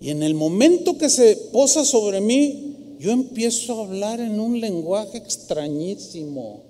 Y 0.00 0.10
en 0.10 0.22
el 0.22 0.34
momento 0.34 0.96
que 0.96 1.10
se 1.10 1.34
posa 1.50 1.84
sobre 1.84 2.20
mí, 2.20 2.96
yo 3.00 3.10
empiezo 3.10 3.80
a 3.80 3.84
hablar 3.84 4.20
en 4.20 4.38
un 4.38 4.60
lenguaje 4.60 5.18
extrañísimo. 5.18 6.62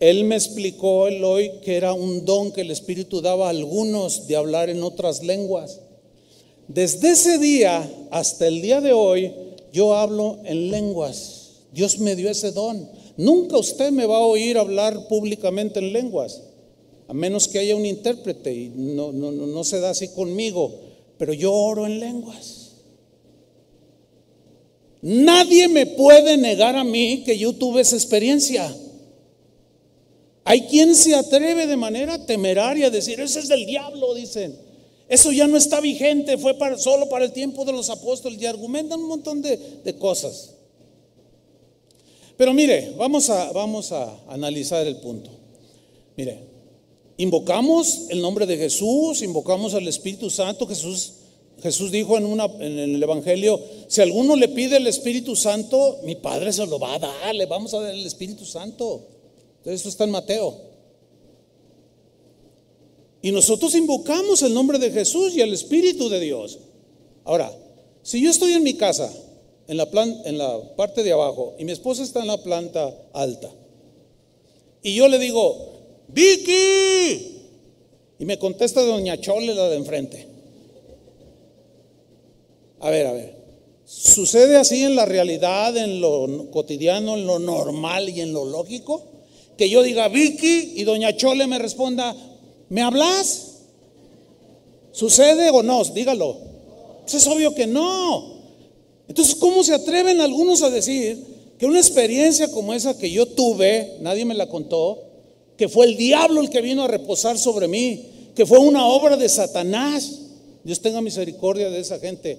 Él 0.00 0.24
me 0.24 0.34
explicó 0.34 1.06
el 1.06 1.22
hoy 1.22 1.52
que 1.62 1.76
era 1.76 1.92
un 1.92 2.24
don 2.24 2.50
que 2.50 2.62
el 2.62 2.72
Espíritu 2.72 3.20
daba 3.20 3.46
a 3.46 3.50
algunos 3.50 4.26
de 4.26 4.34
hablar 4.34 4.68
en 4.68 4.82
otras 4.82 5.22
lenguas. 5.22 5.78
Desde 6.72 7.10
ese 7.10 7.38
día 7.38 7.90
hasta 8.12 8.46
el 8.46 8.62
día 8.62 8.80
de 8.80 8.92
hoy, 8.92 9.32
yo 9.72 9.96
hablo 9.96 10.38
en 10.44 10.70
lenguas. 10.70 11.62
Dios 11.72 11.98
me 11.98 12.14
dio 12.14 12.30
ese 12.30 12.52
don. 12.52 12.88
Nunca 13.16 13.58
usted 13.58 13.90
me 13.90 14.06
va 14.06 14.18
a 14.18 14.26
oír 14.26 14.56
hablar 14.56 15.08
públicamente 15.08 15.80
en 15.80 15.92
lenguas, 15.92 16.44
a 17.08 17.12
menos 17.12 17.48
que 17.48 17.58
haya 17.58 17.74
un 17.74 17.84
intérprete 17.84 18.54
y 18.54 18.72
no, 18.72 19.10
no, 19.10 19.32
no 19.32 19.64
se 19.64 19.80
da 19.80 19.90
así 19.90 20.08
conmigo, 20.14 20.72
pero 21.18 21.32
yo 21.32 21.52
oro 21.52 21.86
en 21.86 21.98
lenguas. 21.98 22.76
Nadie 25.02 25.66
me 25.66 25.86
puede 25.86 26.36
negar 26.36 26.76
a 26.76 26.84
mí 26.84 27.24
que 27.26 27.36
yo 27.36 27.52
tuve 27.52 27.80
esa 27.80 27.96
experiencia. 27.96 28.72
Hay 30.44 30.68
quien 30.68 30.94
se 30.94 31.16
atreve 31.16 31.66
de 31.66 31.76
manera 31.76 32.24
temeraria 32.26 32.86
a 32.86 32.90
decir, 32.90 33.18
ese 33.20 33.40
es 33.40 33.48
del 33.48 33.66
diablo, 33.66 34.14
dicen. 34.14 34.69
Eso 35.10 35.32
ya 35.32 35.48
no 35.48 35.56
está 35.56 35.80
vigente, 35.80 36.38
fue 36.38 36.56
solo 36.78 37.08
para 37.08 37.24
el 37.24 37.32
tiempo 37.32 37.64
de 37.64 37.72
los 37.72 37.90
apóstoles 37.90 38.40
y 38.40 38.46
argumentan 38.46 39.00
un 39.00 39.08
montón 39.08 39.42
de, 39.42 39.56
de 39.82 39.96
cosas. 39.96 40.54
Pero 42.36 42.54
mire, 42.54 42.94
vamos 42.96 43.28
a, 43.28 43.50
vamos 43.50 43.90
a 43.90 44.20
analizar 44.28 44.86
el 44.86 44.98
punto. 44.98 45.28
Mire, 46.16 46.38
invocamos 47.16 48.02
el 48.08 48.22
nombre 48.22 48.46
de 48.46 48.56
Jesús, 48.56 49.20
invocamos 49.22 49.74
al 49.74 49.88
Espíritu 49.88 50.30
Santo. 50.30 50.64
Jesús, 50.68 51.14
Jesús 51.60 51.90
dijo 51.90 52.16
en, 52.16 52.24
una, 52.24 52.44
en 52.44 52.78
el 52.78 53.02
Evangelio, 53.02 53.60
si 53.88 54.02
alguno 54.02 54.36
le 54.36 54.46
pide 54.46 54.76
el 54.76 54.86
Espíritu 54.86 55.34
Santo, 55.34 55.98
mi 56.04 56.14
Padre 56.14 56.52
se 56.52 56.64
lo 56.66 56.78
va 56.78 56.94
a 56.94 56.98
dar, 57.00 57.34
le 57.34 57.46
vamos 57.46 57.74
a 57.74 57.80
dar 57.80 57.92
el 57.92 58.06
Espíritu 58.06 58.44
Santo. 58.44 59.08
Entonces, 59.58 59.80
esto 59.80 59.88
está 59.88 60.04
en 60.04 60.12
Mateo. 60.12 60.69
Y 63.22 63.32
nosotros 63.32 63.74
invocamos 63.74 64.42
el 64.42 64.54
nombre 64.54 64.78
de 64.78 64.90
Jesús 64.90 65.34
y 65.34 65.40
el 65.40 65.52
Espíritu 65.52 66.08
de 66.08 66.20
Dios. 66.20 66.58
Ahora, 67.24 67.52
si 68.02 68.22
yo 68.22 68.30
estoy 68.30 68.52
en 68.52 68.62
mi 68.62 68.74
casa, 68.74 69.12
en 69.68 69.76
la, 69.76 69.88
en 70.24 70.38
la 70.38 70.74
parte 70.76 71.02
de 71.02 71.12
abajo, 71.12 71.54
y 71.58 71.64
mi 71.64 71.72
esposa 71.72 72.02
está 72.02 72.20
en 72.20 72.28
la 72.28 72.42
planta 72.42 72.94
alta, 73.12 73.50
y 74.82 74.94
yo 74.94 75.08
le 75.08 75.18
digo, 75.18 75.72
Vicky, 76.08 77.36
y 78.18 78.24
me 78.24 78.38
contesta 78.38 78.82
doña 78.82 79.20
Chole, 79.20 79.54
la 79.54 79.68
de 79.68 79.76
enfrente. 79.76 80.26
A 82.80 82.88
ver, 82.88 83.06
a 83.06 83.12
ver. 83.12 83.40
¿Sucede 83.84 84.56
así 84.56 84.82
en 84.82 84.94
la 84.94 85.04
realidad, 85.04 85.76
en 85.76 86.00
lo 86.00 86.50
cotidiano, 86.50 87.16
en 87.16 87.26
lo 87.26 87.38
normal 87.38 88.08
y 88.08 88.22
en 88.22 88.32
lo 88.32 88.44
lógico? 88.44 89.10
que 89.60 89.68
yo 89.68 89.82
diga 89.82 90.08
Vicky 90.08 90.72
y 90.76 90.84
doña 90.84 91.14
Chole 91.14 91.46
me 91.46 91.58
responda, 91.58 92.16
¿me 92.70 92.80
hablas? 92.80 93.58
¿Sucede 94.92 95.50
o 95.50 95.62
no? 95.62 95.84
Dígalo. 95.84 96.38
Pues 97.02 97.14
es 97.14 97.26
obvio 97.26 97.54
que 97.54 97.66
no. 97.66 98.40
Entonces, 99.08 99.34
¿cómo 99.34 99.62
se 99.62 99.74
atreven 99.74 100.20
algunos 100.20 100.62
a 100.62 100.70
decir 100.70 101.18
que 101.58 101.66
una 101.66 101.78
experiencia 101.78 102.50
como 102.50 102.72
esa 102.72 102.96
que 102.96 103.10
yo 103.10 103.26
tuve, 103.26 103.96
nadie 104.00 104.24
me 104.24 104.34
la 104.34 104.48
contó, 104.48 105.02
que 105.56 105.68
fue 105.68 105.86
el 105.86 105.96
diablo 105.96 106.40
el 106.40 106.48
que 106.48 106.62
vino 106.62 106.84
a 106.84 106.88
reposar 106.88 107.36
sobre 107.36 107.68
mí, 107.68 108.06
que 108.34 108.46
fue 108.46 108.58
una 108.58 108.86
obra 108.86 109.16
de 109.16 109.28
Satanás? 109.28 110.20
Dios 110.62 110.80
tenga 110.80 111.00
misericordia 111.00 111.70
de 111.70 111.80
esa 111.80 111.98
gente. 111.98 112.38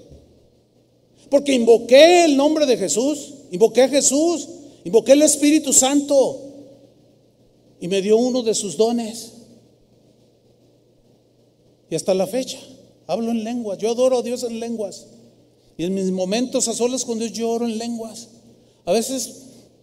Porque 1.29 1.53
invoqué 1.53 2.25
el 2.25 2.37
nombre 2.37 2.65
de 2.65 2.77
Jesús, 2.77 3.33
invoqué 3.51 3.83
a 3.83 3.89
Jesús, 3.89 4.47
invoqué 4.83 5.13
el 5.13 5.21
Espíritu 5.21 5.73
Santo 5.73 6.39
y 7.79 7.87
me 7.87 8.01
dio 8.01 8.17
uno 8.17 8.43
de 8.43 8.53
sus 8.53 8.77
dones. 8.77 9.33
Y 11.91 11.95
hasta 11.95 12.13
la 12.13 12.25
fecha, 12.25 12.57
hablo 13.05 13.31
en 13.31 13.43
lenguas. 13.43 13.77
Yo 13.77 13.91
adoro 13.91 14.19
a 14.19 14.21
Dios 14.23 14.43
en 14.43 14.61
lenguas. 14.61 15.07
Y 15.77 15.83
en 15.83 15.93
mis 15.93 16.09
momentos 16.09 16.69
a 16.69 16.73
solas 16.73 17.03
con 17.03 17.19
Dios 17.19 17.33
yo 17.33 17.49
oro 17.49 17.65
en 17.65 17.77
lenguas. 17.77 18.29
A 18.85 18.93
veces, 18.93 19.41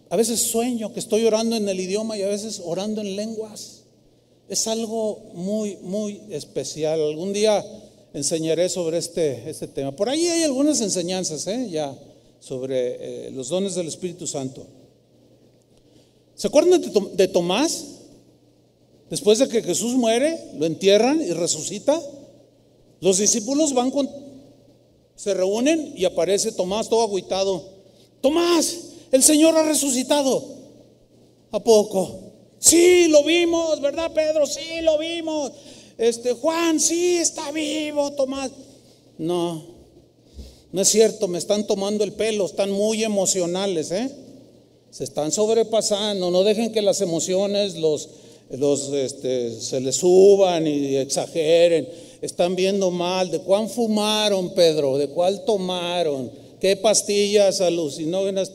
a 0.08 0.16
veces 0.16 0.40
sueño 0.40 0.90
que 0.94 1.00
estoy 1.00 1.26
orando 1.26 1.54
en 1.54 1.68
el 1.68 1.78
idioma 1.78 2.16
y 2.16 2.22
a 2.22 2.28
veces 2.28 2.62
orando 2.64 3.02
en 3.02 3.14
lenguas. 3.14 3.82
Es 4.48 4.66
algo 4.66 5.20
muy, 5.34 5.76
muy 5.82 6.22
especial. 6.30 6.98
Algún 6.98 7.34
día 7.34 7.62
enseñaré 8.14 8.70
sobre 8.70 8.96
este, 8.96 9.50
este 9.50 9.68
tema. 9.68 9.94
Por 9.94 10.08
ahí 10.08 10.28
hay 10.28 10.44
algunas 10.44 10.80
enseñanzas, 10.80 11.46
¿eh? 11.46 11.68
ya 11.68 11.94
sobre 12.40 13.26
eh, 13.26 13.30
los 13.32 13.50
dones 13.50 13.74
del 13.74 13.86
Espíritu 13.86 14.26
Santo. 14.26 14.66
¿Se 16.34 16.46
acuerdan 16.46 16.80
de, 16.80 16.88
de 17.16 17.28
Tomás? 17.28 17.97
Después 19.10 19.38
de 19.38 19.48
que 19.48 19.62
Jesús 19.62 19.94
muere, 19.94 20.38
lo 20.58 20.66
entierran 20.66 21.22
y 21.22 21.32
resucita. 21.32 22.00
Los 23.00 23.18
discípulos 23.18 23.72
van 23.72 23.90
con, 23.90 24.08
se 25.14 25.34
reúnen 25.34 25.94
y 25.96 26.04
aparece 26.04 26.52
Tomás 26.52 26.88
todo 26.88 27.02
agüitado. 27.02 27.62
Tomás, 28.20 28.76
el 29.10 29.22
Señor 29.22 29.56
ha 29.56 29.62
resucitado. 29.62 30.44
¿A 31.50 31.60
poco? 31.60 32.20
Sí, 32.58 33.08
lo 33.08 33.22
vimos, 33.24 33.80
¿verdad, 33.80 34.12
Pedro? 34.12 34.46
Sí, 34.46 34.80
lo 34.82 34.98
vimos. 34.98 35.52
Este, 35.96 36.32
Juan, 36.34 36.78
sí, 36.78 37.16
está 37.16 37.50
vivo, 37.50 38.12
Tomás. 38.12 38.50
No, 39.16 39.64
no 40.70 40.82
es 40.82 40.88
cierto, 40.88 41.28
me 41.28 41.38
están 41.38 41.66
tomando 41.66 42.04
el 42.04 42.12
pelo, 42.12 42.46
están 42.46 42.70
muy 42.70 43.02
emocionales, 43.02 43.90
¿eh? 43.90 44.10
Se 44.90 45.04
están 45.04 45.32
sobrepasando, 45.32 46.30
no 46.30 46.44
dejen 46.44 46.72
que 46.72 46.82
las 46.82 47.00
emociones 47.00 47.76
los, 47.76 48.08
los, 48.50 48.92
este, 48.92 49.60
se 49.60 49.80
les 49.80 49.96
suban 49.96 50.66
y 50.66 50.96
exageren. 50.96 51.88
Están 52.22 52.56
viendo 52.56 52.90
mal. 52.90 53.30
¿De 53.30 53.40
cuán 53.40 53.68
fumaron, 53.68 54.54
Pedro? 54.54 54.98
¿De 54.98 55.08
cuál 55.08 55.44
tomaron? 55.44 56.30
¿Qué 56.60 56.76
pastillas 56.76 57.60
alucinógenas 57.60 58.52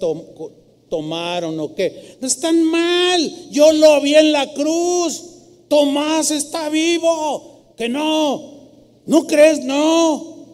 tomaron 0.90 1.60
o 1.60 1.74
qué? 1.76 2.18
No 2.20 2.28
están 2.28 2.62
mal. 2.64 3.50
Yo 3.52 3.72
lo 3.72 4.02
vi 4.02 4.16
en 4.16 4.32
la 4.32 4.52
cruz. 4.54 5.24
Tomás 5.70 6.32
está 6.32 6.70
vivo. 6.70 7.74
Que 7.78 7.88
no. 7.88 8.54
¿No 9.06 9.26
crees? 9.28 9.64
No. 9.64 10.46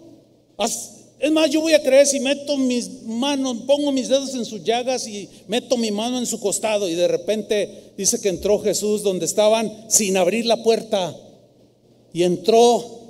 Haz- 0.57 0.98
Es 1.19 1.31
más, 1.33 1.49
yo 1.49 1.59
voy 1.59 1.73
a 1.73 1.83
creer 1.83 2.07
si 2.07 2.21
meto 2.21 2.57
mis 2.57 3.03
manos, 3.03 3.57
pongo 3.67 3.91
mis 3.91 4.07
dedos 4.07 4.33
en 4.35 4.45
sus 4.45 4.63
llagas 4.63 5.05
y 5.05 5.27
meto 5.49 5.75
mi 5.75 5.91
mano 5.91 6.17
en 6.17 6.25
su 6.25 6.39
costado 6.39 6.87
y 6.87 6.95
de 6.95 7.09
repente 7.09 7.91
dice 7.97 8.21
que 8.21 8.29
entró 8.29 8.59
Jesús 8.59 9.03
donde 9.03 9.25
estaban 9.25 9.85
sin 9.89 10.15
abrir 10.15 10.45
la 10.45 10.63
puerta 10.63 11.13
y 12.13 12.23
entró 12.23 13.01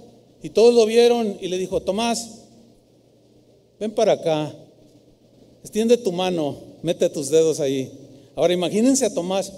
y 0.41 0.49
todos 0.49 0.73
lo 0.73 0.87
vieron 0.87 1.37
y 1.39 1.49
le 1.49 1.59
dijo, 1.59 1.81
Tomás, 1.83 2.45
ven 3.79 3.91
para 3.91 4.13
acá, 4.13 4.55
extiende 5.61 5.95
tu 5.95 6.11
mano, 6.11 6.57
mete 6.81 7.09
tus 7.09 7.29
dedos 7.29 7.59
ahí. 7.59 7.91
Ahora 8.35 8.53
imagínense 8.53 9.05
a 9.05 9.13
Tomás. 9.13 9.53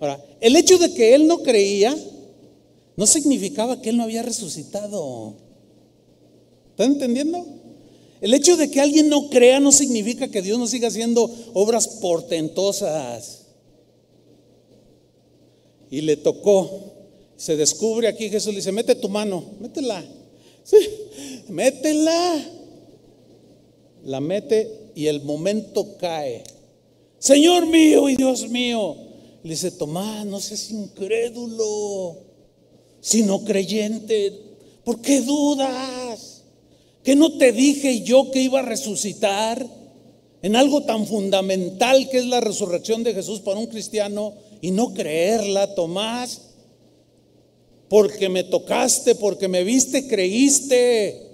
Ahora, 0.00 0.22
el 0.40 0.54
hecho 0.54 0.76
de 0.76 0.92
que 0.92 1.14
él 1.14 1.26
no 1.26 1.42
creía 1.42 1.96
no 2.96 3.06
significaba 3.06 3.80
que 3.80 3.88
él 3.88 3.96
no 3.96 4.02
había 4.02 4.22
resucitado. 4.22 5.45
¿Están 6.76 6.92
entendiendo? 6.92 7.42
El 8.20 8.34
hecho 8.34 8.58
de 8.58 8.70
que 8.70 8.82
alguien 8.82 9.08
no 9.08 9.30
crea 9.30 9.60
no 9.60 9.72
significa 9.72 10.28
que 10.28 10.42
Dios 10.42 10.58
no 10.58 10.66
siga 10.66 10.88
haciendo 10.88 11.30
obras 11.54 11.88
portentosas. 11.88 13.46
Y 15.90 16.02
le 16.02 16.18
tocó, 16.18 16.92
se 17.38 17.56
descubre 17.56 18.08
aquí, 18.08 18.28
Jesús 18.28 18.52
le 18.52 18.56
dice, 18.56 18.72
mete 18.72 18.94
tu 18.94 19.08
mano, 19.08 19.42
métela. 19.58 20.04
Sí, 20.64 20.76
métela. 21.48 22.44
La 24.04 24.20
mete 24.20 24.90
y 24.94 25.06
el 25.06 25.22
momento 25.22 25.96
cae. 25.96 26.44
Señor 27.18 27.64
mío 27.64 28.10
y 28.10 28.16
Dios 28.16 28.50
mío. 28.50 28.96
Le 29.42 29.50
dice, 29.50 29.70
Tomás, 29.70 30.26
no 30.26 30.40
seas 30.40 30.70
incrédulo, 30.70 32.18
sino 33.00 33.42
creyente. 33.44 34.42
¿Por 34.84 35.00
qué 35.00 35.22
dudas? 35.22 36.35
¿Que 37.06 37.14
no 37.14 37.38
te 37.38 37.52
dije 37.52 38.00
yo 38.02 38.32
que 38.32 38.42
iba 38.42 38.58
a 38.58 38.62
resucitar 38.62 39.64
en 40.42 40.56
algo 40.56 40.82
tan 40.82 41.06
fundamental 41.06 42.08
que 42.10 42.18
es 42.18 42.26
la 42.26 42.40
resurrección 42.40 43.04
de 43.04 43.14
Jesús 43.14 43.38
para 43.38 43.60
un 43.60 43.66
cristiano 43.68 44.34
y 44.60 44.72
no 44.72 44.92
creerla, 44.92 45.72
Tomás? 45.76 46.40
Porque 47.88 48.28
me 48.28 48.42
tocaste, 48.42 49.14
porque 49.14 49.46
me 49.46 49.62
viste, 49.62 50.08
creíste. 50.08 51.28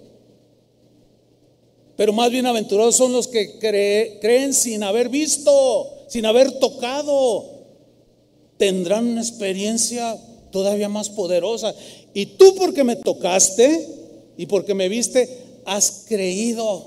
Pero 1.96 2.12
más 2.12 2.30
bienaventurados 2.30 2.94
son 2.94 3.14
los 3.14 3.26
que 3.26 3.58
cree- 3.58 4.18
creen 4.20 4.52
sin 4.52 4.82
haber 4.82 5.08
visto, 5.08 5.88
sin 6.06 6.26
haber 6.26 6.58
tocado. 6.58 7.48
Tendrán 8.58 9.06
una 9.06 9.22
experiencia 9.22 10.18
todavía 10.50 10.90
más 10.90 11.08
poderosa. 11.08 11.74
Y 12.12 12.26
tú 12.26 12.54
porque 12.56 12.84
me 12.84 12.96
tocaste 12.96 13.88
y 14.36 14.44
porque 14.44 14.74
me 14.74 14.90
viste, 14.90 15.51
has 15.64 16.04
creído. 16.08 16.86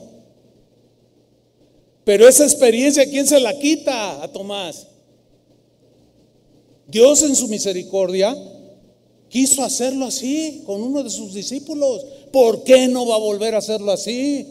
Pero 2.04 2.28
esa 2.28 2.44
experiencia, 2.44 3.10
¿quién 3.10 3.28
se 3.28 3.40
la 3.40 3.58
quita 3.58 4.24
a 4.24 4.32
Tomás? 4.32 4.88
Dios 6.88 7.24
en 7.24 7.36
su 7.36 7.48
misericordia 7.48 8.36
quiso 9.28 9.64
hacerlo 9.64 10.06
así 10.06 10.62
con 10.66 10.82
uno 10.82 11.04
de 11.04 11.10
sus 11.10 11.34
discípulos. 11.34 12.06
¿Por 12.32 12.64
qué 12.64 12.88
no 12.88 13.08
va 13.08 13.16
a 13.16 13.20
volver 13.20 13.56
a 13.56 13.58
hacerlo 13.58 13.92
así? 13.92 14.46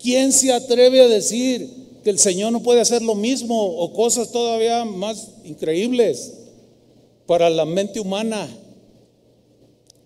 ¿Quién 0.00 0.32
se 0.32 0.52
atreve 0.52 1.02
a 1.02 1.08
decir 1.08 1.68
que 2.02 2.10
el 2.10 2.18
Señor 2.18 2.52
no 2.52 2.62
puede 2.62 2.80
hacer 2.80 3.02
lo 3.02 3.14
mismo 3.14 3.60
o 3.60 3.92
cosas 3.92 4.32
todavía 4.32 4.84
más 4.84 5.28
increíbles 5.44 6.32
para 7.26 7.50
la 7.50 7.64
mente 7.64 8.00
humana? 8.00 8.48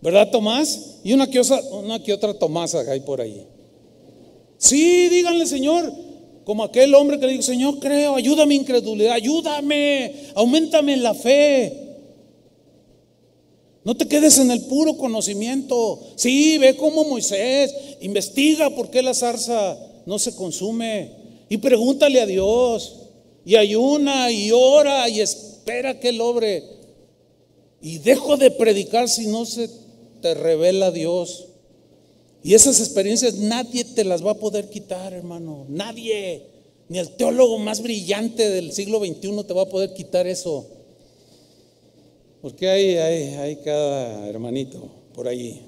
¿Verdad, 0.03 0.31
Tomás? 0.31 0.99
Y 1.05 1.13
una 1.13 1.31
que 1.31 1.39
otra, 1.39 1.63
una 1.71 2.03
que 2.03 2.13
otra 2.13 2.35
Tomasa 2.35 2.81
hay 2.91 3.01
por 3.01 3.21
ahí. 3.21 3.47
Sí, 4.59 5.09
díganle, 5.09 5.47
Señor, 5.47 5.93
como 6.45 6.65
aquel 6.65 6.95
hombre 6.95 7.19
que 7.19 7.27
le 7.27 7.33
dijo, 7.33 7.45
Señor, 7.45 7.79
creo, 7.79 8.17
ayúdame 8.17 8.49
mi 8.49 8.57
incredulidad, 8.57 9.13
ayúdame, 9.13 10.13
aumentame 10.35 10.95
en 10.95 11.03
la 11.05 11.15
fe. 11.15 11.79
No 13.85 13.97
te 13.97 14.07
quedes 14.07 14.39
en 14.39 14.51
el 14.51 14.63
puro 14.63 14.97
conocimiento. 14.97 16.01
Sí, 16.17 16.59
ve 16.59 16.77
como 16.77 17.05
Moisés, 17.05 17.75
investiga 18.01 18.71
por 18.71 18.91
qué 18.91 19.03
la 19.03 19.15
zarza 19.15 19.79
no 20.05 20.19
se 20.19 20.35
consume 20.35 21.13
y 21.49 21.59
pregúntale 21.59 22.21
a 22.21 22.27
Dios 22.27 22.99
y 23.45 23.57
ayuna 23.57 24.31
y 24.31 24.51
ora 24.53 25.09
y 25.09 25.21
espera 25.21 25.99
que 25.99 26.09
él 26.09 26.21
obre. 26.21 26.65
Y 27.81 27.99
dejo 27.99 28.37
de 28.37 28.53
predicar 28.53 29.09
si 29.09 29.27
no 29.27 29.45
se 29.45 29.69
te 30.23 30.33
revela 30.33 30.91
Dios. 30.91 31.49
Y 32.43 32.55
esas 32.55 32.81
experiencias 32.81 33.35
nadie 33.35 33.85
te 33.85 34.05
las 34.05 34.25
va 34.25 34.31
a 34.33 34.39
poder 34.39 34.71
quitar, 34.71 35.13
hermano. 35.13 35.67
Nadie. 35.69 36.47
Ni 36.89 36.99
el 36.99 37.11
teólogo 37.11 37.59
más 37.59 37.83
brillante 37.83 38.49
del 38.49 38.73
siglo 38.73 38.99
XXI 38.99 39.45
te 39.47 39.53
va 39.55 39.63
a 39.63 39.69
poder 39.69 39.93
quitar 39.93 40.27
eso. 40.27 40.67
Porque 42.41 42.69
hay, 42.69 42.97
hay, 42.97 43.23
hay 43.35 43.57
cada 43.57 44.27
hermanito 44.29 44.89
por 45.15 45.29
allí. 45.29 45.61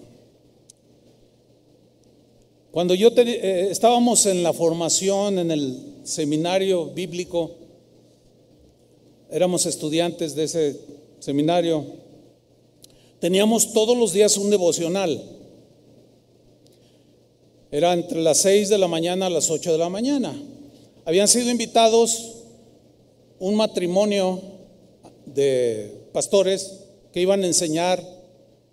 Cuando 2.72 2.94
yo 2.94 3.12
te- 3.12 3.22
eh, 3.22 3.70
estábamos 3.70 4.26
en 4.26 4.42
la 4.42 4.52
formación, 4.52 5.38
en 5.38 5.50
el 5.52 5.78
seminario 6.02 6.86
bíblico, 6.86 7.52
éramos 9.30 9.66
estudiantes 9.66 10.34
de 10.34 10.44
ese 10.44 10.80
seminario, 11.20 11.84
teníamos 13.24 13.72
todos 13.72 13.96
los 13.96 14.12
días 14.12 14.36
un 14.36 14.50
devocional. 14.50 15.18
Era 17.70 17.94
entre 17.94 18.20
las 18.20 18.36
6 18.36 18.68
de 18.68 18.76
la 18.76 18.86
mañana 18.86 19.24
a 19.24 19.30
las 19.30 19.48
8 19.48 19.72
de 19.72 19.78
la 19.78 19.88
mañana. 19.88 20.38
Habían 21.06 21.26
sido 21.26 21.48
invitados 21.50 22.34
un 23.38 23.54
matrimonio 23.54 24.42
de 25.24 26.02
pastores 26.12 26.80
que 27.14 27.22
iban 27.22 27.42
a 27.42 27.46
enseñar, 27.46 27.98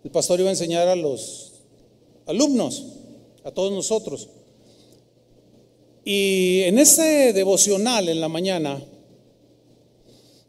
el 0.03 0.11
pastor 0.11 0.41
iba 0.41 0.49
a 0.49 0.51
enseñar 0.51 0.89
a 0.89 0.97
los 0.97 1.53
alumnos, 2.25 2.87
a 3.45 3.51
todos 3.51 3.71
nosotros. 3.71 4.27
Y 6.03 6.63
en 6.63 6.77
ese 6.77 7.31
devocional 7.31 8.09
en 8.09 8.19
la 8.19 8.27
mañana, 8.27 8.83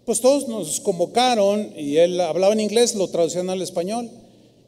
pues 0.05 0.21
todos 0.21 0.49
nos 0.49 0.81
convocaron 0.81 1.73
y 1.77 1.97
él 1.97 2.21
hablaba 2.21 2.53
en 2.53 2.61
inglés, 2.61 2.95
lo 2.95 3.09
traducían 3.09 3.51
al 3.51 3.63
español. 3.63 4.11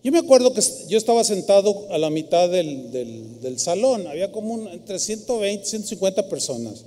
Yo 0.02 0.12
me 0.12 0.18
acuerdo 0.18 0.52
que 0.52 0.60
yo 0.88 0.98
estaba 0.98 1.24
sentado 1.24 1.86
a 1.90 1.98
la 1.98 2.10
mitad 2.10 2.48
del, 2.50 2.90
del- 2.92 3.58
salón, 3.58 4.06
había 4.06 4.30
como 4.30 4.68
entre 4.68 4.98
120, 4.98 5.64
150 5.64 6.28
personas. 6.28 6.84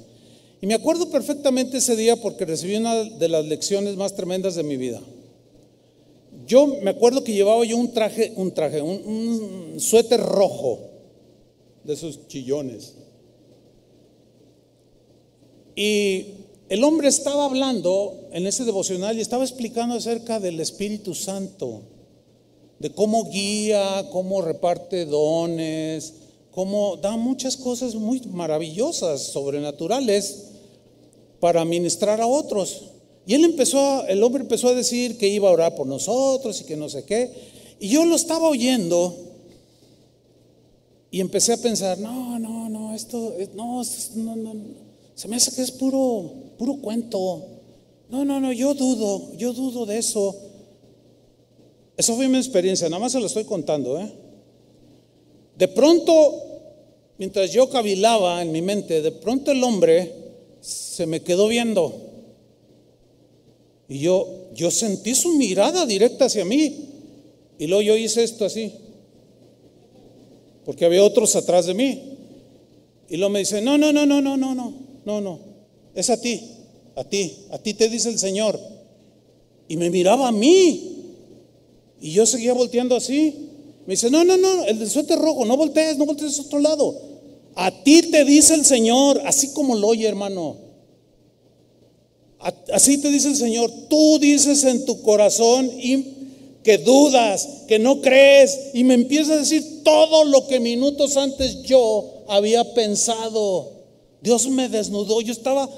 Y 0.62 0.68
me 0.68 0.74
acuerdo 0.76 1.10
perfectamente 1.10 1.78
ese 1.78 1.96
día 1.96 2.16
porque 2.16 2.46
recibí 2.46 2.76
una 2.76 3.04
de 3.04 3.28
las 3.28 3.46
lecciones 3.46 3.96
más 3.96 4.16
tremendas 4.16 4.56
de 4.56 4.64
mi 4.64 4.78
vida. 4.78 5.02
Yo 6.46 6.68
me 6.68 6.92
acuerdo 6.92 7.24
que 7.24 7.34
llevaba 7.34 7.66
yo 7.66 7.76
un 7.78 7.92
traje, 7.92 8.34
un 8.36 8.52
traje, 8.54 8.82
un, 8.82 9.02
un 9.74 9.80
suéter 9.80 10.20
rojo 10.22 10.80
de 11.84 11.94
esos 11.94 12.28
chillones. 12.28 12.94
Y 15.76 16.26
el 16.70 16.84
hombre 16.84 17.08
estaba 17.08 17.46
hablando 17.46 18.28
en 18.32 18.46
ese 18.46 18.66
devocional 18.66 19.18
y 19.18 19.22
estaba 19.22 19.44
explicando 19.44 19.96
acerca 19.96 20.40
del 20.40 20.60
Espíritu 20.60 21.16
Santo, 21.16 21.82
de 22.80 22.92
cómo 22.92 23.30
guía, 23.30 24.08
cómo 24.12 24.42
reparte 24.42 25.06
dones, 25.06 26.14
como 26.52 26.98
da 26.98 27.16
muchas 27.16 27.56
cosas 27.56 27.96
muy 27.96 28.20
maravillosas, 28.22 29.22
sobrenaturales, 29.22 30.48
para 31.40 31.64
ministrar 31.66 32.20
a 32.20 32.28
otros. 32.28 32.92
Y 33.26 33.34
él 33.34 33.46
empezó, 33.46 34.06
el 34.08 34.22
hombre 34.24 34.42
empezó 34.42 34.70
a 34.70 34.74
decir 34.74 35.18
que 35.18 35.28
iba 35.28 35.50
a 35.50 35.54
orar 35.54 35.76
por 35.76 35.88
nosotros 35.88 36.60
y 36.62 36.66
que 36.66 36.76
no 36.76 36.90
sé 36.90 37.04
qué. 37.06 37.32
Y 37.80 37.90
yo 37.90 38.06
lo 38.06 38.16
estaba 38.16 38.48
oyendo 38.50 39.16
y 41.12 41.22
empecé 41.22 41.54
a 41.54 41.58
pensar, 41.58 42.00
no, 42.00 42.40
no, 42.40 42.70
no, 42.70 42.94
esto, 42.94 43.34
no, 43.56 43.84
no, 44.36 44.36
no, 44.36 44.54
se 45.16 45.28
me 45.28 45.36
hace 45.36 45.56
que 45.56 45.62
es 45.62 45.72
puro, 45.72 46.32
puro 46.58 46.78
cuento. 46.78 47.46
No, 48.10 48.26
no, 48.26 48.40
no, 48.40 48.52
yo 48.52 48.74
dudo, 48.74 49.34
yo 49.38 49.54
dudo 49.54 49.86
de 49.86 49.98
eso. 49.98 50.36
Esa 51.96 52.14
fue 52.14 52.28
mi 52.28 52.38
experiencia, 52.38 52.90
nada 52.90 53.02
más 53.02 53.12
se 53.12 53.20
lo 53.20 53.26
estoy 53.26 53.44
contando. 53.44 54.00
¿eh? 54.00 54.12
De 55.58 55.68
pronto, 55.68 56.14
mientras 57.18 57.52
yo 57.52 57.70
cavilaba 57.70 58.42
en 58.42 58.52
mi 58.52 58.62
mente, 58.62 59.02
de 59.02 59.12
pronto 59.12 59.52
el 59.52 59.64
hombre 59.64 60.14
se 60.62 61.06
me 61.06 61.22
quedó 61.22 61.48
viendo. 61.48 61.94
Y 63.90 64.00
yo, 64.00 64.28
yo 64.54 64.70
sentí 64.70 65.16
su 65.16 65.34
mirada 65.34 65.86
directa 65.86 66.26
hacia 66.26 66.46
mí. 66.46 66.90
Y 67.58 67.68
luego 67.68 67.82
yo 67.82 67.98
hice 67.98 68.24
esto 68.24 68.46
así. 68.46 68.74
Porque 70.66 70.86
había 70.86 71.04
otros 71.04 71.36
atrás 71.36 71.66
de 71.66 71.74
mí. 71.74 72.18
Y 73.10 73.18
luego 73.18 73.32
me 73.32 73.40
dice, 73.40 73.62
no, 73.62 73.78
no, 73.78 73.94
no, 73.94 74.06
no, 74.06 74.22
no, 74.22 74.38
no, 74.38 74.54
no, 74.54 74.74
no, 75.06 75.22
no. 75.22 75.40
Es 75.98 76.12
a 76.12 76.22
ti, 76.22 76.40
a 76.96 77.04
ti, 77.04 77.36
a 77.50 77.58
ti 77.58 77.74
te 77.74 77.90
dice 77.90 78.10
el 78.10 78.20
Señor. 78.20 78.60
Y 79.68 79.78
me 79.78 79.90
miraba 79.90 80.28
a 80.28 80.32
mí. 80.32 81.16
Y 82.00 82.12
yo 82.12 82.28
seguía 82.28 82.54
volteando 82.54 82.96
así. 82.96 83.34
Me 83.88 83.94
dice, 83.96 84.12
no, 84.12 84.24
no, 84.24 84.38
no, 84.38 84.66
el 84.66 84.78
del 84.78 84.92
suéter 84.92 85.18
rojo, 85.18 85.44
no 85.44 85.58
voltees, 85.58 85.98
no 85.98 86.06
voltees 86.06 86.38
a 86.38 86.44
otro 86.44 86.60
lado. 86.60 87.02
A 87.56 87.72
ti 87.84 88.04
te 88.12 88.26
dice 88.26 88.54
el 88.54 88.64
Señor, 88.64 89.20
así 89.26 89.54
como 89.54 89.74
lo 89.74 89.88
oye, 89.88 90.08
hermano. 90.08 90.58
Así 92.72 93.00
te 93.00 93.10
dice 93.10 93.30
el 93.30 93.36
Señor. 93.36 93.72
Tú 93.90 94.20
dices 94.20 94.66
en 94.66 94.86
tu 94.86 95.02
corazón 95.02 95.72
que 96.62 96.78
dudas, 96.78 97.64
que 97.68 97.80
no 97.80 98.02
crees, 98.02 98.70
y 98.76 98.84
me 98.84 98.94
empieza 98.94 99.34
a 99.34 99.38
decir 99.38 99.82
todo 99.84 100.26
lo 100.26 100.46
que 100.46 100.60
minutos 100.60 101.18
antes 101.18 101.64
yo 101.64 102.24
había 102.28 102.76
pensado. 102.76 103.78
Dios 104.22 104.48
me 104.50 104.70
desnudó. 104.70 105.22
Yo 105.22 105.32
estaba, 105.32 105.70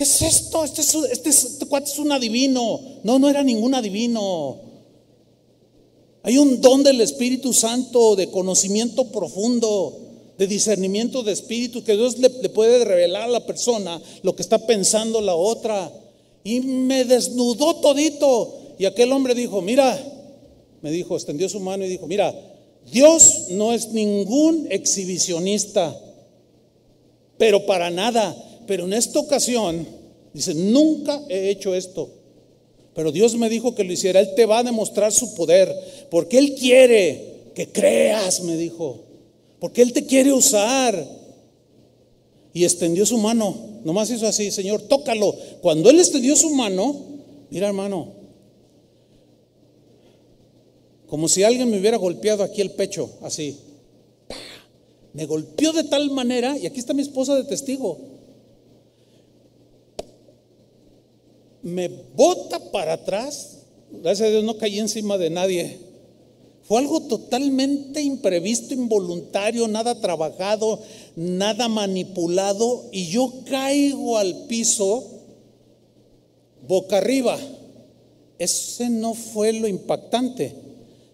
¿qué 0.00 0.04
es 0.04 0.22
esto? 0.22 0.64
Este, 0.64 0.80
este, 0.80 1.28
este 1.28 1.66
cuate 1.66 1.90
es 1.90 1.98
un 1.98 2.10
adivino. 2.10 2.80
No, 3.04 3.18
no 3.18 3.28
era 3.28 3.44
ningún 3.44 3.74
adivino. 3.74 4.56
Hay 6.22 6.38
un 6.38 6.58
don 6.62 6.82
del 6.82 7.02
Espíritu 7.02 7.52
Santo, 7.52 8.16
de 8.16 8.30
conocimiento 8.30 9.12
profundo, 9.12 9.98
de 10.38 10.46
discernimiento 10.46 11.22
de 11.22 11.32
espíritu, 11.32 11.84
que 11.84 11.98
Dios 11.98 12.16
le, 12.16 12.30
puede 12.30 12.82
revelar 12.82 13.24
a 13.24 13.28
la 13.28 13.44
persona 13.44 14.00
lo 14.22 14.34
que 14.34 14.40
está 14.40 14.66
pensando 14.66 15.20
la 15.20 15.34
otra. 15.34 15.92
Y 16.44 16.60
me 16.60 17.04
desnudó 17.04 17.76
todito. 17.76 18.56
Y 18.78 18.86
aquel 18.86 19.12
hombre 19.12 19.34
dijo, 19.34 19.60
mira, 19.60 20.02
me 20.80 20.90
dijo, 20.90 21.14
extendió 21.14 21.46
su 21.50 21.60
mano 21.60 21.84
y 21.84 21.90
dijo, 21.90 22.06
mira, 22.06 22.34
Dios 22.90 23.48
no 23.50 23.74
es 23.74 23.88
ningún 23.88 24.66
exhibicionista, 24.70 25.94
pero 27.36 27.66
para 27.66 27.90
nada. 27.90 28.34
Pero 28.70 28.84
en 28.84 28.92
esta 28.92 29.18
ocasión, 29.18 29.84
dice, 30.32 30.54
nunca 30.54 31.20
he 31.28 31.50
hecho 31.50 31.74
esto. 31.74 32.08
Pero 32.94 33.10
Dios 33.10 33.36
me 33.36 33.48
dijo 33.48 33.74
que 33.74 33.82
lo 33.82 33.92
hiciera. 33.92 34.20
Él 34.20 34.32
te 34.36 34.46
va 34.46 34.60
a 34.60 34.62
demostrar 34.62 35.10
su 35.10 35.34
poder. 35.34 35.74
Porque 36.08 36.38
Él 36.38 36.54
quiere 36.54 37.50
que 37.52 37.72
creas, 37.72 38.44
me 38.44 38.56
dijo. 38.56 39.00
Porque 39.58 39.82
Él 39.82 39.92
te 39.92 40.06
quiere 40.06 40.32
usar. 40.32 41.04
Y 42.54 42.62
extendió 42.62 43.04
su 43.04 43.18
mano. 43.18 43.80
Nomás 43.82 44.08
hizo 44.08 44.28
así, 44.28 44.52
Señor, 44.52 44.82
tócalo. 44.82 45.34
Cuando 45.60 45.90
Él 45.90 45.98
extendió 45.98 46.36
su 46.36 46.50
mano, 46.50 46.94
mira 47.50 47.66
hermano, 47.66 48.12
como 51.08 51.28
si 51.28 51.42
alguien 51.42 51.68
me 51.68 51.80
hubiera 51.80 51.96
golpeado 51.96 52.44
aquí 52.44 52.60
el 52.60 52.70
pecho, 52.70 53.10
así. 53.22 53.58
Me 55.12 55.26
golpeó 55.26 55.72
de 55.72 55.82
tal 55.82 56.08
manera, 56.12 56.56
y 56.56 56.66
aquí 56.66 56.78
está 56.78 56.94
mi 56.94 57.02
esposa 57.02 57.34
de 57.34 57.42
testigo, 57.42 58.19
me 61.62 61.88
bota 61.88 62.58
para 62.70 62.94
atrás. 62.94 63.58
Gracias 63.90 64.28
a 64.28 64.30
Dios 64.30 64.44
no 64.44 64.56
caí 64.56 64.78
encima 64.78 65.18
de 65.18 65.30
nadie. 65.30 65.78
Fue 66.62 66.78
algo 66.78 67.00
totalmente 67.02 68.00
imprevisto, 68.00 68.74
involuntario, 68.74 69.66
nada 69.66 70.00
trabajado, 70.00 70.80
nada 71.16 71.68
manipulado. 71.68 72.84
Y 72.92 73.08
yo 73.08 73.32
caigo 73.44 74.18
al 74.18 74.46
piso 74.46 75.04
boca 76.66 76.98
arriba. 76.98 77.38
Ese 78.38 78.88
no 78.88 79.14
fue 79.14 79.52
lo 79.52 79.66
impactante, 79.66 80.54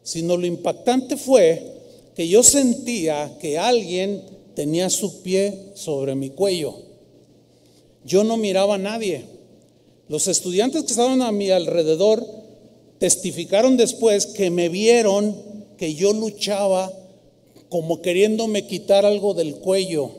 sino 0.02 0.36
lo 0.36 0.46
impactante 0.46 1.16
fue 1.16 1.72
que 2.14 2.28
yo 2.28 2.42
sentía 2.42 3.36
que 3.40 3.58
alguien 3.58 4.22
tenía 4.54 4.88
su 4.90 5.22
pie 5.22 5.72
sobre 5.74 6.14
mi 6.14 6.30
cuello. 6.30 6.76
Yo 8.04 8.22
no 8.24 8.36
miraba 8.36 8.76
a 8.76 8.78
nadie. 8.78 9.35
Los 10.08 10.28
estudiantes 10.28 10.82
que 10.82 10.90
estaban 10.90 11.22
a 11.22 11.32
mi 11.32 11.50
alrededor 11.50 12.24
testificaron 12.98 13.76
después 13.76 14.26
que 14.26 14.50
me 14.50 14.68
vieron 14.68 15.36
que 15.76 15.94
yo 15.94 16.12
luchaba 16.12 16.92
como 17.68 18.00
queriéndome 18.00 18.66
quitar 18.66 19.04
algo 19.04 19.34
del 19.34 19.56
cuello. 19.56 20.10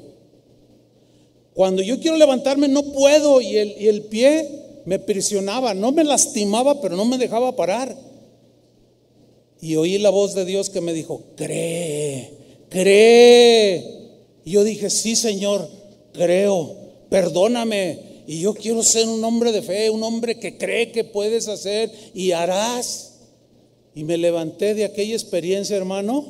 Cuando 1.53 1.81
yo 1.81 1.99
quiero 1.99 2.17
levantarme 2.17 2.67
no 2.67 2.83
puedo 2.91 3.41
y 3.41 3.55
el, 3.57 3.75
y 3.79 3.87
el 3.87 4.03
pie 4.03 4.47
me 4.85 4.99
prisionaba, 4.99 5.73
no 5.73 5.91
me 5.91 6.03
lastimaba, 6.03 6.81
pero 6.81 6.95
no 6.95 7.05
me 7.05 7.17
dejaba 7.17 7.55
parar. 7.55 7.95
Y 9.59 9.75
oí 9.75 9.97
la 9.97 10.09
voz 10.09 10.35
de 10.35 10.45
Dios 10.45 10.69
que 10.69 10.81
me 10.81 10.93
dijo, 10.93 11.23
cree, 11.35 12.31
cree. 12.69 13.97
Y 14.45 14.51
yo 14.51 14.63
dije, 14.63 14.89
sí 14.89 15.15
Señor, 15.15 15.67
creo, 16.13 16.75
perdóname, 17.09 17.99
y 18.27 18.41
yo 18.41 18.53
quiero 18.53 18.83
ser 18.83 19.07
un 19.07 19.23
hombre 19.23 19.53
de 19.53 19.61
fe, 19.61 19.89
un 19.89 20.03
hombre 20.03 20.37
que 20.37 20.57
cree 20.57 20.91
que 20.91 21.05
puedes 21.05 21.47
hacer 21.47 21.89
y 22.13 22.33
harás. 22.33 23.13
Y 23.95 24.03
me 24.03 24.17
levanté 24.17 24.75
de 24.75 24.83
aquella 24.83 25.13
experiencia, 25.13 25.77
hermano, 25.77 26.25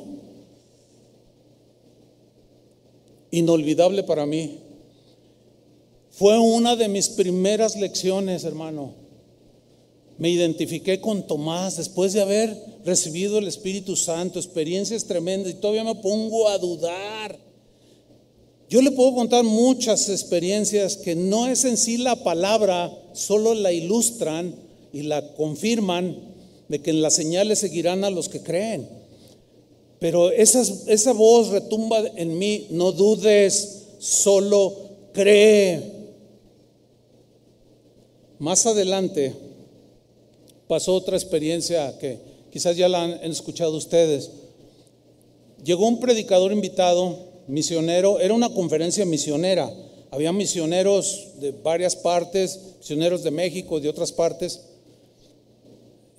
inolvidable 3.32 4.04
para 4.04 4.26
mí. 4.26 4.60
Fue 6.12 6.38
una 6.38 6.76
de 6.76 6.86
mis 6.86 7.08
primeras 7.08 7.74
lecciones, 7.74 8.44
hermano. 8.44 8.94
Me 10.18 10.30
identifiqué 10.30 11.00
con 11.00 11.26
Tomás 11.26 11.78
después 11.78 12.12
de 12.12 12.22
haber 12.22 12.56
recibido 12.84 13.38
el 13.38 13.48
Espíritu 13.48 13.96
Santo, 13.96 14.38
experiencias 14.38 15.04
tremendas, 15.04 15.52
y 15.52 15.56
todavía 15.56 15.82
me 15.82 15.96
pongo 15.96 16.48
a 16.48 16.58
dudar. 16.58 17.47
Yo 18.68 18.82
le 18.82 18.90
puedo 18.90 19.14
contar 19.14 19.44
muchas 19.44 20.10
experiencias 20.10 20.96
que 20.96 21.14
no 21.14 21.46
es 21.46 21.64
en 21.64 21.78
sí 21.78 21.96
la 21.96 22.16
palabra, 22.16 22.92
solo 23.14 23.54
la 23.54 23.72
ilustran 23.72 24.54
y 24.92 25.02
la 25.02 25.34
confirman 25.34 26.16
de 26.68 26.82
que 26.82 26.90
en 26.90 27.00
las 27.00 27.14
señales 27.14 27.60
seguirán 27.60 28.04
a 28.04 28.10
los 28.10 28.28
que 28.28 28.42
creen. 28.42 28.86
Pero 29.98 30.30
esa 30.30 31.12
voz 31.12 31.48
retumba 31.48 32.02
en 32.16 32.38
mí, 32.38 32.66
no 32.70 32.92
dudes, 32.92 33.86
solo 33.98 34.76
cree. 35.14 35.98
Más 38.38 38.66
adelante 38.66 39.34
pasó 40.68 40.94
otra 40.94 41.16
experiencia 41.16 41.98
que 41.98 42.18
quizás 42.52 42.76
ya 42.76 42.88
la 42.88 43.02
han 43.02 43.12
escuchado 43.32 43.76
ustedes. 43.76 44.30
Llegó 45.64 45.88
un 45.88 45.98
predicador 45.98 46.52
invitado 46.52 47.27
misionero, 47.48 48.20
era 48.20 48.34
una 48.34 48.50
conferencia 48.50 49.04
misionera. 49.04 49.72
Había 50.10 50.32
misioneros 50.32 51.28
de 51.40 51.52
varias 51.52 51.96
partes, 51.96 52.60
misioneros 52.78 53.22
de 53.24 53.30
México, 53.30 53.80
de 53.80 53.88
otras 53.88 54.12
partes. 54.12 54.60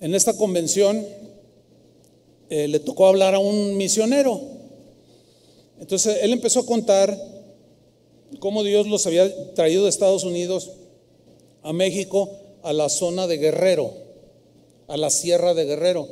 En 0.00 0.14
esta 0.14 0.36
convención 0.36 1.06
eh, 2.50 2.68
le 2.68 2.80
tocó 2.80 3.06
hablar 3.06 3.34
a 3.34 3.38
un 3.38 3.76
misionero. 3.76 4.40
Entonces 5.80 6.18
él 6.22 6.32
empezó 6.32 6.60
a 6.60 6.66
contar 6.66 7.16
cómo 8.38 8.62
Dios 8.62 8.86
los 8.86 9.06
había 9.06 9.54
traído 9.54 9.84
de 9.84 9.90
Estados 9.90 10.24
Unidos 10.24 10.70
a 11.62 11.72
México, 11.72 12.30
a 12.62 12.72
la 12.72 12.88
zona 12.88 13.26
de 13.26 13.38
Guerrero, 13.38 13.92
a 14.88 14.96
la 14.96 15.10
sierra 15.10 15.54
de 15.54 15.64
Guerrero. 15.64 16.08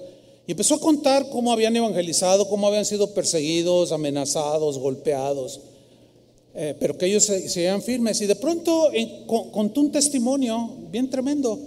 Y 0.48 0.52
empezó 0.52 0.76
a 0.76 0.80
contar 0.80 1.28
cómo 1.28 1.52
habían 1.52 1.76
evangelizado, 1.76 2.48
cómo 2.48 2.66
habían 2.66 2.86
sido 2.86 3.12
perseguidos, 3.12 3.92
amenazados, 3.92 4.78
golpeados, 4.78 5.60
eh, 6.54 6.74
pero 6.80 6.96
que 6.96 7.04
ellos 7.04 7.24
se, 7.24 7.50
se 7.50 7.80
firmes. 7.82 8.18
Y 8.22 8.26
de 8.26 8.34
pronto 8.34 8.88
contó 9.52 9.82
un 9.82 9.92
testimonio 9.92 10.70
bien 10.90 11.10
tremendo. 11.10 11.58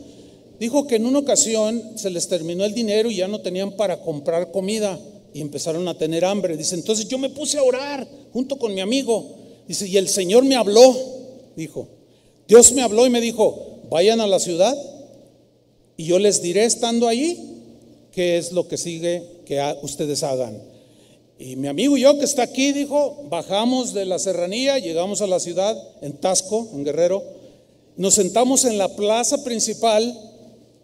Dijo 0.59 0.87
que 0.87 0.95
en 0.95 1.05
una 1.05 1.19
ocasión 1.19 1.91
se 1.95 2.09
les 2.09 2.27
terminó 2.27 2.65
el 2.65 2.73
dinero 2.73 3.11
y 3.11 3.17
ya 3.17 3.27
no 3.27 3.39
tenían 3.41 3.73
para 3.73 4.01
comprar 4.01 4.51
comida 4.51 4.99
y 5.31 5.41
empezaron 5.41 5.87
a 5.87 5.95
tener 5.95 6.25
hambre. 6.25 6.57
Dice, 6.57 6.73
entonces 6.73 7.07
yo 7.07 7.19
me 7.19 7.29
puse 7.29 7.59
a 7.59 7.63
orar 7.63 8.07
junto 8.33 8.57
con 8.57 8.73
mi 8.73 8.81
amigo. 8.81 9.35
Dice, 9.67 9.87
y 9.87 9.97
el 9.97 10.09
Señor 10.09 10.43
me 10.43 10.55
habló, 10.55 10.95
dijo, 11.55 11.87
Dios 12.47 12.71
me 12.71 12.81
habló 12.81 13.05
y 13.05 13.11
me 13.11 13.21
dijo, 13.21 13.81
vayan 13.91 14.21
a 14.21 14.25
la 14.25 14.39
ciudad 14.39 14.75
y 15.97 16.05
yo 16.05 16.17
les 16.17 16.41
diré 16.41 16.65
estando 16.65 17.07
allí 17.07 17.50
qué 18.11 18.37
es 18.37 18.51
lo 18.51 18.67
que 18.67 18.77
sigue 18.77 19.23
que 19.45 19.61
ustedes 19.81 20.23
hagan. 20.23 20.61
Y 21.39 21.55
mi 21.55 21.67
amigo 21.67 21.97
y 21.97 22.01
yo 22.01 22.19
que 22.19 22.25
está 22.25 22.43
aquí 22.43 22.71
dijo, 22.71 23.23
bajamos 23.29 23.93
de 23.93 24.05
la 24.05 24.19
serranía, 24.19 24.77
llegamos 24.77 25.21
a 25.21 25.27
la 25.27 25.39
ciudad, 25.39 25.75
en 26.01 26.13
Tasco, 26.13 26.69
en 26.73 26.83
Guerrero, 26.83 27.23
nos 27.97 28.13
sentamos 28.13 28.63
en 28.65 28.77
la 28.77 28.95
plaza 28.95 29.43
principal 29.43 30.15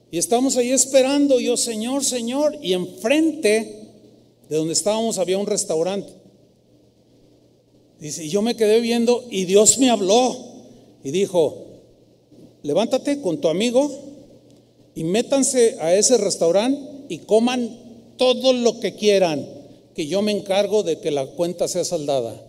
y 0.09 0.17
estamos 0.17 0.57
ahí 0.57 0.71
esperando, 0.71 1.39
yo, 1.39 1.57
Señor, 1.57 2.03
Señor, 2.03 2.57
y 2.61 2.73
enfrente 2.73 3.87
de 4.49 4.57
donde 4.57 4.73
estábamos 4.73 5.19
había 5.19 5.37
un 5.37 5.45
restaurante. 5.45 6.11
Dice, 7.99 8.25
y 8.25 8.29
yo 8.29 8.41
me 8.41 8.55
quedé 8.55 8.79
viendo 8.79 9.25
y 9.29 9.45
Dios 9.45 9.77
me 9.77 9.89
habló 9.89 10.35
y 11.03 11.11
dijo, 11.11 11.65
levántate 12.63 13.21
con 13.21 13.39
tu 13.39 13.47
amigo 13.47 13.91
y 14.95 15.03
métanse 15.03 15.77
a 15.79 15.93
ese 15.93 16.17
restaurante 16.17 16.96
y 17.09 17.19
coman 17.19 18.15
todo 18.17 18.53
lo 18.53 18.79
que 18.79 18.95
quieran, 18.95 19.47
que 19.93 20.07
yo 20.07 20.21
me 20.21 20.31
encargo 20.31 20.83
de 20.83 20.99
que 20.99 21.11
la 21.11 21.25
cuenta 21.25 21.67
sea 21.67 21.83
saldada. 21.83 22.43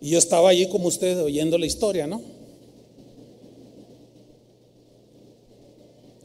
Y 0.00 0.10
yo 0.10 0.18
estaba 0.18 0.50
allí 0.50 0.68
como 0.68 0.88
usted 0.88 1.20
oyendo 1.22 1.58
la 1.58 1.66
historia, 1.66 2.06
¿no? 2.06 2.22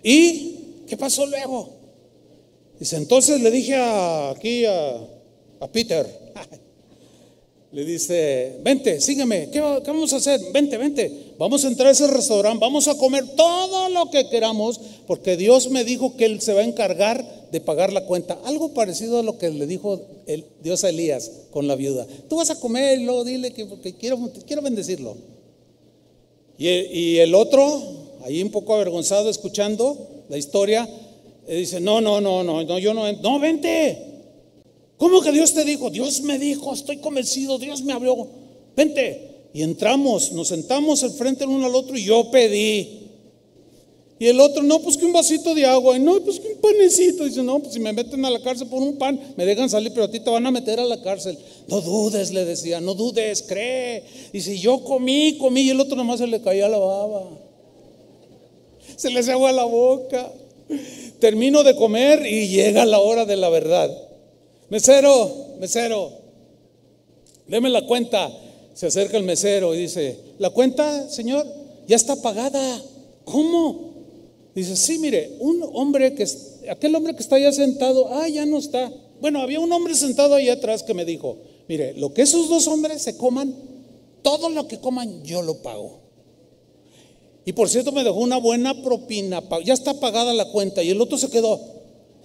¿Y 0.04 0.84
qué 0.88 0.98
pasó 0.98 1.26
luego? 1.26 1.70
Dice, 2.80 2.96
entonces 2.98 3.42
le 3.42 3.52
dije 3.52 3.76
aquí 3.76 4.66
a, 4.66 4.96
a 5.60 5.72
Peter, 5.72 6.08
le 7.72 7.86
dice, 7.86 8.58
vente, 8.64 9.00
sígueme, 9.00 9.50
¿Qué, 9.52 9.60
vamos 9.60 10.12
a 10.14 10.16
hacer? 10.16 10.42
Vente, 10.52 10.78
vente, 10.78 11.34
vamos 11.38 11.64
a 11.64 11.68
entrar 11.68 11.90
a 11.90 11.92
ese 11.92 12.08
restaurante, 12.08 12.60
vamos 12.60 12.88
a 12.88 12.98
comer 12.98 13.24
todo 13.36 13.90
lo 13.90 14.10
que 14.10 14.28
queramos, 14.28 14.80
porque 15.06 15.38
Dios 15.38 15.70
me 15.70 15.84
dijo 15.84 16.18
que 16.18 16.26
Él 16.26 16.42
se 16.42 16.54
va 16.54 16.62
a 16.62 16.64
encargar 16.64 17.24
de 17.52 17.62
pagar 17.62 17.94
la 17.94 18.06
cuenta. 18.06 18.40
Algo 18.46 18.74
parecido 18.74 19.20
a 19.20 19.24
lo 19.24 19.38
que 19.38 19.50
le 19.50 19.68
dijo 19.68 20.02
el, 20.26 20.46
Dios 20.64 20.84
a 20.84 20.90
Elías 20.90 21.32
con 21.52 21.68
la 21.68 21.76
viuda. 21.76 22.08
Tú 22.28 22.38
vas 22.38 22.50
a 22.50 22.60
comerlo, 22.60 23.24
dile 23.24 23.52
que 23.52 23.66
porque 23.66 23.94
quiero, 23.94 24.32
quiero 24.48 24.64
bendecirlo. 24.64 25.16
Y, 26.58 26.68
y 26.68 27.20
el 27.20 27.36
otro, 27.36 27.84
ahí 28.24 28.42
un 28.42 28.50
poco 28.50 28.74
avergonzado 28.74 29.30
escuchando 29.30 30.24
la 30.28 30.38
historia, 30.38 30.90
dice, 31.48 31.80
no, 31.80 32.02
no, 32.02 32.20
no, 32.20 32.44
no, 32.44 32.64
no, 32.64 32.80
yo 32.80 32.94
no, 32.94 33.12
no, 33.12 33.40
vente. 33.40 34.09
¿Cómo 35.00 35.22
que 35.22 35.32
Dios 35.32 35.54
te 35.54 35.64
dijo? 35.64 35.90
Dios 35.90 36.22
me 36.22 36.38
dijo, 36.38 36.74
estoy 36.74 36.98
convencido, 36.98 37.58
Dios 37.58 37.82
me 37.82 37.94
abrió. 37.94 38.28
Vente. 38.76 39.28
Y 39.54 39.64
entramos, 39.64 40.34
nos 40.34 40.50
sentamos 40.50 41.02
al 41.04 41.12
frente 41.12 41.46
el 41.46 41.50
uno 41.50 41.66
al 41.66 41.74
otro 41.74 41.98
y 41.98 42.04
yo 42.04 42.30
pedí. 42.30 43.08
Y 44.20 44.28
el 44.28 44.42
otro, 44.42 44.62
no, 44.62 44.80
pues 44.82 44.98
que 44.98 45.06
un 45.06 45.14
vasito 45.14 45.56
de 45.56 45.66
agua. 45.66 45.96
Y 45.96 46.02
no, 46.02 46.20
pues 46.20 46.42
que 46.42 46.50
un 46.50 46.60
panecito. 46.60 47.24
Dice, 47.24 47.42
no, 47.42 47.60
pues 47.60 47.74
si 47.74 47.80
me 47.80 47.94
meten 47.94 48.26
a 48.26 48.30
la 48.30 48.42
cárcel 48.42 48.68
por 48.68 48.82
un 48.82 48.98
pan, 48.98 49.18
me 49.38 49.46
dejan 49.46 49.70
salir, 49.70 49.94
pero 49.94 50.04
a 50.04 50.12
ti 50.12 50.20
te 50.20 50.30
van 50.30 50.46
a 50.46 50.52
meter 50.52 50.82
a 50.82 50.86
la 50.86 51.02
cárcel. 51.02 51.38
No 51.70 51.80
dudes, 51.80 52.34
le 52.34 52.44
decía, 52.44 52.82
no 52.82 52.94
dudes, 52.94 53.46
cree. 53.48 54.04
Dice, 54.34 54.58
yo 54.58 54.84
comí, 54.84 55.38
comí, 55.38 55.62
y 55.62 55.70
el 55.70 55.80
otro 55.80 55.96
nomás 55.96 56.20
se 56.20 56.28
le 56.28 56.42
caía 56.42 56.68
la 56.68 56.78
baba. 56.78 57.30
Se 58.98 59.10
le 59.10 59.22
agua 59.32 59.54
la 59.54 59.64
boca. 59.64 60.30
Termino 61.20 61.64
de 61.64 61.78
comer 61.78 62.26
y 62.26 62.50
llega 62.50 62.86
la 62.86 63.00
hora 63.00 63.26
de 63.26 63.38
la 63.38 63.48
verdad. 63.48 64.09
Mesero, 64.70 65.56
mesero, 65.60 66.12
deme 67.48 67.70
la 67.70 67.86
cuenta. 67.86 68.32
Se 68.74 68.88
acerca 68.88 69.18
el 69.18 69.24
mesero 69.24 69.76
y 69.76 69.80
dice, 69.80 70.18
¿la 70.38 70.52
cuenta, 70.52 71.10
señor? 71.10 71.46
Ya 71.88 71.96
está 71.96 72.16
pagada. 72.22 72.82
¿Cómo? 73.26 73.90
Dice, 74.56 74.76
sí, 74.76 75.00
mire, 75.00 75.36
un 75.40 75.64
hombre 75.74 76.14
que, 76.14 76.26
aquel 76.70 76.96
hombre 76.96 77.14
que 77.14 77.22
está 77.22 77.36
allá 77.36 77.52
sentado, 77.52 78.08
ah, 78.14 78.28
ya 78.30 78.46
no 78.46 78.58
está. 78.58 78.92
Bueno, 79.20 79.42
había 79.42 79.60
un 79.60 79.72
hombre 79.72 79.96
sentado 79.96 80.36
ahí 80.36 80.50
atrás 80.50 80.84
que 80.84 80.94
me 80.94 81.04
dijo, 81.04 81.38
mire, 81.68 81.94
lo 81.96 82.14
que 82.14 82.22
esos 82.22 82.48
dos 82.48 82.68
hombres 82.68 83.02
se 83.02 83.18
coman, 83.18 83.54
todo 84.22 84.50
lo 84.50 84.68
que 84.68 84.80
coman 84.80 85.24
yo 85.24 85.42
lo 85.42 85.62
pago. 85.62 86.00
Y 87.44 87.54
por 87.54 87.68
cierto 87.70 87.92
me 87.92 88.04
dejó 88.04 88.20
una 88.20 88.38
buena 88.38 88.82
propina, 88.82 89.42
ya 89.66 89.74
está 89.74 90.00
pagada 90.00 90.34
la 90.34 90.46
cuenta. 90.46 90.84
Y 90.84 90.92
el 90.92 91.02
otro 91.02 91.18
se 91.18 91.30
quedó. 91.30 91.60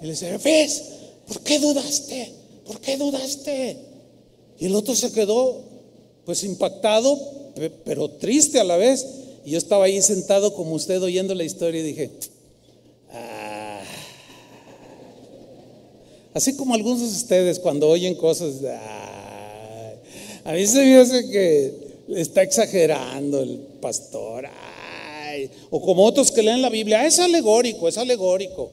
Y 0.00 0.04
le 0.04 0.10
dice, 0.10 0.38
¿ves? 0.44 0.84
¿Por 1.26 1.40
qué 1.40 1.58
dudaste? 1.58 2.32
¿Por 2.66 2.80
qué 2.80 2.96
dudaste? 2.96 3.76
Y 4.58 4.66
el 4.66 4.74
otro 4.74 4.94
se 4.94 5.12
quedó 5.12 5.60
pues 6.24 6.42
impactado, 6.44 7.18
pero 7.84 8.08
triste 8.10 8.60
a 8.60 8.64
la 8.64 8.76
vez. 8.76 9.06
Y 9.44 9.50
yo 9.50 9.58
estaba 9.58 9.84
ahí 9.84 10.00
sentado 10.00 10.54
como 10.54 10.74
usted 10.74 11.02
oyendo 11.02 11.34
la 11.34 11.44
historia 11.44 11.80
y 11.80 11.84
dije, 11.84 12.10
ah". 13.12 13.82
así 16.32 16.56
como 16.56 16.74
algunos 16.74 17.00
de 17.00 17.06
ustedes 17.06 17.58
cuando 17.58 17.88
oyen 17.88 18.14
cosas, 18.14 18.54
ah". 18.66 19.92
a 20.44 20.52
mí 20.52 20.66
se 20.66 20.78
me 20.78 20.96
hace 20.96 21.28
que 21.28 21.84
está 22.16 22.42
exagerando 22.42 23.42
el 23.42 23.58
pastor, 23.80 24.46
o 25.70 25.80
como 25.80 26.04
otros 26.04 26.30
que 26.30 26.42
leen 26.42 26.62
la 26.62 26.70
Biblia, 26.70 27.04
es 27.04 27.18
alegórico, 27.18 27.88
es 27.88 27.98
alegórico. 27.98 28.70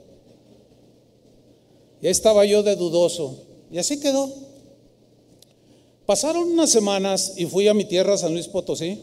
Ya 2.02 2.10
estaba 2.10 2.45
yo 2.45 2.64
de 2.64 2.76
dudoso. 2.76 3.44
Y 3.72 3.78
así 3.78 3.99
quedó. 3.99 4.30
Pasaron 6.06 6.52
unas 6.52 6.69
semanas 6.69 7.34
y 7.38 7.45
fui 7.45 7.68
a 7.68 7.73
mi 7.73 7.86
tierra, 7.86 8.18
San 8.18 8.34
Luis 8.34 8.48
Potosí, 8.48 9.02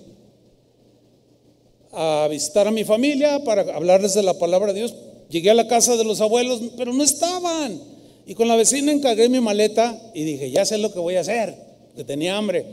a 1.92 2.28
visitar 2.30 2.66
a 2.66 2.70
mi 2.70 2.84
familia 2.84 3.42
para 3.44 3.62
hablarles 3.74 4.14
de 4.14 4.22
la 4.22 4.34
palabra 4.38 4.72
de 4.72 4.80
Dios. 4.80 4.94
Llegué 5.30 5.50
a 5.50 5.54
la 5.54 5.68
casa 5.68 5.96
de 5.96 6.04
los 6.04 6.20
abuelos, 6.20 6.60
pero 6.76 6.92
no 6.92 7.02
estaban. 7.02 7.80
Y 8.26 8.34
con 8.34 8.46
la 8.48 8.56
vecina 8.56 8.92
encargué 8.92 9.28
mi 9.28 9.40
maleta 9.40 9.98
y 10.12 10.24
dije, 10.24 10.50
ya 10.50 10.66
sé 10.66 10.76
lo 10.76 10.92
que 10.92 10.98
voy 10.98 11.14
a 11.14 11.20
hacer, 11.20 11.56
que 11.96 12.04
tenía 12.04 12.36
hambre. 12.36 12.66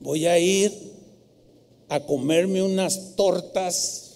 Voy 0.00 0.26
a 0.26 0.38
ir 0.38 0.72
a 1.88 2.00
comerme 2.00 2.62
unas 2.62 3.14
tortas, 3.14 4.12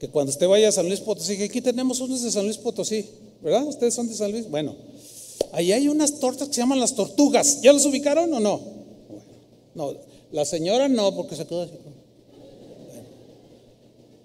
que 0.00 0.08
cuando 0.08 0.30
usted 0.30 0.48
vaya 0.48 0.68
a 0.68 0.72
San 0.72 0.88
Luis 0.88 1.00
Potosí, 1.00 1.40
aquí 1.42 1.60
tenemos 1.60 2.00
unos 2.00 2.22
de 2.22 2.32
San 2.32 2.44
Luis 2.44 2.58
Potosí, 2.58 3.08
¿verdad? 3.42 3.66
¿Ustedes 3.66 3.94
son 3.94 4.08
de 4.08 4.14
San 4.14 4.32
Luis? 4.32 4.50
Bueno, 4.50 4.74
ahí 5.52 5.72
hay 5.72 5.88
unas 5.88 6.18
tortas 6.18 6.48
que 6.48 6.54
se 6.54 6.60
llaman 6.60 6.80
las 6.80 6.94
tortugas. 6.94 7.62
¿Ya 7.62 7.72
las 7.72 7.86
ubicaron 7.86 8.30
o 8.32 8.40
no? 8.40 8.78
no, 9.74 9.94
la 10.32 10.44
señora 10.44 10.88
no, 10.88 11.14
porque 11.14 11.36
se 11.36 11.46
quedó 11.46 11.62
así. 11.62 11.74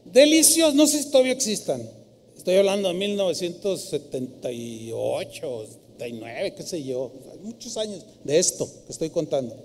Delicios, 0.06 0.74
no 0.74 0.88
sé 0.88 1.04
si 1.04 1.10
todavía 1.10 1.34
existan. 1.34 1.88
Estoy 2.36 2.56
hablando 2.56 2.88
de 2.90 2.96
1978, 2.96 5.68
79, 5.94 6.56
qué 6.56 6.64
sé 6.64 6.84
yo. 6.84 7.12
Muchos 7.44 7.78
años 7.78 8.04
de 8.24 8.40
esto 8.40 8.68
que 8.86 8.92
estoy 8.92 9.12
contando. 9.12 9.56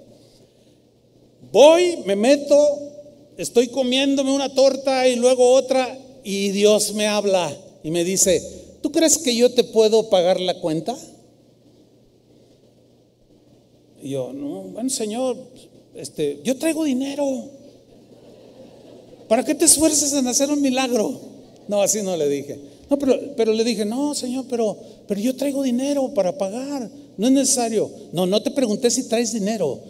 Voy, 1.51 2.03
me 2.05 2.15
meto, 2.17 2.57
estoy 3.37 3.69
comiéndome 3.69 4.33
una 4.33 4.55
torta 4.55 5.09
y 5.09 5.17
luego 5.17 5.53
otra 5.53 5.99
y 6.23 6.51
Dios 6.51 6.93
me 6.95 7.07
habla 7.07 7.57
y 7.83 7.91
me 7.91 8.05
dice, 8.05 8.43
¿tú 8.83 8.93
crees 8.93 9.19
que 9.19 9.35
yo 9.35 9.53
te 9.53 9.65
puedo 9.65 10.09
pagar 10.11 10.41
la 10.41 10.61
cuenta? 10.61 10.97
Y 14.03 14.11
yo, 14.11 14.33
no, 14.33 14.63
bueno, 14.63 14.91
Señor, 14.91 15.37
este, 15.95 16.41
yo 16.45 16.57
traigo 16.57 16.85
dinero. 16.85 17.51
¿Para 19.29 19.45
qué 19.45 19.55
te 19.55 19.65
esfuerzas 19.65 20.13
en 20.13 20.27
hacer 20.27 20.51
un 20.51 20.63
milagro? 20.63 21.21
No, 21.67 21.83
así 21.83 22.03
no 22.03 22.17
le 22.17 22.29
dije. 22.29 22.59
No, 22.89 22.99
pero, 22.99 23.19
pero 23.37 23.53
le 23.53 23.65
dije, 23.65 23.85
no, 23.85 24.15
Señor, 24.15 24.47
pero, 24.49 24.77
pero 25.07 25.21
yo 25.21 25.37
traigo 25.37 25.63
dinero 25.63 26.15
para 26.15 26.39
pagar. 26.39 26.91
No 27.17 27.27
es 27.27 27.33
necesario. 27.33 27.91
No, 28.13 28.25
no 28.27 28.43
te 28.43 28.51
pregunté 28.51 28.91
si 28.91 29.09
traes 29.09 29.33
dinero. 29.33 29.81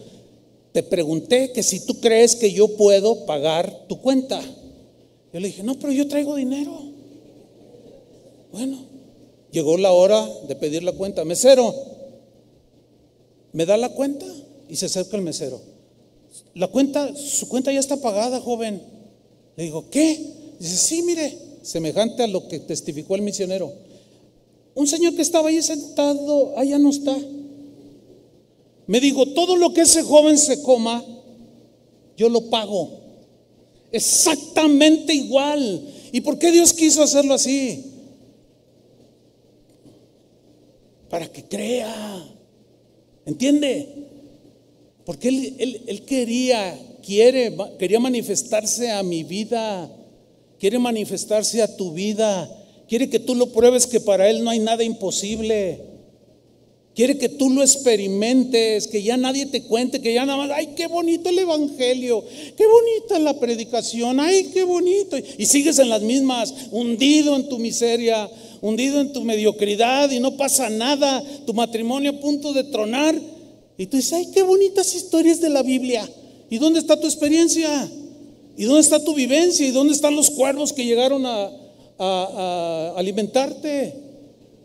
Te 0.73 0.83
pregunté 0.83 1.53
que 1.53 1.63
si 1.63 1.87
tú 1.87 2.01
crees 2.01 2.35
que 2.35 2.53
yo 2.53 2.77
puedo 2.77 3.27
pagar 3.27 3.87
tu 3.89 4.01
cuenta. 4.01 4.41
Yo 5.33 5.41
le 5.41 5.49
dije, 5.49 5.63
no, 5.63 5.79
pero 5.79 5.93
yo 5.93 6.09
traigo 6.09 6.35
dinero. 6.35 6.88
Bueno, 8.53 8.79
llegó 9.51 9.77
la 9.77 9.93
hora 9.93 10.27
de 10.47 10.57
pedir 10.57 10.83
la 10.83 10.93
cuenta. 10.93 11.25
Mesero, 11.25 11.75
¿me 13.53 13.67
da 13.67 13.77
la 13.77 13.91
cuenta? 13.91 14.27
Y 14.69 14.77
se 14.77 14.87
acerca 14.87 15.17
el 15.17 15.23
mesero. 15.23 15.61
La 16.55 16.69
cuenta, 16.69 17.15
su 17.17 17.49
cuenta 17.49 17.73
ya 17.73 17.81
está 17.81 17.97
pagada, 17.97 18.41
joven. 18.41 18.83
Le 19.57 19.65
digo, 19.65 19.89
¿qué? 19.91 20.19
Dice, 20.59 20.77
sí, 20.77 21.03
mire, 21.03 21.37
semejante 21.63 22.23
a 22.23 22.27
lo 22.27 22.49
que 22.49 22.61
testificó 22.61 23.15
el 23.15 23.23
misionero. 23.23 23.73
Un 24.75 24.87
señor 24.87 25.15
que 25.15 25.23
estaba 25.23 25.49
ahí 25.49 25.61
sentado, 25.63 26.57
allá 26.57 26.79
no 26.79 26.91
está. 26.91 27.17
Me 28.87 29.01
dijo, 29.01 29.27
todo 29.27 29.57
lo 29.57 29.73
que 29.75 29.83
ese 29.83 30.03
joven 30.03 30.39
se 30.39 30.63
coma, 30.63 31.05
yo 32.17 32.29
lo 32.29 32.49
pago. 32.49 32.89
Exactamente 33.93 35.15
igual. 35.15 35.83
¿Y 36.13 36.21
por 36.21 36.39
qué 36.39 36.51
Dios 36.51 36.73
quiso 36.73 37.03
hacerlo 37.03 37.35
así? 37.35 37.88
Para 41.09 41.27
que 41.27 41.45
crea. 41.45 42.25
¿Entiende? 43.27 43.89
Porque 45.05 45.29
él, 45.29 45.83
él 45.87 46.05
quería, 46.05 46.79
quiere, 47.03 47.57
quería 47.79 48.01
manifestarse 48.01 48.91
a 48.91 49.03
mi 49.03 49.25
vida, 49.25 49.91
quiere 50.59 50.79
manifestarse 50.79 51.63
a 51.63 51.77
tu 51.77 51.93
vida, 51.93 52.51
quiere 52.89 53.09
que 53.09 53.19
tú 53.19 53.35
lo 53.35 53.53
pruebes 53.53 53.87
que 53.87 54.01
para 54.01 54.29
Él 54.29 54.45
no 54.45 54.51
hay 54.51 54.59
nada 54.59 54.85
imposible. 54.85 55.81
Quiere 56.99 57.17
que 57.17 57.29
tú 57.29 57.49
lo 57.51 57.63
experimentes, 57.63 58.89
que 58.89 59.05
ya 59.05 59.17
nadie 59.17 59.47
te 59.47 59.63
cuente, 59.63 60.01
que 60.01 60.13
ya 60.13 60.27
nada 60.27 60.37
más, 60.37 60.51
ay, 60.51 60.71
qué 60.75 60.89
bonito 60.89 61.29
el 61.29 61.39
Evangelio, 61.39 62.25
qué 62.57 62.65
bonita 62.67 63.21
la 63.21 63.39
predicación, 63.39 64.19
ay, 64.19 64.51
qué 64.53 64.65
bonito. 64.65 65.17
Y 65.17 65.47
sigues 65.47 65.79
en 65.79 65.91
las 65.91 66.03
mismas, 66.03 66.53
hundido 66.73 67.37
en 67.37 67.49
tu 67.49 67.61
miseria, 67.61 68.29
hundido 68.61 69.01
en 69.01 69.13
tu 69.13 69.23
mediocridad 69.23 70.11
y 70.11 70.19
no 70.19 70.37
pasa 70.37 70.71
nada, 70.71 71.23
tu 71.47 71.55
matrimonio 71.55 72.11
a 72.11 72.21
punto 72.21 72.53
de 72.53 72.65
tronar. 72.65 73.15
Y 73.77 73.87
tú 73.87 73.97
dices, 73.97 74.15
ay, 74.15 74.33
qué 74.35 74.43
bonitas 74.43 74.93
historias 74.93 75.41
de 75.41 75.51
la 75.51 75.63
Biblia. 75.63 76.05
¿Y 76.51 76.59
dónde 76.59 76.81
está 76.81 76.99
tu 76.99 77.07
experiencia? 77.07 77.89
¿Y 78.57 78.65
dónde 78.65 78.81
está 78.81 79.05
tu 79.05 79.15
vivencia? 79.15 79.65
¿Y 79.65 79.71
dónde 79.71 79.93
están 79.93 80.17
los 80.17 80.31
cuervos 80.31 80.73
que 80.73 80.85
llegaron 80.85 81.25
a, 81.27 81.49
a 81.97 82.95
alimentarte? 82.97 83.95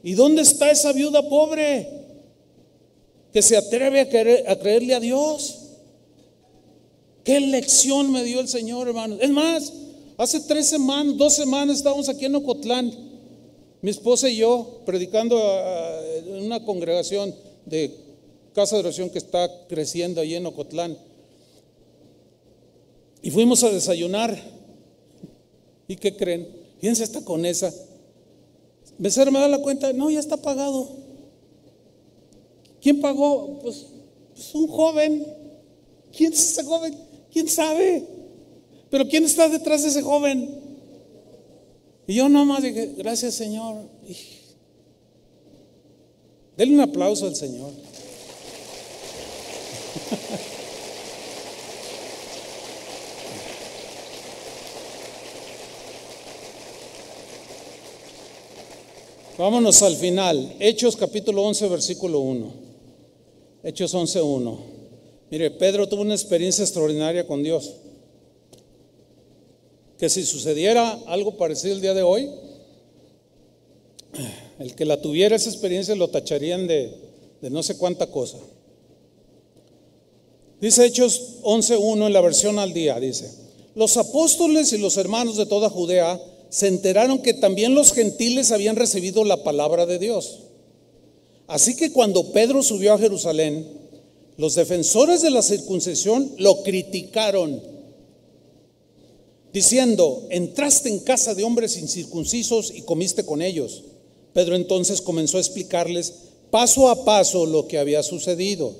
¿Y 0.04 0.14
dónde 0.14 0.42
está 0.42 0.72
esa 0.72 0.94
viuda 0.94 1.30
pobre? 1.30 2.02
Que 3.34 3.42
se 3.42 3.58
atreve 3.58 4.00
a, 4.00 4.10
creerle 4.60 4.94
a 4.94 5.00
Dios. 5.00 5.60
Qué 7.24 7.40
lección 7.40 8.12
me 8.12 8.24
dio 8.24 8.40
el 8.40 8.48
Señor, 8.48 8.88
hermano. 8.88 9.18
Es 9.20 9.32
más, 9.32 9.74
hace 10.18 10.40
tres 10.42 10.68
semanas, 10.68 11.18
dos 11.18 11.34
semanas 11.34 11.78
estábamos 11.78 12.08
aquí 12.10 12.26
en 12.26 12.36
Ocotlán, 12.36 12.94
mi 13.82 13.90
esposa 13.90 14.30
y 14.30 14.38
yo, 14.38 14.82
predicando 14.86 15.42
en 16.16 16.46
una 16.46 16.64
congregación 16.64 17.34
de 17.66 17.92
casa 18.54 18.76
de 18.76 18.82
oración 18.82 19.10
que 19.10 19.18
está 19.18 19.50
creciendo 19.68 20.22
allí 20.22 20.36
en 20.36 20.46
Ocotlán. 20.46 20.96
Y 23.24 23.32
fuimos 23.32 23.64
a 23.64 23.72
desayunar. 23.72 24.38
¿Y 25.88 25.96
qué 25.96 26.16
creen? 26.16 26.48
Fíjense, 26.80 27.04
está 27.04 27.22
con 27.26 27.46
esa. 27.46 27.74
me 29.00 29.10
da 29.10 29.48
la 29.48 29.60
cuenta, 29.60 29.92
no, 29.92 30.12
ya 30.12 30.20
está 30.20 30.38
pagado. 30.38 31.03
¿Quién 32.84 33.00
pagó? 33.00 33.60
Pues, 33.60 33.86
pues, 34.36 34.54
un 34.54 34.68
joven. 34.68 35.26
¿Quién 36.16 36.34
es 36.34 36.52
ese 36.52 36.64
joven? 36.66 36.94
¿Quién 37.32 37.48
sabe? 37.48 38.04
Pero 38.90 39.08
¿quién 39.08 39.24
está 39.24 39.48
detrás 39.48 39.84
de 39.84 39.90
ese 39.90 40.02
joven? 40.02 40.60
Y 42.06 42.16
yo 42.16 42.28
nomás 42.28 42.62
dije, 42.62 42.94
gracias 42.98 43.36
Señor. 43.36 43.88
Denle 46.58 46.76
un 46.76 46.82
aplauso 46.82 47.26
al 47.26 47.38
Señor. 47.38 47.72
Vámonos 59.38 59.82
al 59.82 59.96
final. 59.96 60.58
Hechos 60.60 60.98
capítulo 60.98 61.44
11, 61.44 61.70
versículo 61.70 62.20
1. 62.20 62.73
Hechos 63.64 63.96
11.1. 63.96 64.58
Mire, 65.32 65.52
Pedro 65.52 65.88
tuvo 65.88 66.02
una 66.02 66.14
experiencia 66.14 66.64
extraordinaria 66.64 67.26
con 67.26 67.42
Dios. 67.42 67.76
Que 69.98 70.10
si 70.10 70.24
sucediera 70.26 71.00
algo 71.08 71.38
parecido 71.38 71.74
el 71.74 71.82
día 71.82 71.94
de 71.94 72.04
hoy, 72.04 72.30
el 74.60 74.76
que 74.76 74.86
la 74.86 75.02
tuviera 75.02 75.38
esa 75.38 75.50
experiencia 75.50 75.96
lo 75.96 76.10
tacharían 76.10 76.68
de, 76.68 76.94
de 77.42 77.50
no 77.50 77.64
sé 77.64 77.78
cuánta 77.78 78.08
cosa. 78.08 78.38
Dice 80.60 80.86
Hechos 80.86 81.40
11.1 81.44 82.06
en 82.06 82.14
la 82.14 82.22
versión 82.22 82.60
al 82.60 82.74
día, 82.74 83.00
dice, 83.00 83.30
los 83.76 83.98
apóstoles 83.98 84.72
y 84.74 84.78
los 84.78 84.98
hermanos 84.98 85.36
de 85.36 85.46
toda 85.46 85.70
Judea 85.70 86.22
se 86.50 86.68
enteraron 86.68 87.22
que 87.22 87.34
también 87.34 87.76
los 87.76 87.94
gentiles 87.94 88.52
habían 88.52 88.76
recibido 88.76 89.26
la 89.26 89.44
palabra 89.44 89.86
de 89.86 90.00
Dios. 90.00 90.40
Así 91.54 91.76
que 91.76 91.92
cuando 91.92 92.32
Pedro 92.32 92.64
subió 92.64 92.96
a 92.96 92.98
Jerusalén, 92.98 93.68
los 94.38 94.56
defensores 94.56 95.22
de 95.22 95.30
la 95.30 95.44
circuncisión 95.44 96.32
lo 96.40 96.64
criticaron, 96.64 97.62
diciendo, 99.54 100.26
entraste 100.32 100.90
en 100.90 101.02
casa 101.02 101.36
de 101.36 101.44
hombres 101.44 101.78
incircuncisos 101.78 102.74
y 102.74 102.82
comiste 102.82 103.24
con 103.24 103.44
ellos. 103.44 103.84
Pedro 104.34 104.56
entonces 104.56 105.00
comenzó 105.00 105.38
a 105.38 105.42
explicarles 105.42 106.14
paso 106.50 106.90
a 106.90 107.06
paso 107.06 107.46
lo 107.46 107.68
que 107.68 107.78
había 107.78 108.02
sucedido. 108.02 108.74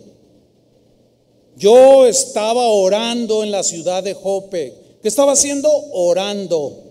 Yo 1.56 2.08
estaba 2.08 2.70
orando 2.70 3.44
en 3.44 3.52
la 3.52 3.62
ciudad 3.62 4.02
de 4.02 4.16
Jope. 4.16 4.74
¿Qué 5.04 5.08
estaba 5.08 5.34
haciendo? 5.34 5.70
Orando. 5.92 6.82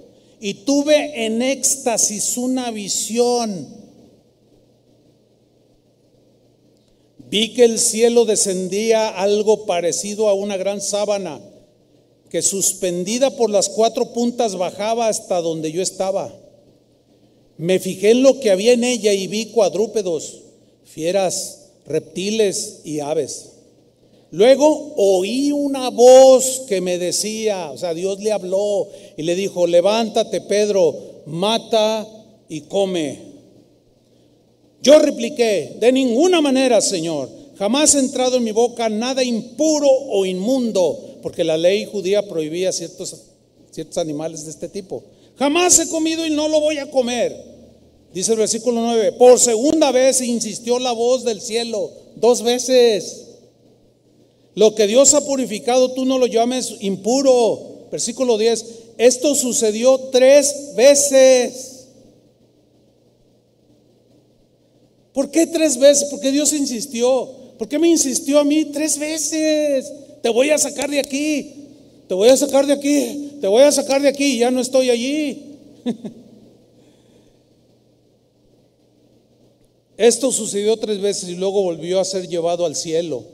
Y 0.41 0.55
tuve 0.55 1.27
en 1.27 1.43
éxtasis 1.43 2.37
una 2.37 2.71
visión 2.71 3.82
Vi 7.33 7.55
que 7.55 7.65
el 7.65 7.79
cielo 7.79 8.27
descendía 8.27 9.09
algo 9.09 9.65
parecido 9.65 10.29
a 10.29 10.35
una 10.35 10.59
gran 10.59 10.83
sábana 10.83 11.41
que 12.29 12.43
suspendida 12.43 13.31
por 13.31 13.49
las 13.49 13.71
cuatro 13.71 14.13
puntas 14.13 14.55
bajaba 14.55 15.09
hasta 15.09 15.41
donde 15.41 15.73
yo 15.73 15.81
estaba. 15.81 16.31
Me 17.57 17.79
fijé 17.79 18.11
en 18.11 18.23
lo 18.23 18.39
que 18.39 18.51
había 18.51 18.75
en 18.75 18.85
ella 18.85 19.15
y 19.15 19.29
vi 19.29 19.47
cuadrúpedos, 19.47 20.43
fieras, 20.85 21.71
reptiles 21.87 22.83
y 22.85 23.01
aves. 23.01 23.53
Luego 24.31 24.93
oí 24.99 25.53
una 25.53 25.89
voz 25.89 26.65
que 26.69 26.83
me 26.83 26.99
decía, 26.99 27.71
o 27.71 27.79
sea, 27.79 27.95
Dios 27.95 28.21
le 28.21 28.33
habló 28.33 28.89
y 29.17 29.23
le 29.23 29.35
dijo, 29.35 29.67
levántate 29.67 30.43
Pedro, 30.43 30.95
mata 31.25 32.07
y 32.51 32.61
come. 32.61 33.32
Yo 34.83 34.99
repliqué, 34.99 35.77
de 35.79 35.93
ninguna 35.93 36.41
manera, 36.41 36.81
Señor, 36.81 37.31
jamás 37.57 37.95
ha 37.95 38.01
entrado 38.01 38.37
en 38.37 38.45
mi 38.45 38.51
boca 38.51 38.89
nada 38.89 39.23
impuro 39.23 39.89
o 39.89 40.27
inmundo, 40.27 41.19
porque 41.23 41.45
la 41.45 41.57
ley 41.57 41.85
judía 41.85 42.27
prohibía 42.27 42.73
ciertos, 42.73 43.17
ciertos 43.71 43.99
animales 43.99 44.45
de 44.45 44.51
este 44.51 44.69
tipo. 44.69 45.05
Jamás 45.39 45.79
he 45.79 45.89
comido 45.89 46.27
y 46.27 46.31
no 46.31 46.49
lo 46.49 46.61
voy 46.61 46.79
a 46.79 46.91
comer. 46.91 47.53
Dice 48.13 48.33
el 48.33 48.39
versículo 48.39 48.81
9, 48.81 49.13
por 49.13 49.39
segunda 49.39 49.93
vez 49.93 50.21
insistió 50.21 50.79
la 50.79 50.93
voz 50.93 51.25
del 51.25 51.41
cielo, 51.41 51.91
dos 52.17 52.43
veces. 52.43 53.29
Lo 54.55 54.75
que 54.75 54.87
Dios 54.87 55.15
ha 55.15 55.25
purificado, 55.25 55.93
tú 55.93 56.05
no 56.05 56.19
lo 56.19 56.27
llames 56.27 56.75
impuro. 56.81 57.87
Versículo 57.91 58.37
10, 58.37 58.65
esto 58.99 59.35
sucedió 59.35 59.99
tres 60.11 60.73
veces. 60.77 61.72
¿Por 65.13 65.31
qué 65.31 65.47
tres 65.47 65.77
veces? 65.79 66.09
Porque 66.11 66.31
Dios 66.31 66.53
insistió. 66.53 67.31
¿Por 67.59 67.69
qué 67.69 67.79
me 67.79 67.89
insistió 67.89 68.39
a 68.39 68.45
mí 68.45 68.67
tres 68.67 68.99
veces? 68.99 69.93
Te 70.23 70.29
voy 70.29 70.51
a 70.51 70.59
sacar 70.59 70.91
de 70.91 71.01
aquí. 71.01 71.53
Te 72.09 72.15
voy 72.15 72.29
a 72.29 72.37
sacar 72.37 72.67
de 72.67 72.73
aquí. 72.73 73.39
Te 73.41 73.47
voy 73.47 73.63
a 73.63 73.73
sacar 73.73 74.01
de 74.03 74.09
aquí. 74.09 74.39
Ya 74.39 74.51
no 74.51 74.61
estoy 74.61 74.91
allí. 74.91 75.59
Esto 79.97 80.33
sucedió 80.33 80.77
tres 80.79 81.01
veces 81.01 81.29
y 81.29 81.35
luego 81.35 81.63
volvió 81.63 82.01
a 82.01 82.05
ser 82.05 82.27
llevado 82.27 82.67
al 82.67 82.75
cielo. 82.75 83.25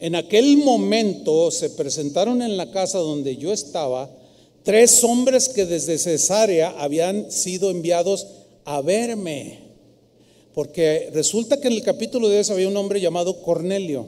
En 0.00 0.14
aquel 0.14 0.56
momento 0.58 1.50
se 1.50 1.70
presentaron 1.70 2.40
en 2.40 2.56
la 2.56 2.70
casa 2.70 2.98
donde 2.98 3.36
yo 3.36 3.52
estaba 3.52 4.08
tres 4.62 5.02
hombres 5.02 5.48
que 5.48 5.66
desde 5.66 5.98
Cesarea 5.98 6.74
habían 6.78 7.32
sido 7.32 7.70
enviados 7.70 8.26
a 8.64 8.80
verme. 8.80 9.67
Porque 10.54 11.10
resulta 11.12 11.60
que 11.60 11.68
en 11.68 11.74
el 11.74 11.82
capítulo 11.82 12.28
10 12.28 12.50
había 12.50 12.68
un 12.68 12.76
hombre 12.76 13.00
llamado 13.00 13.42
Cornelio, 13.42 14.06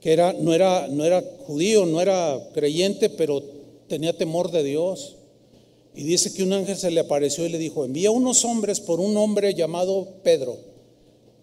que 0.00 0.12
era, 0.12 0.32
no, 0.32 0.52
era, 0.52 0.88
no 0.88 1.04
era 1.04 1.22
judío, 1.46 1.86
no 1.86 2.00
era 2.00 2.38
creyente, 2.54 3.08
pero 3.08 3.42
tenía 3.88 4.16
temor 4.16 4.50
de 4.50 4.62
Dios. 4.62 5.16
Y 5.94 6.04
dice 6.04 6.32
que 6.32 6.42
un 6.42 6.52
ángel 6.52 6.76
se 6.76 6.90
le 6.90 7.00
apareció 7.00 7.44
y 7.46 7.50
le 7.50 7.58
dijo, 7.58 7.84
envía 7.84 8.10
unos 8.10 8.44
hombres 8.44 8.80
por 8.80 9.00
un 9.00 9.16
hombre 9.16 9.54
llamado 9.54 10.08
Pedro. 10.22 10.56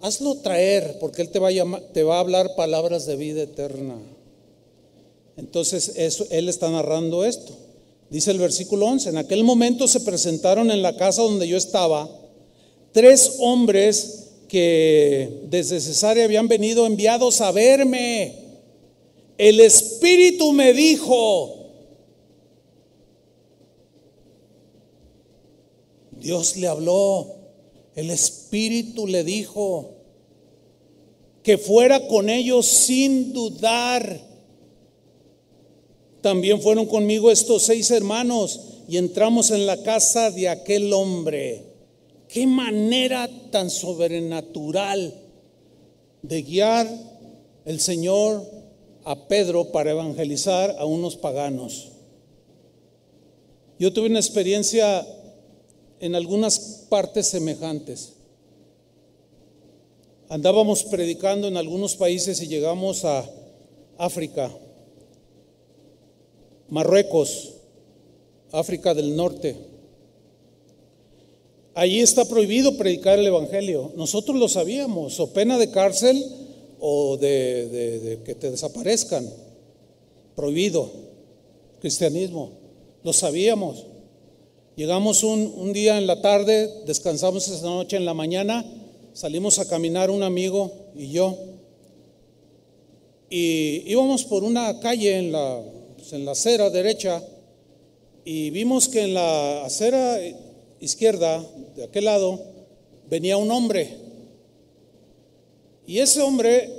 Hazlo 0.01 0.35
traer, 0.35 0.97
porque 0.99 1.21
él 1.21 1.29
te 1.29 1.39
va 1.39 1.49
a, 1.49 1.81
te 1.93 2.03
va 2.03 2.17
a 2.17 2.19
hablar 2.21 2.55
palabras 2.55 3.05
de 3.05 3.15
vida 3.15 3.43
eterna. 3.43 3.95
Entonces, 5.37 5.93
él 6.31 6.49
está 6.49 6.69
narrando 6.69 7.25
esto. 7.25 7.53
Dice 8.09 8.31
el 8.31 8.39
versículo 8.39 8.87
11, 8.87 9.09
en 9.09 9.17
aquel 9.17 9.43
momento 9.43 9.87
se 9.87 9.99
presentaron 10.01 10.71
en 10.71 10.81
la 10.81 10.95
casa 10.95 11.21
donde 11.21 11.47
yo 11.47 11.57
estaba 11.57 12.09
tres 12.91 13.37
hombres 13.39 14.31
que 14.47 15.43
desde 15.49 15.79
Cesarea 15.79 16.25
habían 16.25 16.47
venido 16.47 16.85
enviados 16.85 17.39
a 17.41 17.51
verme. 17.51 18.35
El 19.37 19.59
Espíritu 19.59 20.51
me 20.51 20.73
dijo, 20.73 21.55
Dios 26.11 26.57
le 26.57 26.67
habló, 26.67 27.35
el 27.95 28.09
Espíritu 28.09 29.07
le 29.07 29.23
dijo, 29.23 29.95
que 31.43 31.57
fuera 31.57 32.07
con 32.07 32.29
ellos 32.29 32.65
sin 32.65 33.31
dudar. 33.31 34.19
También 36.21 36.61
fueron 36.61 36.85
conmigo 36.85 37.31
estos 37.31 37.63
seis 37.63 37.89
hermanos 37.91 38.59
y 38.89 38.97
entramos 38.97 39.51
en 39.51 39.65
la 39.65 39.81
casa 39.81 40.31
de 40.31 40.49
aquel 40.49 40.91
hombre. 40.91 41.68
Qué 42.29 42.45
manera 42.45 43.27
tan 43.49 43.71
sobrenatural 43.71 45.13
de 46.21 46.41
guiar 46.43 46.87
el 47.65 47.79
Señor 47.79 48.45
a 49.03 49.27
Pedro 49.27 49.71
para 49.71 49.89
evangelizar 49.89 50.75
a 50.77 50.85
unos 50.85 51.17
paganos. 51.17 51.87
Yo 53.79 53.91
tuve 53.91 54.09
una 54.09 54.19
experiencia 54.19 55.03
en 55.99 56.13
algunas 56.13 56.85
partes 56.87 57.27
semejantes. 57.27 58.13
Andábamos 60.29 60.83
predicando 60.83 61.47
en 61.47 61.57
algunos 61.57 61.95
países 61.95 62.43
y 62.43 62.47
llegamos 62.47 63.05
a 63.05 63.27
África, 63.97 64.55
Marruecos, 66.69 67.55
África 68.51 68.93
del 68.93 69.15
Norte. 69.15 69.68
Allí 71.79 72.01
está 72.01 72.25
prohibido 72.25 72.75
predicar 72.75 73.19
el 73.19 73.27
Evangelio. 73.27 73.93
Nosotros 73.95 74.35
lo 74.35 74.49
sabíamos, 74.49 75.17
o 75.21 75.31
pena 75.31 75.57
de 75.57 75.71
cárcel 75.71 76.21
o 76.77 77.15
de, 77.15 78.19
que 78.25 78.35
te 78.35 78.51
desaparezcan. 78.51 79.25
Prohibido. 80.35 80.91
Cristianismo. 81.79 82.51
Lo 83.01 83.13
sabíamos. 83.13 83.85
Llegamos 84.75 85.23
un, 85.23 85.71
día 85.71 85.97
en 85.97 86.05
la 86.05 86.19
tarde, 86.19 86.69
descansamos 86.85 87.47
esa 87.47 87.65
noche 87.65 87.95
en 87.95 88.03
la 88.03 88.13
mañana, 88.13 88.65
salimos 89.13 89.57
a 89.57 89.69
caminar 89.69 90.11
un 90.11 90.23
amigo 90.23 90.73
y 90.97 91.11
yo. 91.11 91.37
Y 93.29 93.89
íbamos 93.89 94.25
por 94.25 94.43
una 94.43 94.81
calle 94.81 95.17
en 95.17 95.31
la, 95.31 95.61
pues, 95.95 96.11
en 96.11 96.25
la 96.25 96.31
acera 96.31 96.69
derecha 96.69 97.23
y 98.25 98.49
vimos 98.49 98.89
que 98.89 99.03
en 99.03 99.13
la 99.13 99.63
acera 99.63 100.19
izquierda, 100.79 101.45
de 101.75 101.83
aquel 101.83 102.05
lado, 102.05 102.39
venía 103.09 103.37
un 103.37 103.51
hombre. 103.51 103.97
Y 105.85 105.99
ese 105.99 106.21
hombre 106.21 106.69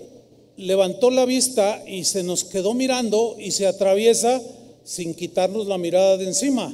levantó 0.57 1.11
la 1.11 1.25
vista 1.25 1.83
y 1.87 2.05
se 2.05 2.23
nos 2.23 2.45
quedó 2.45 2.75
mirando 2.75 3.37
y 3.39 3.51
se 3.51 3.67
atraviesa 3.67 4.41
sin 4.85 5.15
quitarnos 5.15 5.67
la 5.67 5.79
mirada 5.79 6.17
de 6.17 6.27
encima. 6.27 6.73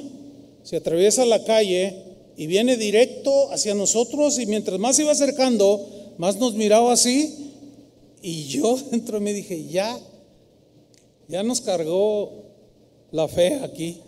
Se 0.63 0.77
atraviesa 0.77 1.25
la 1.25 1.43
calle 1.43 1.95
y 2.35 2.47
viene 2.47 2.77
directo 2.77 3.51
hacia 3.51 3.73
nosotros 3.73 4.37
y 4.39 4.45
mientras 4.45 4.79
más 4.79 4.99
iba 4.99 5.11
acercando, 5.11 6.13
más 6.17 6.37
nos 6.37 6.53
miraba 6.53 6.93
así 6.93 7.47
y 8.21 8.45
yo 8.45 8.77
dentro 8.91 9.19
me 9.19 9.33
dije, 9.33 9.65
ya, 9.67 9.97
ya 11.27 11.43
nos 11.43 11.61
cargó 11.61 12.31
la 13.11 13.27
fe 13.27 13.55
aquí. 13.63 14.01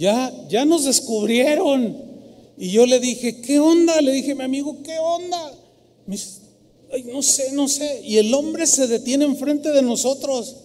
Ya, 0.00 0.32
ya 0.48 0.64
nos 0.64 0.86
descubrieron. 0.86 1.94
Y 2.56 2.70
yo 2.70 2.86
le 2.86 3.00
dije, 3.00 3.42
¿qué 3.42 3.60
onda? 3.60 4.00
Le 4.00 4.12
dije, 4.12 4.34
mi 4.34 4.44
amigo, 4.44 4.78
¿qué 4.82 4.98
onda? 4.98 5.52
Me 6.06 6.16
dice, 6.16 6.40
Ay, 6.90 7.04
no 7.04 7.22
sé, 7.22 7.52
no 7.52 7.68
sé. 7.68 8.00
Y 8.02 8.16
el 8.16 8.32
hombre 8.32 8.66
se 8.66 8.86
detiene 8.86 9.26
enfrente 9.26 9.70
de 9.72 9.82
nosotros 9.82 10.56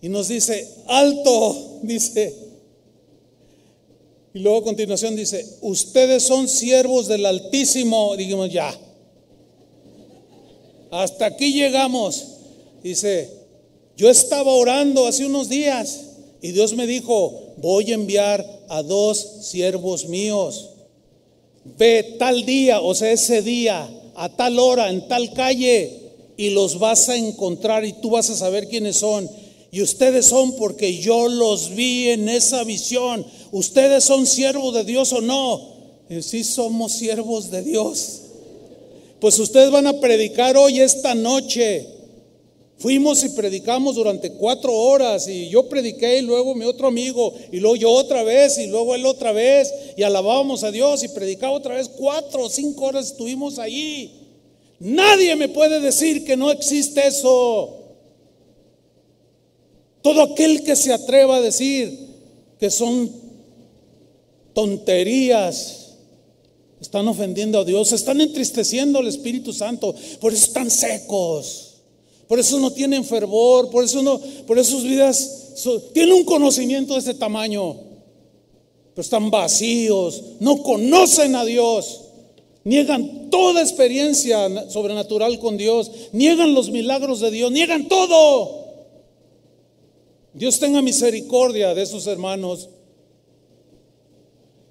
y 0.00 0.08
nos 0.08 0.28
dice, 0.28 0.66
alto, 0.86 1.80
dice. 1.82 2.34
Y 4.32 4.38
luego 4.38 4.60
a 4.60 4.64
continuación 4.64 5.16
dice, 5.16 5.58
ustedes 5.60 6.22
son 6.22 6.48
siervos 6.48 7.08
del 7.08 7.26
Altísimo. 7.26 8.16
Dijimos, 8.16 8.50
ya. 8.50 8.74
Hasta 10.90 11.26
aquí 11.26 11.52
llegamos. 11.52 12.24
Dice, 12.82 13.30
yo 13.98 14.08
estaba 14.08 14.54
orando 14.54 15.06
hace 15.06 15.26
unos 15.26 15.50
días 15.50 16.05
y 16.42 16.52
Dios 16.52 16.74
me 16.74 16.86
dijo, 16.86 17.54
voy 17.58 17.90
a 17.90 17.94
enviar 17.94 18.44
a 18.68 18.82
dos 18.82 19.18
siervos 19.42 20.06
míos. 20.08 20.70
Ve 21.78 22.16
tal 22.18 22.44
día, 22.44 22.80
o 22.80 22.94
sea, 22.94 23.10
ese 23.10 23.42
día, 23.42 23.88
a 24.14 24.28
tal 24.28 24.58
hora, 24.58 24.90
en 24.90 25.08
tal 25.08 25.32
calle, 25.32 26.06
y 26.36 26.50
los 26.50 26.78
vas 26.78 27.08
a 27.08 27.16
encontrar 27.16 27.84
y 27.84 27.94
tú 27.94 28.10
vas 28.10 28.30
a 28.30 28.36
saber 28.36 28.68
quiénes 28.68 28.96
son. 28.96 29.28
Y 29.70 29.82
ustedes 29.82 30.26
son 30.26 30.56
porque 30.56 30.98
yo 30.98 31.28
los 31.28 31.74
vi 31.74 32.10
en 32.10 32.28
esa 32.28 32.62
visión. 32.64 33.26
Ustedes 33.52 34.04
son 34.04 34.26
siervos 34.26 34.74
de 34.74 34.84
Dios 34.84 35.12
o 35.12 35.20
no. 35.20 35.76
Y 36.08 36.22
sí 36.22 36.44
somos 36.44 36.92
siervos 36.92 37.50
de 37.50 37.62
Dios. 37.62 38.20
Pues 39.20 39.38
ustedes 39.38 39.70
van 39.70 39.86
a 39.86 39.98
predicar 39.98 40.56
hoy, 40.56 40.80
esta 40.80 41.14
noche. 41.14 41.86
Fuimos 42.78 43.24
y 43.24 43.30
predicamos 43.30 43.94
durante 43.94 44.32
cuatro 44.32 44.72
horas 44.74 45.26
y 45.28 45.48
yo 45.48 45.66
prediqué 45.66 46.18
y 46.18 46.22
luego 46.22 46.54
mi 46.54 46.66
otro 46.66 46.88
amigo 46.88 47.32
y 47.50 47.58
luego 47.58 47.76
yo 47.76 47.90
otra 47.90 48.22
vez 48.22 48.58
y 48.58 48.66
luego 48.66 48.94
él 48.94 49.06
otra 49.06 49.32
vez 49.32 49.72
y 49.96 50.02
alabábamos 50.02 50.62
a 50.62 50.70
Dios 50.70 51.02
y 51.02 51.08
predicaba 51.08 51.54
otra 51.54 51.76
vez 51.76 51.88
cuatro 51.88 52.44
o 52.44 52.50
cinco 52.50 52.84
horas 52.84 53.06
estuvimos 53.06 53.58
allí. 53.58 54.12
Nadie 54.78 55.34
me 55.36 55.48
puede 55.48 55.80
decir 55.80 56.24
que 56.24 56.36
no 56.36 56.50
existe 56.50 57.06
eso. 57.06 57.78
Todo 60.02 60.22
aquel 60.22 60.62
que 60.62 60.76
se 60.76 60.92
atreva 60.92 61.36
a 61.36 61.40
decir 61.40 61.98
que 62.60 62.70
son 62.70 63.10
tonterías, 64.52 65.86
están 66.80 67.08
ofendiendo 67.08 67.58
a 67.58 67.64
Dios, 67.64 67.92
están 67.92 68.20
entristeciendo 68.20 68.98
al 68.98 69.06
Espíritu 69.06 69.52
Santo, 69.52 69.94
por 70.20 70.32
eso 70.32 70.44
están 70.44 70.70
secos. 70.70 71.65
Por 72.28 72.40
eso 72.40 72.58
no 72.58 72.72
tienen 72.72 73.04
fervor, 73.04 73.70
por 73.70 73.84
eso 73.84 74.02
no, 74.02 74.20
por 74.46 74.58
eso 74.58 74.72
sus 74.72 74.84
vidas 74.84 75.54
tienen 75.92 76.14
un 76.14 76.24
conocimiento 76.24 76.94
de 76.94 77.00
ese 77.00 77.14
tamaño, 77.14 77.76
pero 78.94 79.02
están 79.02 79.30
vacíos, 79.30 80.22
no 80.40 80.62
conocen 80.62 81.36
a 81.36 81.44
Dios, 81.44 82.02
niegan 82.64 83.30
toda 83.30 83.62
experiencia 83.62 84.68
sobrenatural 84.70 85.38
con 85.38 85.56
Dios, 85.56 85.90
niegan 86.12 86.52
los 86.52 86.70
milagros 86.70 87.20
de 87.20 87.30
Dios, 87.30 87.52
niegan 87.52 87.86
todo. 87.86 88.66
Dios 90.34 90.58
tenga 90.58 90.82
misericordia 90.82 91.74
de 91.74 91.82
esos 91.82 92.06
hermanos. 92.06 92.68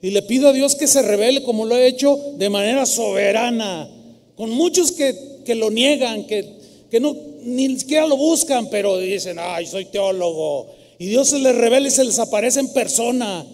Y 0.01 0.11
le 0.11 0.21
pido 0.21 0.49
a 0.49 0.53
Dios 0.53 0.75
que 0.75 0.87
se 0.87 1.01
revele 1.01 1.41
como 1.41 1.65
lo 1.65 1.73
ha 1.73 1.83
hecho 1.83 2.19
de 2.37 2.49
manera 2.49 2.85
soberana, 2.85 3.89
con 4.35 4.51
muchos 4.51 4.91
que, 4.91 5.41
que 5.45 5.55
lo 5.55 5.71
niegan, 5.71 6.27
que, 6.27 6.54
que 6.95 7.01
no, 7.01 7.13
ni 7.43 7.77
siquiera 7.77 8.07
lo 8.07 8.15
buscan, 8.15 8.69
pero 8.69 8.97
dicen, 8.97 9.35
ay, 9.37 9.65
soy 9.65 9.83
teólogo. 9.83 10.67
Y 10.97 11.07
Dios 11.07 11.27
se 11.27 11.39
les 11.39 11.53
revela 11.53 11.89
y 11.89 11.91
se 11.91 12.05
les 12.05 12.17
aparece 12.19 12.61
en 12.61 12.71
persona. 12.71 13.45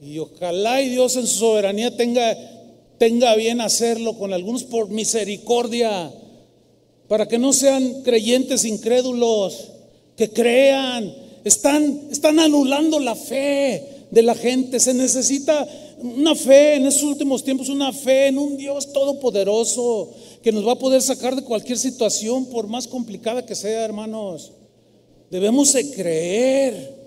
Y 0.00 0.18
ojalá 0.18 0.82
y 0.82 0.88
Dios 0.88 1.14
en 1.14 1.28
su 1.28 1.38
soberanía 1.38 1.96
tenga, 1.96 2.36
tenga 2.98 3.36
bien 3.36 3.60
hacerlo 3.60 4.18
con 4.18 4.32
algunos 4.32 4.64
por 4.64 4.88
misericordia, 4.88 6.12
para 7.06 7.28
que 7.28 7.38
no 7.38 7.52
sean 7.52 8.02
creyentes 8.02 8.64
incrédulos, 8.64 9.68
que 10.16 10.28
crean. 10.28 11.14
Están, 11.44 12.08
están 12.10 12.40
anulando 12.40 12.98
la 12.98 13.14
fe 13.14 14.06
de 14.10 14.22
la 14.22 14.34
gente. 14.34 14.80
Se 14.80 14.92
necesita 14.92 15.68
una 16.00 16.34
fe 16.34 16.74
en 16.74 16.86
estos 16.86 17.04
últimos 17.04 17.44
tiempos, 17.44 17.68
una 17.68 17.92
fe 17.92 18.26
en 18.26 18.38
un 18.38 18.56
Dios 18.56 18.92
todopoderoso 18.92 20.12
que 20.42 20.52
nos 20.52 20.66
va 20.66 20.72
a 20.72 20.78
poder 20.78 21.00
sacar 21.00 21.36
de 21.36 21.44
cualquier 21.44 21.78
situación, 21.78 22.46
por 22.46 22.66
más 22.66 22.88
complicada 22.88 23.46
que 23.46 23.54
sea, 23.54 23.84
hermanos. 23.84 24.52
Debemos 25.30 25.72
de 25.72 25.90
creer. 25.90 27.02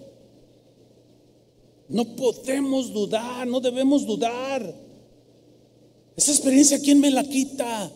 No 1.87 2.15
podemos 2.15 2.91
dudar, 2.91 3.45
no 3.45 3.59
debemos 3.59 4.05
dudar. 4.05 4.73
Esa 6.15 6.31
experiencia, 6.31 6.79
¿quién 6.79 6.99
me 6.99 7.11
la 7.11 7.23
quita? 7.23 7.91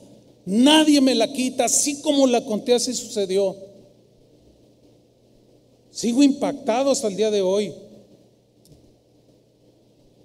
Nadie 0.45 0.99
me 0.99 1.15
la 1.15 1.31
quita, 1.31 1.65
así 1.65 2.01
como 2.01 2.27
la 2.27 2.43
conté, 2.43 2.73
así 2.73 2.93
sucedió. 2.93 3.55
Sigo 5.89 6.21
impactado 6.21 6.91
hasta 6.91 7.07
el 7.07 7.15
día 7.15 7.31
de 7.31 7.41
hoy. 7.41 7.73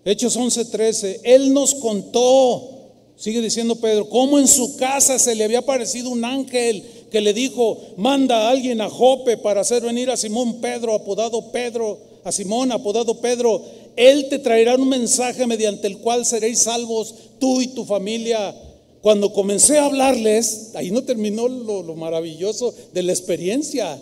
Hechos 0.04 0.36
11:13, 0.36 1.20
Él 1.24 1.54
nos 1.54 1.74
contó, 1.74 2.73
sigue 3.16 3.40
diciendo 3.40 3.76
Pedro, 3.76 4.08
cómo 4.08 4.38
en 4.38 4.48
su 4.48 4.76
casa 4.76 5.18
se 5.18 5.34
le 5.34 5.44
había 5.44 5.60
aparecido 5.60 6.10
un 6.10 6.24
ángel 6.24 6.82
que 7.10 7.20
le 7.20 7.32
dijo, 7.32 7.78
manda 7.96 8.36
a 8.36 8.50
alguien 8.50 8.80
a 8.80 8.90
Jope 8.90 9.36
para 9.36 9.60
hacer 9.60 9.82
venir 9.82 10.10
a 10.10 10.16
Simón 10.16 10.60
Pedro, 10.60 10.94
apodado 10.94 11.52
Pedro, 11.52 11.98
a 12.24 12.32
Simón, 12.32 12.72
apodado 12.72 13.20
Pedro. 13.20 13.62
Él 13.96 14.28
te 14.28 14.40
traerá 14.40 14.74
un 14.74 14.88
mensaje 14.88 15.46
mediante 15.46 15.86
el 15.86 15.98
cual 15.98 16.26
seréis 16.26 16.60
salvos 16.60 17.14
tú 17.38 17.60
y 17.60 17.68
tu 17.68 17.84
familia. 17.84 18.54
Cuando 19.00 19.32
comencé 19.32 19.78
a 19.78 19.84
hablarles, 19.84 20.72
ahí 20.74 20.90
no 20.90 21.04
terminó 21.04 21.46
lo, 21.46 21.82
lo 21.82 21.94
maravilloso 21.94 22.74
de 22.92 23.02
la 23.02 23.12
experiencia. 23.12 23.96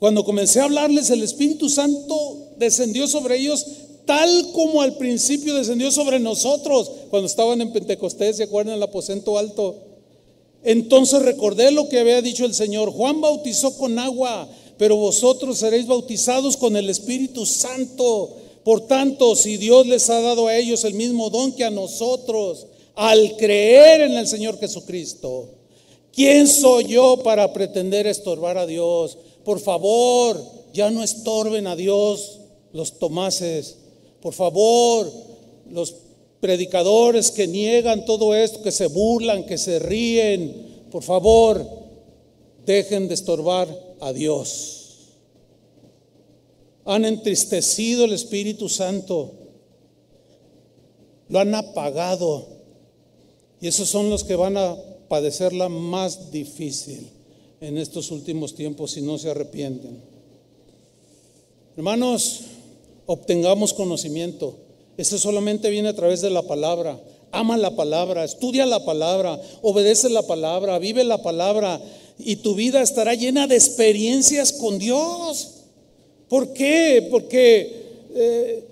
Cuando 0.00 0.24
comencé 0.24 0.60
a 0.60 0.64
hablarles, 0.64 1.10
el 1.10 1.22
Espíritu 1.22 1.68
Santo 1.68 2.38
descendió 2.58 3.06
sobre 3.06 3.38
ellos 3.38 3.64
tal 4.04 4.50
como 4.52 4.82
al 4.82 4.96
principio 4.96 5.54
descendió 5.54 5.90
sobre 5.90 6.18
nosotros 6.18 6.90
cuando 7.10 7.26
estaban 7.26 7.60
en 7.60 7.72
Pentecostés, 7.72 8.36
¿se 8.36 8.44
acuerdan 8.44 8.76
el 8.76 8.82
aposento 8.82 9.38
alto? 9.38 9.76
Entonces 10.64 11.22
recordé 11.22 11.70
lo 11.72 11.88
que 11.88 11.98
había 11.98 12.22
dicho 12.22 12.44
el 12.44 12.54
Señor. 12.54 12.90
Juan 12.92 13.20
bautizó 13.20 13.76
con 13.76 13.98
agua, 13.98 14.48
pero 14.78 14.96
vosotros 14.96 15.58
seréis 15.58 15.86
bautizados 15.86 16.56
con 16.56 16.76
el 16.76 16.88
Espíritu 16.88 17.46
Santo. 17.46 18.36
Por 18.64 18.86
tanto, 18.86 19.34
si 19.34 19.56
Dios 19.56 19.86
les 19.86 20.08
ha 20.08 20.20
dado 20.20 20.46
a 20.46 20.56
ellos 20.56 20.84
el 20.84 20.94
mismo 20.94 21.30
don 21.30 21.52
que 21.52 21.64
a 21.64 21.70
nosotros, 21.70 22.66
al 22.94 23.36
creer 23.36 24.02
en 24.02 24.12
el 24.12 24.28
Señor 24.28 24.58
Jesucristo, 24.58 25.48
¿quién 26.12 26.46
soy 26.46 26.84
yo 26.84 27.18
para 27.24 27.52
pretender 27.52 28.06
estorbar 28.06 28.58
a 28.58 28.66
Dios? 28.66 29.18
Por 29.44 29.58
favor, 29.58 30.40
ya 30.72 30.90
no 30.90 31.02
estorben 31.02 31.66
a 31.66 31.74
Dios 31.74 32.38
los 32.72 33.00
tomases. 33.00 33.78
Por 34.22 34.32
favor, 34.32 35.12
los 35.70 35.96
predicadores 36.40 37.30
que 37.30 37.46
niegan 37.46 38.04
todo 38.04 38.34
esto, 38.34 38.62
que 38.62 38.70
se 38.70 38.86
burlan, 38.86 39.44
que 39.44 39.58
se 39.58 39.78
ríen, 39.78 40.84
por 40.90 41.02
favor, 41.02 41.64
dejen 42.64 43.08
de 43.08 43.14
estorbar 43.14 43.68
a 44.00 44.12
Dios. 44.12 44.78
Han 46.84 47.04
entristecido 47.04 48.04
el 48.04 48.12
Espíritu 48.12 48.68
Santo, 48.68 49.32
lo 51.28 51.38
han 51.38 51.54
apagado 51.54 52.46
y 53.60 53.68
esos 53.68 53.88
son 53.88 54.10
los 54.10 54.24
que 54.24 54.34
van 54.34 54.56
a 54.56 54.76
padecerla 55.08 55.68
más 55.68 56.30
difícil 56.30 57.08
en 57.60 57.78
estos 57.78 58.10
últimos 58.10 58.54
tiempos 58.54 58.92
si 58.92 59.02
no 59.02 59.18
se 59.18 59.30
arrepienten. 59.30 60.02
Hermanos, 61.76 62.40
obtengamos 63.06 63.72
conocimiento. 63.72 64.56
Eso 64.96 65.18
solamente 65.18 65.70
viene 65.70 65.88
a 65.88 65.96
través 65.96 66.20
de 66.20 66.30
la 66.30 66.42
palabra. 66.42 67.00
Ama 67.30 67.56
la 67.56 67.74
palabra, 67.74 68.24
estudia 68.24 68.66
la 68.66 68.84
palabra, 68.84 69.40
obedece 69.62 70.10
la 70.10 70.22
palabra, 70.22 70.78
vive 70.78 71.02
la 71.02 71.22
palabra 71.22 71.80
y 72.18 72.36
tu 72.36 72.54
vida 72.54 72.82
estará 72.82 73.14
llena 73.14 73.46
de 73.46 73.56
experiencias 73.56 74.52
con 74.52 74.78
Dios. 74.78 75.48
¿Por 76.28 76.52
qué? 76.52 77.08
Porque 77.10 77.82
eh, 78.14 78.64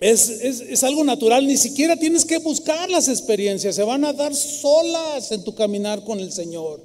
es, 0.00 0.82
algo 0.82 1.04
natural, 1.04 1.46
ni 1.46 1.58
siquiera 1.58 1.96
tienes 1.96 2.24
que 2.24 2.38
buscar 2.38 2.90
las 2.90 3.08
experiencias, 3.08 3.76
se 3.76 3.82
van 3.82 4.04
a 4.04 4.14
dar 4.14 4.34
solas 4.34 5.30
en 5.30 5.44
tu 5.44 5.54
caminar 5.54 6.04
con 6.04 6.20
el 6.20 6.32
Señor. 6.32 6.80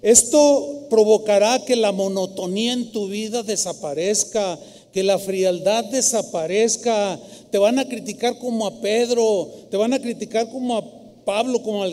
Esto 0.00 0.86
provocará 0.88 1.64
que 1.64 1.76
la 1.76 1.92
monotonía 1.92 2.72
en 2.72 2.92
tu 2.92 3.08
vida 3.08 3.42
desaparezca, 3.42 4.58
que 4.92 5.02
la 5.02 5.18
frialdad 5.18 5.84
desaparezca. 5.84 7.18
Te 7.50 7.58
van 7.58 7.78
a 7.78 7.88
criticar 7.88 8.38
como 8.38 8.66
a 8.66 8.80
Pedro, 8.80 9.50
te 9.70 9.76
van 9.76 9.92
a 9.92 10.00
criticar 10.00 10.48
como 10.50 10.76
a 10.76 10.84
Pablo, 11.24 11.62
como, 11.62 11.84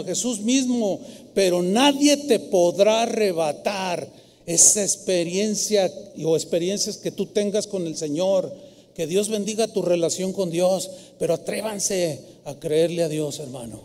a 0.00 0.04
Jesús 0.04 0.40
mismo, 0.40 1.00
pero 1.34 1.62
nadie 1.62 2.16
te 2.16 2.38
podrá 2.38 3.02
arrebatar 3.02 4.08
esa 4.46 4.82
experiencia 4.82 5.92
o 6.24 6.36
experiencias 6.36 6.96
que 6.96 7.10
tú 7.10 7.26
tengas 7.26 7.66
con 7.66 7.86
el 7.86 7.96
Señor 7.96 8.52
que 8.98 9.06
Dios 9.06 9.28
bendiga 9.28 9.68
tu 9.68 9.80
relación 9.80 10.32
con 10.32 10.50
Dios, 10.50 10.90
pero 11.20 11.34
atrévanse 11.34 12.18
a 12.44 12.54
creerle 12.54 13.04
a 13.04 13.08
Dios, 13.08 13.38
hermano. 13.38 13.80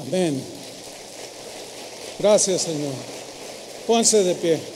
Amén. 0.00 0.40
Gracias, 2.18 2.62
Señor. 2.62 2.94
Pónganse 3.86 4.24
de 4.24 4.34
pie. 4.36 4.73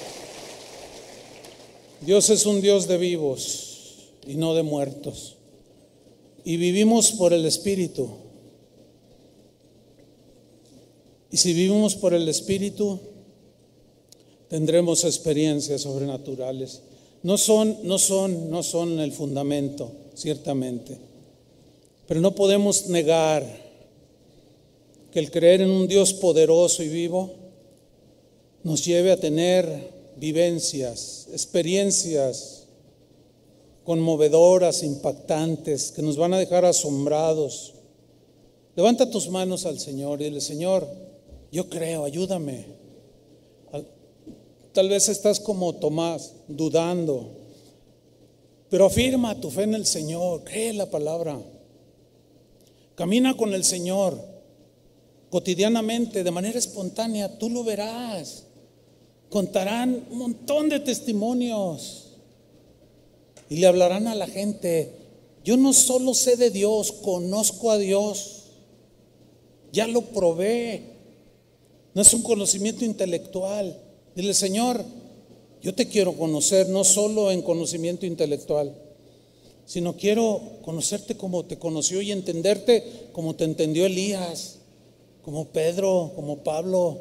Dios 2.00 2.30
es 2.30 2.46
un 2.46 2.60
Dios 2.60 2.86
de 2.86 2.96
vivos 2.96 4.10
y 4.26 4.34
no 4.34 4.54
de 4.54 4.62
muertos. 4.62 5.36
Y 6.44 6.56
vivimos 6.56 7.12
por 7.12 7.32
el 7.32 7.44
Espíritu. 7.44 8.08
Y 11.30 11.36
si 11.36 11.52
vivimos 11.52 11.96
por 11.96 12.14
el 12.14 12.28
Espíritu, 12.28 13.00
tendremos 14.48 15.04
experiencias 15.04 15.82
sobrenaturales. 15.82 16.82
No 17.22 17.36
son, 17.36 17.78
no 17.82 17.98
son, 17.98 18.50
no 18.50 18.62
son 18.62 19.00
el 19.00 19.12
fundamento, 19.12 19.90
ciertamente. 20.14 20.96
Pero 22.06 22.20
no 22.20 22.34
podemos 22.34 22.86
negar 22.86 23.44
que 25.12 25.18
el 25.18 25.30
creer 25.30 25.62
en 25.62 25.70
un 25.70 25.88
Dios 25.88 26.14
poderoso 26.14 26.82
y 26.82 26.88
vivo 26.88 27.30
nos 28.62 28.84
lleve 28.84 29.12
a 29.12 29.20
tener 29.20 29.97
vivencias, 30.18 31.28
experiencias 31.32 32.66
conmovedoras, 33.84 34.82
impactantes, 34.82 35.92
que 35.92 36.02
nos 36.02 36.16
van 36.16 36.34
a 36.34 36.38
dejar 36.38 36.64
asombrados. 36.64 37.74
Levanta 38.76 39.10
tus 39.10 39.30
manos 39.30 39.64
al 39.64 39.80
Señor 39.80 40.20
y 40.20 40.24
dile, 40.24 40.40
Señor, 40.42 40.86
yo 41.50 41.70
creo, 41.70 42.04
ayúdame. 42.04 42.66
Tal 44.72 44.88
vez 44.90 45.08
estás 45.08 45.40
como 45.40 45.74
Tomás, 45.76 46.34
dudando. 46.46 47.30
Pero 48.68 48.84
afirma 48.84 49.40
tu 49.40 49.50
fe 49.50 49.62
en 49.62 49.74
el 49.74 49.86
Señor, 49.86 50.44
cree 50.44 50.74
la 50.74 50.90
palabra. 50.90 51.40
Camina 52.94 53.36
con 53.36 53.54
el 53.54 53.64
Señor 53.64 54.18
cotidianamente, 55.30 56.22
de 56.22 56.30
manera 56.30 56.58
espontánea, 56.58 57.38
tú 57.38 57.48
lo 57.48 57.64
verás. 57.64 58.44
Contarán 59.30 60.06
un 60.10 60.18
montón 60.18 60.68
de 60.68 60.80
testimonios 60.80 62.08
y 63.50 63.56
le 63.56 63.66
hablarán 63.66 64.06
a 64.06 64.14
la 64.14 64.26
gente. 64.26 64.92
Yo 65.44 65.56
no 65.56 65.72
solo 65.72 66.14
sé 66.14 66.36
de 66.36 66.50
Dios, 66.50 66.92
conozco 66.92 67.70
a 67.70 67.78
Dios. 67.78 68.44
Ya 69.72 69.86
lo 69.86 70.02
probé. 70.02 70.82
No 71.94 72.02
es 72.02 72.12
un 72.14 72.22
conocimiento 72.22 72.84
intelectual. 72.84 73.78
Dile, 74.14 74.32
Señor, 74.34 74.84
yo 75.60 75.74
te 75.74 75.88
quiero 75.88 76.14
conocer 76.14 76.68
no 76.68 76.84
solo 76.84 77.30
en 77.30 77.42
conocimiento 77.42 78.06
intelectual, 78.06 78.74
sino 79.66 79.96
quiero 79.96 80.40
conocerte 80.62 81.16
como 81.16 81.44
te 81.44 81.58
conoció 81.58 82.00
y 82.00 82.12
entenderte 82.12 83.08
como 83.12 83.34
te 83.34 83.44
entendió 83.44 83.84
Elías, 83.84 84.58
como 85.22 85.46
Pedro, 85.48 86.12
como 86.14 86.38
Pablo, 86.38 86.98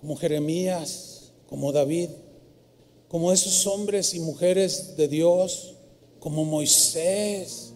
como 0.00 0.16
Jeremías, 0.16 1.11
como 1.52 1.70
David, 1.70 2.08
como 3.08 3.30
esos 3.30 3.66
hombres 3.66 4.14
y 4.14 4.20
mujeres 4.20 4.96
de 4.96 5.06
Dios, 5.06 5.74
como 6.18 6.46
Moisés. 6.46 7.74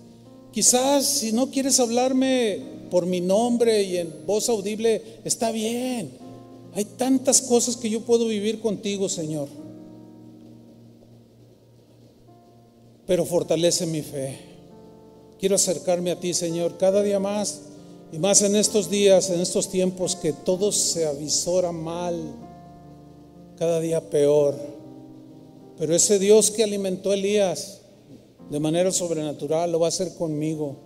Quizás 0.51 1.05
si 1.05 1.31
no 1.31 1.51
quieres 1.51 1.79
hablarme 1.79 2.63
por 2.91 3.05
mi 3.05 3.21
nombre 3.21 3.83
y 3.83 3.99
en 3.99 4.25
voz 4.25 4.49
audible, 4.49 5.21
está 5.25 5.51
bien. 5.51 6.11
Hay 6.73 6.87
tantas 6.87 7.43
cosas 7.43 7.77
que 7.77 7.91
yo 7.91 8.01
puedo 8.01 8.27
vivir 8.29 8.61
contigo, 8.61 9.11
Señor. 9.11 9.49
Pero 13.07 13.27
fortalece 13.27 13.85
mi 13.85 14.01
fe. 14.01 14.39
Quiero 15.39 15.57
acercarme 15.57 16.13
a 16.13 16.19
ti, 16.19 16.33
Señor, 16.33 16.79
cada 16.79 17.03
día 17.03 17.21
más 17.21 17.61
y 18.11 18.17
más 18.17 18.41
en 18.41 18.57
estos 18.57 18.89
días, 18.89 19.29
en 19.29 19.41
estos 19.43 19.69
tiempos 19.69 20.17
que 20.17 20.33
todo 20.33 20.73
se 20.73 21.05
avisora 21.05 21.73
mal, 21.73 22.46
cada 23.59 23.81
día 23.81 24.11
peor. 24.11 24.55
Pero 25.79 25.95
ese 25.95 26.19
Dios 26.19 26.51
que 26.51 26.65
alimentó 26.65 27.11
a 27.11 27.15
Elías 27.15 27.81
de 28.51 28.61
manera 28.61 28.93
sobrenatural 28.93 29.73
lo 29.73 29.81
va 29.81 29.87
a 29.87 29.89
hacer 29.89 30.15
conmigo. 30.15 30.77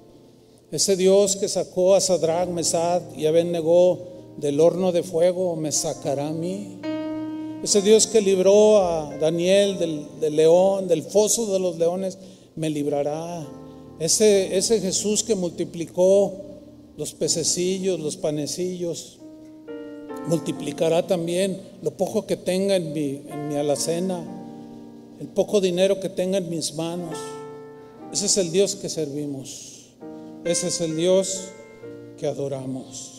Ese 0.70 0.96
Dios 0.96 1.36
que 1.36 1.48
sacó 1.48 1.94
a 1.94 2.00
Sadrach, 2.00 2.48
Mesad 2.48 3.02
y 3.16 3.26
Abednego 3.26 3.98
del 4.36 4.60
horno 4.60 4.92
de 4.92 5.02
fuego 5.02 5.56
me 5.56 5.72
sacará 5.72 6.28
a 6.28 6.32
mí. 6.32 6.80
Ese 7.62 7.82
Dios 7.82 8.06
que 8.06 8.20
libró 8.20 8.78
a 8.78 9.16
Daniel 9.18 9.78
del, 9.78 10.36
león, 10.36 10.88
del 10.88 11.02
foso 11.02 11.52
de 11.52 11.58
los 11.58 11.76
leones, 11.76 12.18
me 12.56 12.70
librará. 12.70 13.46
Ese, 13.98 14.56
ese 14.56 14.80
Jesús 14.80 15.22
que 15.22 15.34
multiplicó 15.34 16.32
los 16.96 17.12
pececillos, 17.12 18.00
los 18.00 18.16
panecillos, 18.16 19.19
multiplicará 20.30 21.04
también 21.06 21.60
lo 21.82 21.90
poco 21.90 22.24
que 22.24 22.36
tenga 22.36 22.76
en 22.76 22.92
mi, 22.92 23.22
en 23.28 23.48
mi 23.48 23.56
alacena, 23.56 24.24
el 25.18 25.26
poco 25.26 25.60
dinero 25.60 25.98
que 25.98 26.08
tenga 26.08 26.38
en 26.38 26.48
mis 26.48 26.74
manos. 26.74 27.18
Ese 28.12 28.26
es 28.26 28.36
el 28.38 28.52
Dios 28.52 28.76
que 28.76 28.88
servimos. 28.88 29.90
Ese 30.44 30.68
es 30.68 30.80
el 30.80 30.96
Dios 30.96 31.48
que 32.16 32.28
adoramos. 32.28 33.09